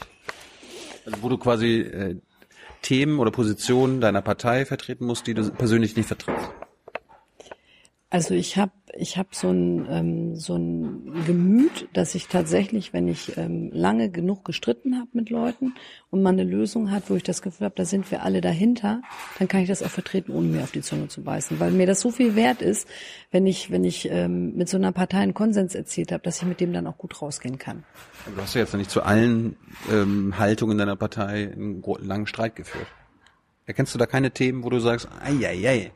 [1.06, 2.16] Also wo du quasi äh,
[2.82, 6.50] Themen oder Positionen deiner Partei vertreten musst, die du persönlich nicht vertrittst.
[8.10, 13.10] Also ich habe ich hab so ein ähm, so ein Gemüt, dass ich tatsächlich, wenn
[13.10, 15.74] ich ähm, lange genug gestritten habe mit Leuten
[16.10, 19.02] und man eine Lösung hat, wo ich das Gefühl habe, da sind wir alle dahinter,
[19.40, 21.86] dann kann ich das auch vertreten, ohne mir auf die Zunge zu beißen, weil mir
[21.86, 22.88] das so viel wert ist,
[23.32, 26.48] wenn ich wenn ich ähm, mit so einer Partei einen Konsens erzielt habe, dass ich
[26.48, 27.84] mit dem dann auch gut rausgehen kann.
[28.26, 29.58] Aber du hast ja jetzt nicht zu allen
[29.92, 32.88] ähm, Haltungen deiner Partei einen langen Streit geführt.
[33.66, 35.92] Erkennst du da keine Themen, wo du sagst, ei, ei, ei,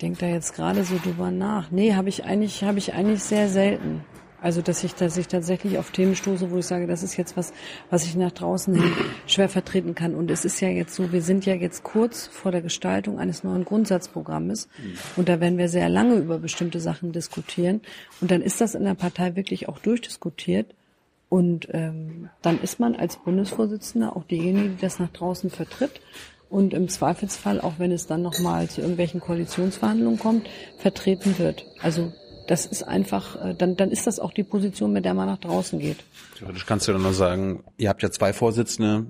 [0.00, 1.70] denke da jetzt gerade so drüber nach.
[1.70, 4.04] Nee, habe ich eigentlich, habe ich eigentlich sehr selten.
[4.40, 7.36] Also dass ich, dass ich tatsächlich auf Themen stoße, wo ich sage, das ist jetzt
[7.36, 7.52] was,
[7.90, 8.92] was ich nach draußen hin
[9.26, 10.14] schwer vertreten kann.
[10.14, 13.44] Und es ist ja jetzt so, wir sind ja jetzt kurz vor der Gestaltung eines
[13.44, 14.68] neuen Grundsatzprogrammes.
[15.16, 17.80] Und da werden wir sehr lange über bestimmte Sachen diskutieren.
[18.20, 20.74] Und dann ist das in der Partei wirklich auch durchdiskutiert.
[21.28, 26.00] Und ähm, dann ist man als Bundesvorsitzender auch diejenige, die das nach draußen vertritt
[26.48, 30.48] und im Zweifelsfall, auch wenn es dann nochmal zu irgendwelchen Koalitionsverhandlungen kommt,
[30.78, 31.66] vertreten wird.
[31.80, 32.12] Also
[32.46, 35.38] das ist einfach, äh, dann, dann ist das auch die Position, mit der man nach
[35.38, 35.98] draußen geht.
[36.38, 39.06] Theoretisch kannst du dann nur sagen, ihr habt ja zwei Vorsitzende,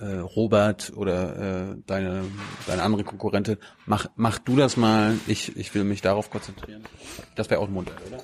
[0.00, 2.24] äh, Robert oder äh, deine,
[2.66, 6.84] deine andere Konkurrentin, mach, mach du das mal, ich, ich will mich darauf konzentrieren.
[7.36, 8.22] Das wäre auch ein Modell, oder?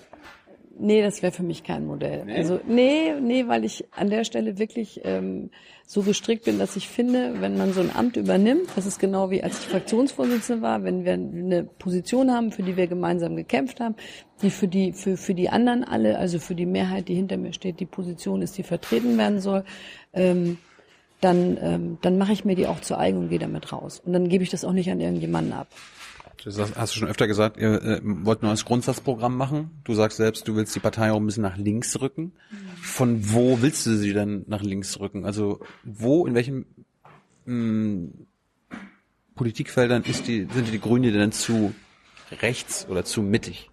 [0.79, 2.27] Nee, das wäre für mich kein Modell.
[2.35, 5.51] Also nee, nee, weil ich an der Stelle wirklich ähm,
[5.87, 9.31] so gestrickt bin, dass ich finde, wenn man so ein Amt übernimmt, das ist genau
[9.31, 13.81] wie als ich Fraktionsvorsitzende war, wenn wir eine Position haben, für die wir gemeinsam gekämpft
[13.81, 13.95] haben,
[14.43, 17.55] die für die für für die anderen alle, also für die Mehrheit, die hinter mir
[17.55, 19.65] steht, die Position ist, die vertreten werden soll,
[20.13, 20.59] ähm,
[21.23, 24.03] dann ähm, dann mache ich mir die auch zu eigen und gehe damit raus.
[24.05, 25.69] Und dann gebe ich das auch nicht an irgendjemanden ab.
[26.45, 29.71] Das hast hast du schon öfter gesagt, ihr äh, wollt ein neues Grundsatzprogramm machen.
[29.85, 32.33] Du sagst selbst, du willst die Partei auch ein bisschen nach links rücken.
[32.81, 35.25] Von wo willst du sie denn nach links rücken?
[35.25, 36.67] Also wo, in welchen
[37.47, 38.11] mh,
[39.35, 41.75] Politikfeldern ist die, sind die Grünen denn zu
[42.41, 43.71] rechts oder zu mittig?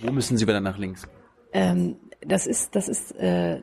[0.00, 1.06] Wo müssen sie wieder nach links?
[1.52, 3.60] Ähm, das ist das ist äh,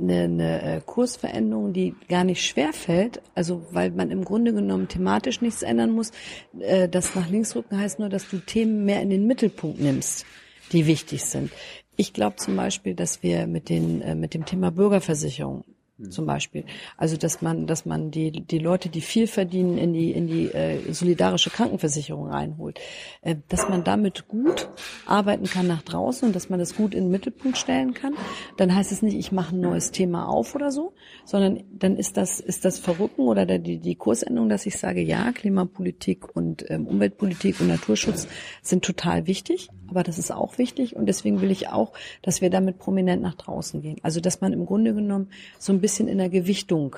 [0.00, 3.20] eine, eine äh, Kursveränderung, die gar nicht schwer fällt.
[3.34, 6.12] Also weil man im Grunde genommen thematisch nichts ändern muss.
[6.58, 10.24] Äh, das nach links rücken heißt nur, dass du Themen mehr in den Mittelpunkt nimmst,
[10.72, 11.52] die wichtig sind.
[11.96, 15.64] Ich glaube zum Beispiel, dass wir mit den äh, mit dem Thema Bürgerversicherung
[16.10, 16.64] zum Beispiel.
[16.96, 20.46] Also dass man, dass man die die Leute, die viel verdienen, in die in die
[20.46, 22.78] äh, solidarische Krankenversicherung reinholt,
[23.22, 24.68] äh, dass man damit gut
[25.06, 28.14] arbeiten kann nach draußen und dass man das gut in den Mittelpunkt stellen kann.
[28.56, 30.92] Dann heißt es nicht, ich mache ein neues Thema auf oder so,
[31.24, 35.00] sondern dann ist das ist das Verrücken oder der, die die Kursänderung, dass ich sage,
[35.00, 38.28] ja, Klimapolitik und ähm, Umweltpolitik und Naturschutz
[38.62, 41.92] sind total wichtig, aber das ist auch wichtig und deswegen will ich auch,
[42.22, 43.98] dass wir damit prominent nach draußen gehen.
[44.02, 46.96] Also dass man im Grunde genommen so ein bisschen in der Gewichtung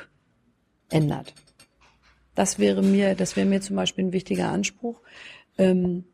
[0.90, 1.34] ändert.
[2.34, 5.00] Das wäre mir, das wäre mir zum Beispiel ein wichtiger Anspruch.
[5.58, 6.04] Ähm,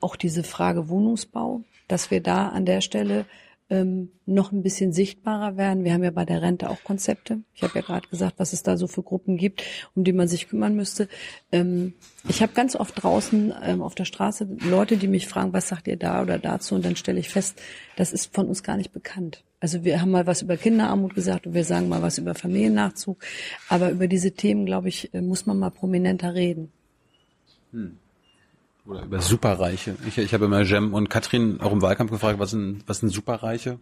[0.00, 3.26] auch diese Frage Wohnungsbau, dass wir da an der Stelle
[3.70, 5.84] ähm, noch ein bisschen sichtbarer werden.
[5.84, 7.40] Wir haben ja bei der Rente auch Konzepte.
[7.54, 9.62] Ich habe ja gerade gesagt, was es da so für Gruppen gibt,
[9.94, 11.08] um die man sich kümmern müsste.
[11.52, 11.94] Ähm,
[12.28, 15.88] ich habe ganz oft draußen ähm, auf der Straße Leute, die mich fragen, was sagt
[15.88, 16.74] ihr da oder dazu?
[16.74, 17.60] Und dann stelle ich fest,
[17.96, 19.44] das ist von uns gar nicht bekannt.
[19.60, 23.18] Also wir haben mal was über Kinderarmut gesagt und wir sagen mal was über Familiennachzug.
[23.68, 26.72] Aber über diese Themen, glaube ich, äh, muss man mal prominenter reden.
[27.72, 27.98] Hm.
[28.86, 29.96] Oder über Superreiche.
[30.06, 33.10] Ich, ich habe immer Jem und Katrin auch im Wahlkampf gefragt, was sind, was sind
[33.10, 33.78] Superreiche?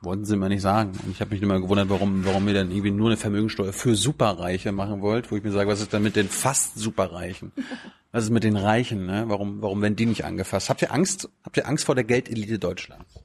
[0.00, 0.92] Wollten sie mir nicht sagen.
[1.04, 3.96] Und ich habe mich immer gewundert, warum, warum ihr dann irgendwie nur eine Vermögensteuer für
[3.96, 7.50] Superreiche machen wollt, wo ich mir sage, was ist denn mit den fast Superreichen?
[8.12, 9.06] Was ist mit den Reichen?
[9.06, 9.24] Ne?
[9.26, 10.70] Warum, warum werden die nicht angefasst?
[10.70, 11.28] Habt ihr Angst?
[11.42, 13.20] Habt ihr Angst vor der Geldelite Deutschlands?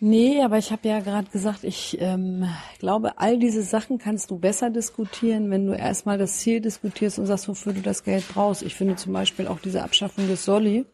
[0.00, 2.48] Nee, aber ich habe ja gerade gesagt, ich ähm,
[2.78, 7.26] glaube, all diese Sachen kannst du besser diskutieren, wenn du erstmal das Ziel diskutierst und
[7.26, 8.62] sagst, wofür du das Geld brauchst.
[8.62, 10.86] Ich finde zum Beispiel auch diese Abschaffung des Solli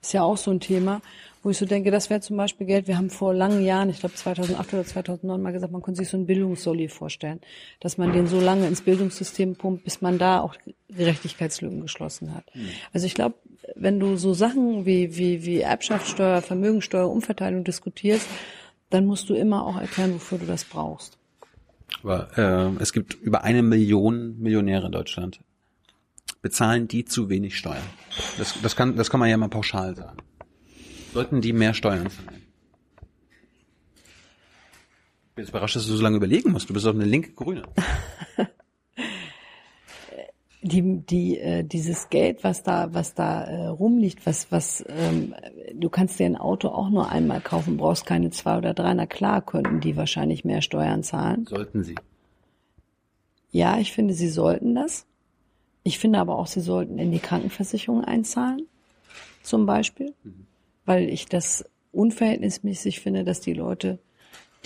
[0.00, 1.00] ist ja auch so ein Thema,
[1.42, 2.86] wo ich so denke, das wäre zum Beispiel Geld.
[2.86, 6.08] Wir haben vor langen Jahren, ich glaube 2008 oder 2009 mal gesagt, man könnte sich
[6.08, 7.40] so einen Bildungssolli vorstellen,
[7.80, 10.54] dass man den so lange ins Bildungssystem pumpt, bis man da auch
[10.88, 12.44] Gerechtigkeitslücken geschlossen hat.
[12.54, 12.68] Mhm.
[12.92, 13.34] Also ich glaube,
[13.74, 18.26] wenn du so Sachen wie, wie, wie Erbschaftssteuer, Vermögensteuer, Umverteilung diskutierst,
[18.90, 21.18] dann musst du immer auch erklären, wofür du das brauchst.
[22.02, 25.40] Aber äh, es gibt über eine Million Millionäre in Deutschland.
[26.40, 27.82] Bezahlen die zu wenig Steuern?
[28.38, 30.18] Das, das, kann, das kann man ja mal pauschal sagen.
[31.12, 32.42] Sollten die mehr Steuern zahlen?
[35.24, 36.68] Ich bin jetzt überrascht, dass du so lange überlegen musst.
[36.68, 37.62] Du bist doch eine linke Grüne.
[40.62, 45.34] die, die, äh, dieses Geld, was da, was da äh, rumliegt, was, was, ähm,
[45.74, 48.94] du kannst dir ein Auto auch nur einmal kaufen, brauchst keine zwei oder drei.
[48.94, 51.46] Na klar, könnten die wahrscheinlich mehr Steuern zahlen.
[51.46, 51.96] Sollten sie.
[53.50, 55.06] Ja, ich finde, sie sollten das.
[55.82, 58.66] Ich finde aber auch, sie sollten in die Krankenversicherung einzahlen,
[59.42, 60.46] zum Beispiel, mhm.
[60.84, 63.98] Weil ich das unverhältnismäßig finde, dass die Leute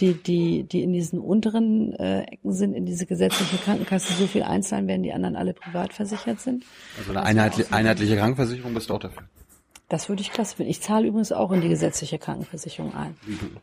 [0.00, 4.42] die, die, die in diesen unteren äh, Ecken sind, in diese gesetzliche Krankenkasse so viel
[4.42, 6.64] einzahlen, während die anderen alle privat versichert sind.
[6.98, 9.22] Also eine einheitli einheitliche Krankenversicherung bist du auch dafür?
[9.88, 10.70] Das würde ich klasse finden.
[10.70, 13.16] Ich zahle übrigens auch in die gesetzliche Krankenversicherung ein.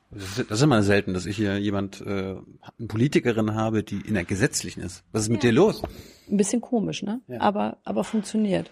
[0.09, 2.35] Das ist, das ist immer selten, dass ich hier jemand, äh,
[2.79, 5.03] eine Politikerin habe, die in der gesetzlichen ist.
[5.11, 5.49] Was ist mit ja.
[5.49, 5.83] dir los?
[6.29, 7.19] Ein bisschen komisch, ne?
[7.27, 7.41] Ja.
[7.41, 8.71] Aber, aber funktioniert.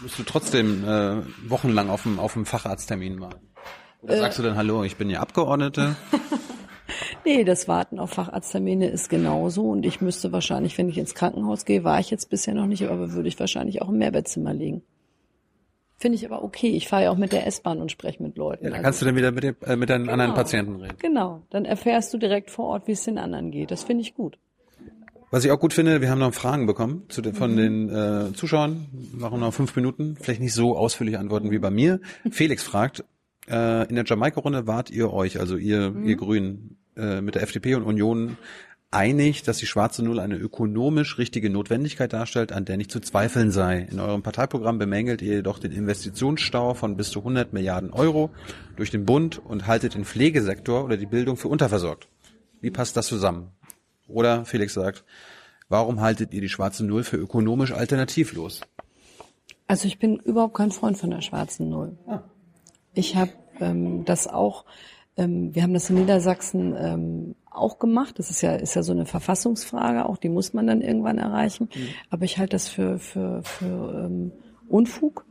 [0.00, 3.48] Musst du trotzdem äh, wochenlang auf dem, auf dem Facharzttermin warten?
[4.02, 5.96] Oder äh, sagst du dann, hallo, ich bin hier Abgeordnete?
[7.24, 11.64] Nee, das Warten auf Facharzttermine ist genauso und ich müsste wahrscheinlich, wenn ich ins Krankenhaus
[11.64, 14.82] gehe, war ich jetzt bisher noch nicht, aber würde ich wahrscheinlich auch im Mehrbettzimmer liegen.
[15.98, 16.68] Finde ich aber okay.
[16.68, 18.64] Ich fahre ja auch mit der S-Bahn und spreche mit Leuten.
[18.64, 20.76] Ja, dann kannst also, du dann wieder mit, dem, äh, mit deinen genau, anderen Patienten
[20.76, 20.96] reden.
[21.00, 23.72] Genau, dann erfährst du direkt vor Ort, wie es den anderen geht.
[23.72, 24.38] Das finde ich gut.
[25.30, 27.56] Was ich auch gut finde, wir haben noch Fragen bekommen zu den, von mhm.
[27.56, 28.86] den äh, Zuschauern.
[29.12, 30.16] Machen noch fünf Minuten.
[30.20, 32.00] Vielleicht nicht so ausführlich antworten wie bei mir.
[32.30, 33.04] Felix fragt,
[33.48, 36.06] äh, in der Jamaika-Runde wart ihr euch, also ihr, mhm.
[36.06, 38.36] ihr Grünen, äh, mit der FDP und Union
[38.90, 43.50] einig, dass die schwarze Null eine ökonomisch richtige Notwendigkeit darstellt, an der nicht zu zweifeln
[43.50, 43.86] sei.
[43.90, 48.30] In eurem Parteiprogramm bemängelt ihr jedoch den Investitionsstau von bis zu 100 Milliarden Euro
[48.76, 52.08] durch den Bund und haltet den Pflegesektor oder die Bildung für unterversorgt.
[52.60, 53.50] Wie passt das zusammen?
[54.08, 55.04] Oder Felix sagt,
[55.68, 58.60] warum haltet ihr die schwarze Null für ökonomisch alternativlos?
[59.66, 61.98] Also ich bin überhaupt kein Freund von der schwarzen Null.
[62.06, 62.20] Ah.
[62.94, 64.64] Ich habe ähm, das auch
[65.16, 68.18] ähm, wir haben das in Niedersachsen ähm, auch gemacht.
[68.18, 71.68] Das ist ja, ist ja so eine Verfassungsfrage, auch die muss man dann irgendwann erreichen.
[71.74, 71.88] Mhm.
[72.10, 74.32] Aber ich halte das für, für, für ähm,
[74.68, 75.24] Unfug,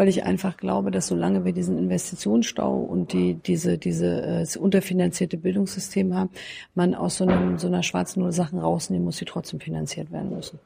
[0.00, 5.36] weil ich einfach glaube, dass solange wir diesen Investitionsstau und die, diese, diese äh, unterfinanzierte
[5.36, 6.30] Bildungssystem haben,
[6.74, 10.34] man aus so, einem, so einer schwarzen Null Sachen rausnehmen muss, die trotzdem finanziert werden
[10.34, 10.58] müssen.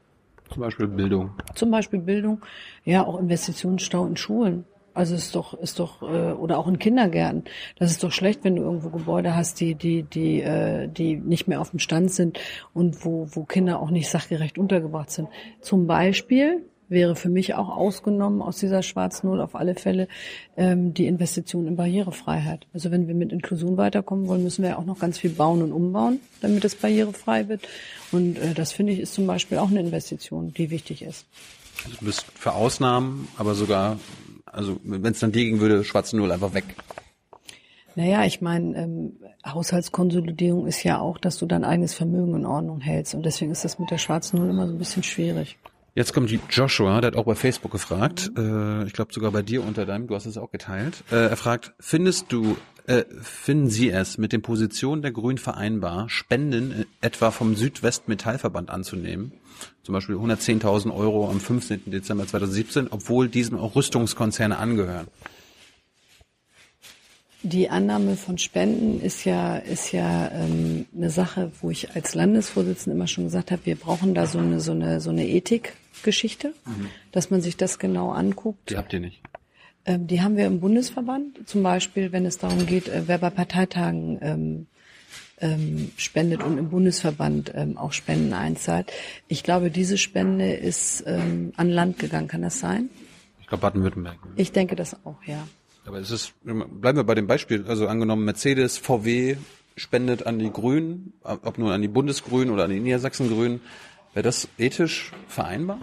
[0.49, 1.31] Zum Beispiel Bildung.
[1.53, 2.43] Zum Beispiel Bildung,
[2.85, 4.63] ja, auch Investitionsstau in Schulen.
[4.93, 7.43] Also ist doch, ist doch, äh, oder auch in Kindergärten.
[7.77, 11.49] Das ist doch schlecht, wenn du irgendwo Gebäude hast, die, die, die, äh, die nicht
[11.49, 12.39] mehr auf dem Stand sind
[12.73, 15.27] und wo, wo Kinder auch nicht sachgerecht untergebracht sind.
[15.59, 20.07] Zum Beispiel wäre für mich auch ausgenommen aus dieser Schwarz Null auf alle Fälle
[20.57, 22.67] ähm, die Investition in Barrierefreiheit.
[22.73, 25.61] Also wenn wir mit Inklusion weiterkommen wollen, müssen wir ja auch noch ganz viel bauen
[25.61, 27.67] und umbauen, damit es barrierefrei wird.
[28.11, 31.25] Und äh, das finde ich ist zum Beispiel auch eine Investition, die wichtig ist.
[31.83, 33.97] Also du bist für Ausnahmen, aber sogar
[34.55, 36.63] also wenn es dann dir ging, würde schwarze Null einfach weg.
[37.95, 39.13] Naja, ich meine, ähm,
[39.45, 43.15] Haushaltskonsolidierung ist ja auch, dass du dein eigenes Vermögen in Ordnung hältst.
[43.15, 45.57] Und deswegen ist das mit der schwarzen Null immer so ein bisschen schwierig.
[45.95, 49.63] Jetzt kommt Joshua, der hat auch bei Facebook gefragt, äh, ich glaube sogar bei dir
[49.63, 51.03] unter deinem, du hast es auch geteilt.
[51.09, 52.57] Äh, er fragt, findest du
[52.87, 59.31] Äh, finden Sie es mit den Positionen der Grünen vereinbar, Spenden etwa vom Südwest-Metallverband anzunehmen?
[59.81, 61.89] Zum Beispiel 110.000 Euro am 15.
[61.89, 65.07] Dezember 2017, obwohl diesem auch Rüstungskonzerne angehören.
[67.41, 72.95] Die Annahme von Spenden ist ja ist ja ähm, eine Sache, wo ich als Landesvorsitzende
[72.95, 75.25] immer schon gesagt habe, wir brauchen da so eine so eine so eine
[76.05, 76.89] Ethikgeschichte, mhm.
[77.11, 78.69] dass man sich das genau anguckt.
[78.69, 79.21] Die habt ihr nicht.
[79.85, 83.29] Ähm, die haben wir im Bundesverband, zum Beispiel, wenn es darum geht, äh, wer bei
[83.29, 84.67] Parteitagen ähm,
[85.39, 88.91] ähm, spendet und im Bundesverband ähm, auch Spenden einzahlt.
[89.27, 92.27] Ich glaube, diese Spende ist ähm, an Land gegangen.
[92.27, 92.89] Kann das sein?
[93.41, 94.17] Ich glaube Baden-Württemberg.
[94.37, 95.47] Ich denke das auch, ja.
[95.85, 97.65] Aber es ist, bleiben wir bei dem Beispiel.
[97.67, 99.37] Also angenommen, Mercedes, VW
[99.75, 103.61] spendet an die Grünen, ob nur an die Bundesgrünen oder an die Niedersachsen-Grünen.
[104.13, 105.79] Wäre das ethisch vereinbar?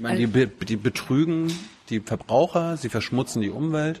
[0.00, 1.52] Ich meine, die, die betrügen
[1.90, 4.00] die Verbraucher, sie verschmutzen die Umwelt.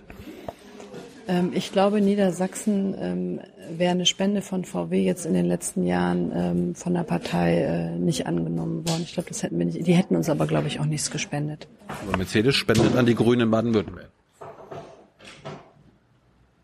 [1.28, 3.40] Ähm, ich glaube, Niedersachsen ähm,
[3.76, 7.98] wäre eine Spende von VW jetzt in den letzten Jahren ähm, von der Partei äh,
[7.98, 9.02] nicht angenommen worden.
[9.02, 9.86] Ich glaube, das hätten wir nicht.
[9.86, 11.68] Die hätten uns aber, glaube ich, auch nichts gespendet.
[11.88, 14.08] Aber Mercedes spendet an die Grünen in Baden-Württemberg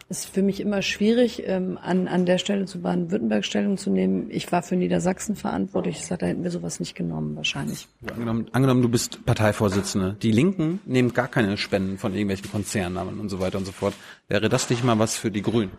[0.08, 4.30] ist für mich immer schwierig, ähm, an, an der Stelle zu Baden-Württemberg Stellung zu nehmen.
[4.30, 5.96] Ich war für Niedersachsen verantwortlich.
[5.96, 7.88] Ich sage, da hätten wir sowas nicht genommen, wahrscheinlich.
[8.02, 10.16] Ja, angenommen, angenommen, du bist Parteivorsitzende.
[10.22, 13.94] Die Linken nehmen gar keine Spenden von irgendwelchen Konzernnamen und so weiter und so fort.
[14.28, 15.72] Wäre das nicht mal was für die Grünen?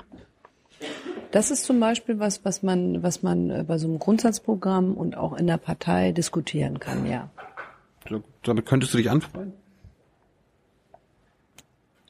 [1.31, 5.15] Das ist zum Beispiel was, was man, was man äh, bei so einem Grundsatzprogramm und
[5.15, 7.29] auch in der Partei diskutieren kann, ja.
[8.43, 9.53] Damit könntest du dich anfreuen?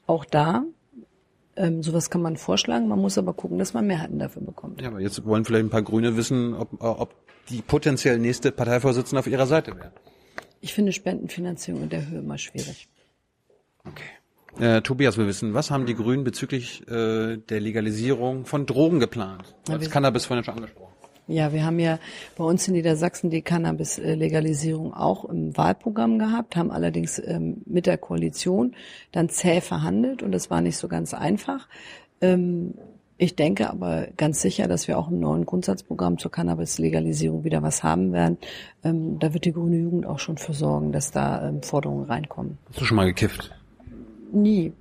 [0.06, 0.64] Auch da
[1.58, 4.80] ähm, sowas kann man vorschlagen, man muss aber gucken, dass man Mehrheiten dafür bekommt.
[4.80, 7.14] Ja, aber jetzt wollen vielleicht ein paar Grüne wissen, ob, ob
[7.50, 9.92] die potenziell nächste Parteivorsitzende auf ihrer Seite wäre.
[10.60, 12.88] Ich finde Spendenfinanzierung in der Höhe immer schwierig.
[13.84, 14.04] Okay.
[14.58, 19.54] Äh, Tobias will wissen, was haben die Grünen bezüglich äh, der Legalisierung von Drogen geplant?
[19.68, 20.92] Als Cannabis vorhin schon angesprochen.
[21.28, 21.98] Ja, wir haben ja
[22.38, 27.98] bei uns in Niedersachsen die Cannabis-Legalisierung auch im Wahlprogramm gehabt, haben allerdings ähm, mit der
[27.98, 28.74] Koalition
[29.12, 31.68] dann zäh verhandelt und das war nicht so ganz einfach.
[32.22, 32.74] Ähm,
[33.18, 37.82] ich denke aber ganz sicher, dass wir auch im neuen Grundsatzprogramm zur Cannabis-Legalisierung wieder was
[37.82, 38.38] haben werden.
[38.82, 42.56] Ähm, da wird die grüne Jugend auch schon für sorgen, dass da ähm, Forderungen reinkommen.
[42.68, 43.50] Hast du schon mal gekifft?
[44.32, 44.72] Nie.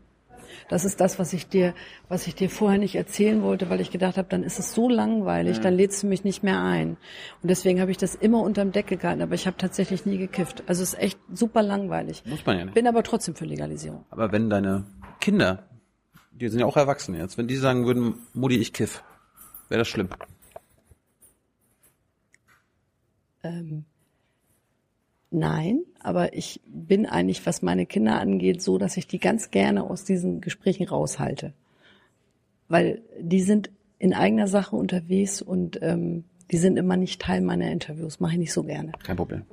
[0.69, 1.73] Das ist das, was ich dir,
[2.09, 4.89] was ich dir vorher nicht erzählen wollte, weil ich gedacht habe, dann ist es so
[4.89, 6.97] langweilig, dann lädst du mich nicht mehr ein.
[7.41, 10.63] Und deswegen habe ich das immer unterm Deckel gehalten, aber ich habe tatsächlich nie gekifft.
[10.67, 12.23] Also es ist echt super langweilig.
[12.25, 12.73] Muss man ja nicht.
[12.73, 14.05] Bin aber trotzdem für Legalisierung.
[14.09, 14.85] Aber wenn deine
[15.21, 15.67] Kinder,
[16.31, 19.03] die sind ja auch erwachsen jetzt, wenn die sagen würden, Mutti, ich kiff,
[19.69, 20.09] wäre das schlimm?
[23.43, 23.85] Ähm,
[25.29, 29.83] Nein, aber ich bin eigentlich, was meine Kinder angeht, so, dass ich die ganz gerne
[29.83, 31.53] aus diesen Gesprächen raushalte.
[32.69, 37.69] Weil die sind in eigener Sache unterwegs und ähm, die sind immer nicht Teil meiner
[37.71, 38.19] Interviews.
[38.19, 38.93] Mache ich nicht so gerne.
[39.03, 39.43] Kein Problem.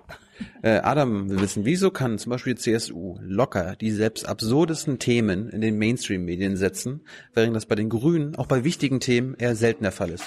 [0.63, 5.61] Äh, Adam will wissen, wieso kann zum Beispiel CSU locker die selbst absurdesten Themen in
[5.61, 7.03] den Mainstream-Medien setzen,
[7.35, 10.25] während das bei den Grünen auch bei wichtigen Themen eher selten der Fall ist?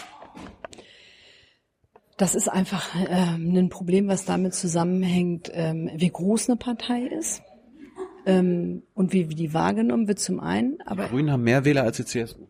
[2.17, 7.43] Das ist einfach ähm, ein Problem, was damit zusammenhängt, ähm, wie groß eine Partei ist
[8.25, 10.81] ähm, und wie, wie die wahrgenommen wird zum einen.
[10.81, 12.47] Aber die Grünen haben mehr Wähler als die CSU.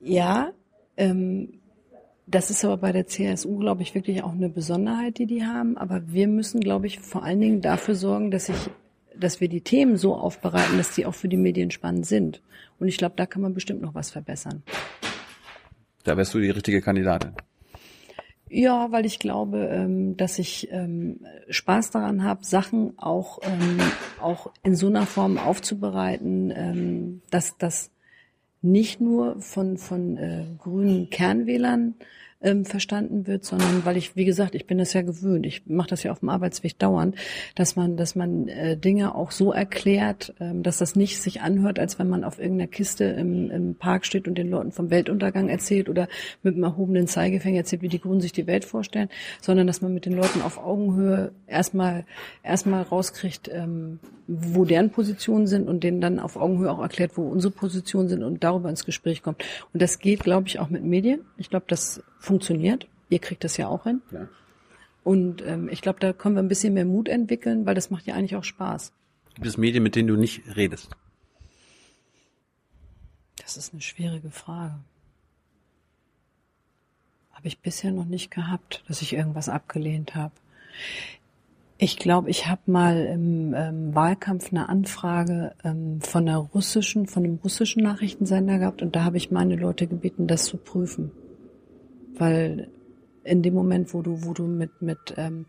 [0.00, 0.52] Ja,
[0.96, 1.60] ähm,
[2.26, 5.78] das ist aber bei der CSU, glaube ich, wirklich auch eine Besonderheit, die die haben.
[5.78, 8.70] Aber wir müssen, glaube ich, vor allen Dingen dafür sorgen, dass ich,
[9.14, 12.42] dass wir die Themen so aufbereiten, dass die auch für die Medien spannend sind.
[12.78, 14.62] Und ich glaube, da kann man bestimmt noch was verbessern.
[16.04, 17.32] Da wärst du die richtige Kandidatin.
[18.50, 23.78] Ja, weil ich glaube, ähm, dass ich ähm, Spaß daran habe, Sachen auch, ähm,
[24.20, 27.90] auch in so einer Form aufzubereiten, dass das
[28.62, 31.94] nicht nur von, von äh, grünen Kernwählern
[32.40, 35.88] ähm, verstanden wird, sondern weil ich, wie gesagt, ich bin das ja gewöhnt, ich mache
[35.88, 37.16] das ja auf dem Arbeitsweg dauernd,
[37.54, 41.78] dass man, dass man äh, Dinge auch so erklärt, ähm, dass das nicht sich anhört,
[41.78, 45.48] als wenn man auf irgendeiner Kiste im, im Park steht und den Leuten vom Weltuntergang
[45.48, 46.08] erzählt oder
[46.42, 49.08] mit einem erhobenen Zeigefinger erzählt, wie die Grünen sich die Welt vorstellen,
[49.40, 52.04] sondern dass man mit den Leuten auf Augenhöhe erstmal
[52.44, 53.98] erstmal rauskriegt, ähm,
[54.28, 58.22] wo deren Positionen sind und denen dann auf Augenhöhe auch erklärt, wo unsere Positionen sind
[58.22, 59.42] und darüber ins Gespräch kommt.
[59.72, 61.22] Und das geht, glaube ich, auch mit Medien.
[61.38, 62.86] Ich glaube, das funktioniert.
[63.08, 64.02] Ihr kriegt das ja auch hin.
[64.12, 64.28] Ja.
[65.02, 68.06] Und ähm, ich glaube, da können wir ein bisschen mehr Mut entwickeln, weil das macht
[68.06, 68.92] ja eigentlich auch Spaß.
[69.34, 70.90] Gibt es Medien, mit denen du nicht redest?
[73.40, 74.78] Das ist eine schwierige Frage.
[77.30, 80.34] Habe ich bisher noch nicht gehabt, dass ich irgendwas abgelehnt habe.
[81.80, 87.24] Ich glaube, ich habe mal im ähm, Wahlkampf eine Anfrage ähm, von einer russischen, von
[87.24, 91.12] einem russischen Nachrichtensender gehabt und da habe ich meine Leute gebeten, das zu prüfen,
[92.16, 92.68] weil
[93.22, 95.46] in dem Moment, wo du, wo du mit mit ähm,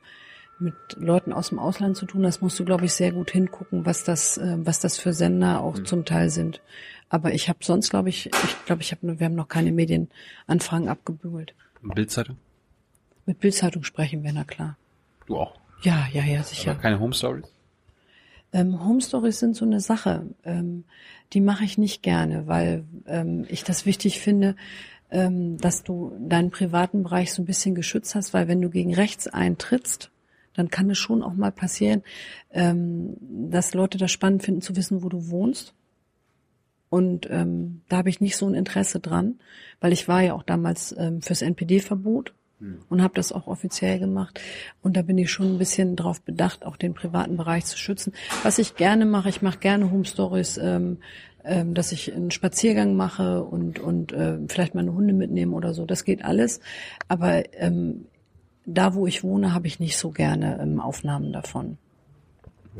[0.59, 3.85] mit Leuten aus dem Ausland zu tun hast, musst du, glaube ich, sehr gut hingucken,
[3.85, 5.85] was das, äh, was das für Sender auch mhm.
[5.85, 6.61] zum Teil sind.
[7.09, 10.89] Aber ich habe sonst, glaube ich, ich glaube, ich habe, wir haben noch keine Medienanfragen
[10.89, 11.55] abgebügelt.
[11.81, 12.37] Bildzeitung?
[13.25, 14.77] Mit Bildzeitung sprechen wir, na klar.
[15.25, 15.55] Du auch?
[15.81, 16.71] Ja, ja, ja, sicher.
[16.71, 17.45] Aber keine Home Stories?
[18.51, 20.27] Ähm, Home Stories sind so eine Sache.
[20.43, 20.83] Ähm,
[21.33, 24.55] die mache ich nicht gerne, weil ähm, ich das wichtig finde,
[25.11, 28.93] ähm, dass du deinen privaten Bereich so ein bisschen geschützt hast, weil wenn du gegen
[28.93, 30.11] rechts eintrittst,
[30.55, 32.03] dann kann es schon auch mal passieren,
[32.51, 33.15] ähm,
[33.49, 35.73] dass Leute das spannend finden zu wissen, wo du wohnst.
[36.89, 39.39] Und ähm, da habe ich nicht so ein Interesse dran,
[39.79, 42.79] weil ich war ja auch damals ähm, fürs NPD-Verbot hm.
[42.89, 44.39] und habe das auch offiziell gemacht.
[44.81, 48.13] Und da bin ich schon ein bisschen drauf bedacht, auch den privaten Bereich zu schützen.
[48.43, 50.97] Was ich gerne mache, ich mache gerne Home Stories, ähm,
[51.43, 55.85] ähm, dass ich einen Spaziergang mache und und äh, vielleicht meine Hunde mitnehme oder so.
[55.85, 56.59] Das geht alles.
[57.07, 58.05] Aber ähm,
[58.65, 61.77] da, wo ich wohne, habe ich nicht so gerne ähm, Aufnahmen davon.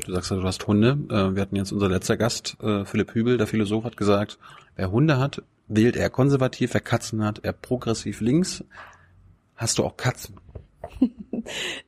[0.06, 0.98] Du sagst ja, du hast Hunde.
[1.10, 4.38] Äh, wir hatten jetzt unser letzter Gast, äh, Philipp Hübel, der Philosoph, hat gesagt,
[4.76, 8.64] wer Hunde hat, wählt er konservativ, wer Katzen hat, er progressiv links.
[9.60, 10.36] Hast du auch Katzen?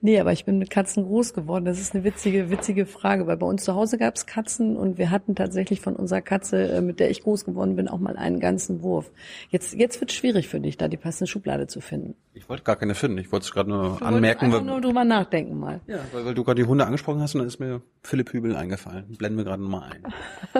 [0.02, 1.64] nee, aber ich bin mit Katzen groß geworden.
[1.64, 4.98] Das ist eine witzige, witzige Frage, weil bei uns zu Hause gab es Katzen und
[4.98, 8.18] wir hatten tatsächlich von unserer Katze, äh, mit der ich groß geworden bin, auch mal
[8.18, 9.10] einen ganzen Wurf.
[9.48, 12.14] Jetzt, jetzt wird es schwierig für dich, da die passende Schublade zu finden.
[12.34, 13.16] Ich wollte gar keine finden.
[13.16, 14.52] Ich wollte es gerade nur du anmerken.
[14.52, 15.80] Weil, nur drüber nachdenken mal.
[15.86, 18.54] Ja, weil, weil du gerade die Hunde angesprochen hast und dann ist mir Philipp Hübel
[18.54, 19.16] eingefallen.
[19.16, 20.02] Blenden wir gerade nochmal ein.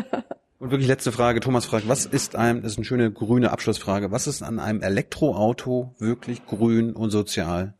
[0.63, 4.13] Und wirklich letzte Frage, Thomas fragt, was ist einem, das ist eine schöne grüne Abschlussfrage,
[4.13, 7.75] was ist an einem Elektroauto wirklich grün und sozial?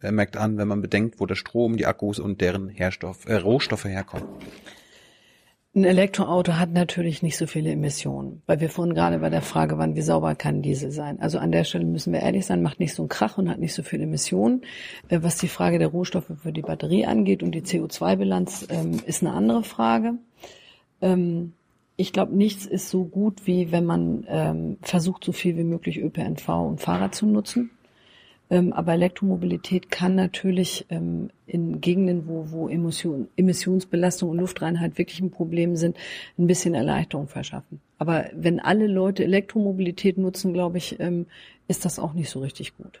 [0.00, 3.34] Er merkt an, wenn man bedenkt, wo der Strom, die Akkus und deren Herstoff, äh,
[3.34, 4.26] Rohstoffe herkommen.
[5.74, 9.76] Ein Elektroauto hat natürlich nicht so viele Emissionen, weil wir vorhin gerade bei der Frage
[9.76, 11.20] waren, wie sauber kann Diesel sein.
[11.20, 13.58] Also an der Stelle müssen wir ehrlich sein, macht nicht so einen Krach und hat
[13.58, 14.62] nicht so viele Emissionen.
[15.10, 19.22] Äh, was die Frage der Rohstoffe für die Batterie angeht und die CO2-Bilanz, ähm, ist
[19.22, 20.14] eine andere Frage.
[21.02, 21.52] Ähm,
[21.96, 25.98] ich glaube, nichts ist so gut, wie wenn man ähm, versucht, so viel wie möglich
[26.00, 27.70] ÖPNV und Fahrrad zu nutzen.
[28.50, 35.20] Ähm, aber Elektromobilität kann natürlich ähm, in Gegenden, wo, wo Emission, Emissionsbelastung und Luftreinheit wirklich
[35.20, 35.96] ein Problem sind,
[36.38, 37.80] ein bisschen Erleichterung verschaffen.
[37.98, 41.26] Aber wenn alle Leute Elektromobilität nutzen, glaube ich, ähm,
[41.66, 43.00] ist das auch nicht so richtig gut.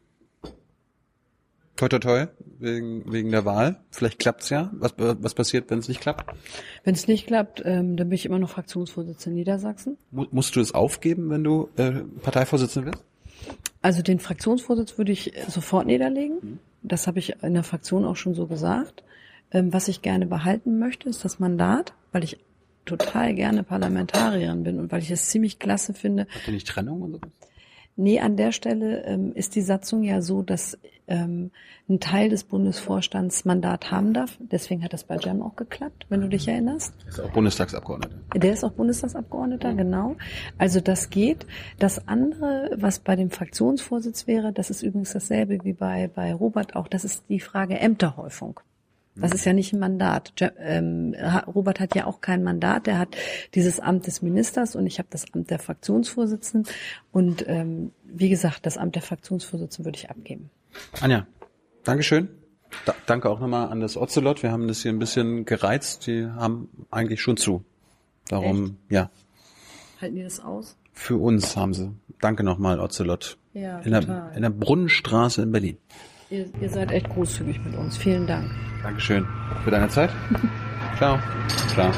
[1.81, 2.27] toi toi toi,
[2.59, 3.77] wegen, wegen der Wahl.
[3.89, 4.69] Vielleicht klappt's ja.
[4.73, 6.31] Was, was passiert, wenn es nicht klappt?
[6.83, 9.97] Wenn es nicht klappt, ähm, dann bin ich immer noch Fraktionsvorsitzende in Niedersachsen.
[10.11, 11.91] Mu musst du es aufgeben, wenn du äh,
[12.21, 13.03] Parteivorsitzende wirst?
[13.81, 16.37] Also den Fraktionsvorsitz würde ich sofort niederlegen.
[16.41, 16.59] Mhm.
[16.83, 19.03] Das habe ich in der Fraktion auch schon so gesagt.
[19.51, 22.37] Ähm, was ich gerne behalten möchte, ist das Mandat, weil ich
[22.85, 26.27] total gerne Parlamentarierin bin und weil ich es ziemlich klasse finde.
[26.33, 27.21] Habt ihr nicht Trennung oder so?
[27.95, 30.77] Nee, an der Stelle ähm, ist die Satzung ja so, dass
[31.07, 31.51] ähm,
[31.89, 34.37] ein Teil des Bundesvorstands Mandat haben darf.
[34.39, 36.93] Deswegen hat das bei Jam auch geklappt, wenn du dich erinnerst.
[37.01, 38.15] Der ist auch Bundestagsabgeordneter.
[38.39, 40.15] Der ist auch Bundestagsabgeordneter, genau.
[40.57, 41.45] Also das geht.
[41.79, 46.75] Das andere, was bei dem Fraktionsvorsitz wäre, das ist übrigens dasselbe wie bei, bei Robert
[46.75, 48.61] auch, das ist die Frage Ämterhäufung.
[49.15, 50.33] Das ist ja nicht ein Mandat.
[50.57, 51.15] Ähm,
[51.47, 52.87] Robert hat ja auch kein Mandat.
[52.87, 53.15] Er hat
[53.55, 56.71] dieses Amt des Ministers und ich habe das Amt der Fraktionsvorsitzenden.
[57.11, 60.49] Und ähm, wie gesagt, das Amt der Fraktionsvorsitzenden würde ich abgeben.
[61.01, 61.27] Anja,
[61.83, 62.29] Dankeschön.
[62.85, 64.43] Da, danke auch nochmal an das Ocelot.
[64.43, 66.07] Wir haben das hier ein bisschen gereizt.
[66.07, 67.65] Die haben eigentlich schon zu.
[68.27, 68.75] Darum, Echt?
[68.89, 69.09] ja.
[69.99, 70.77] Halten die das aus?
[70.93, 71.91] Für uns haben sie.
[72.21, 73.37] Danke nochmal, Ocelot.
[73.53, 75.77] Ja, in, der, in der Brunnenstraße in Berlin.
[76.31, 77.97] Ihr, ihr seid echt großzügig mit uns.
[77.97, 78.49] Vielen Dank.
[78.83, 79.27] Dankeschön
[79.65, 80.09] für deine Zeit.
[80.97, 81.19] Ciao.
[81.73, 81.91] Ciao.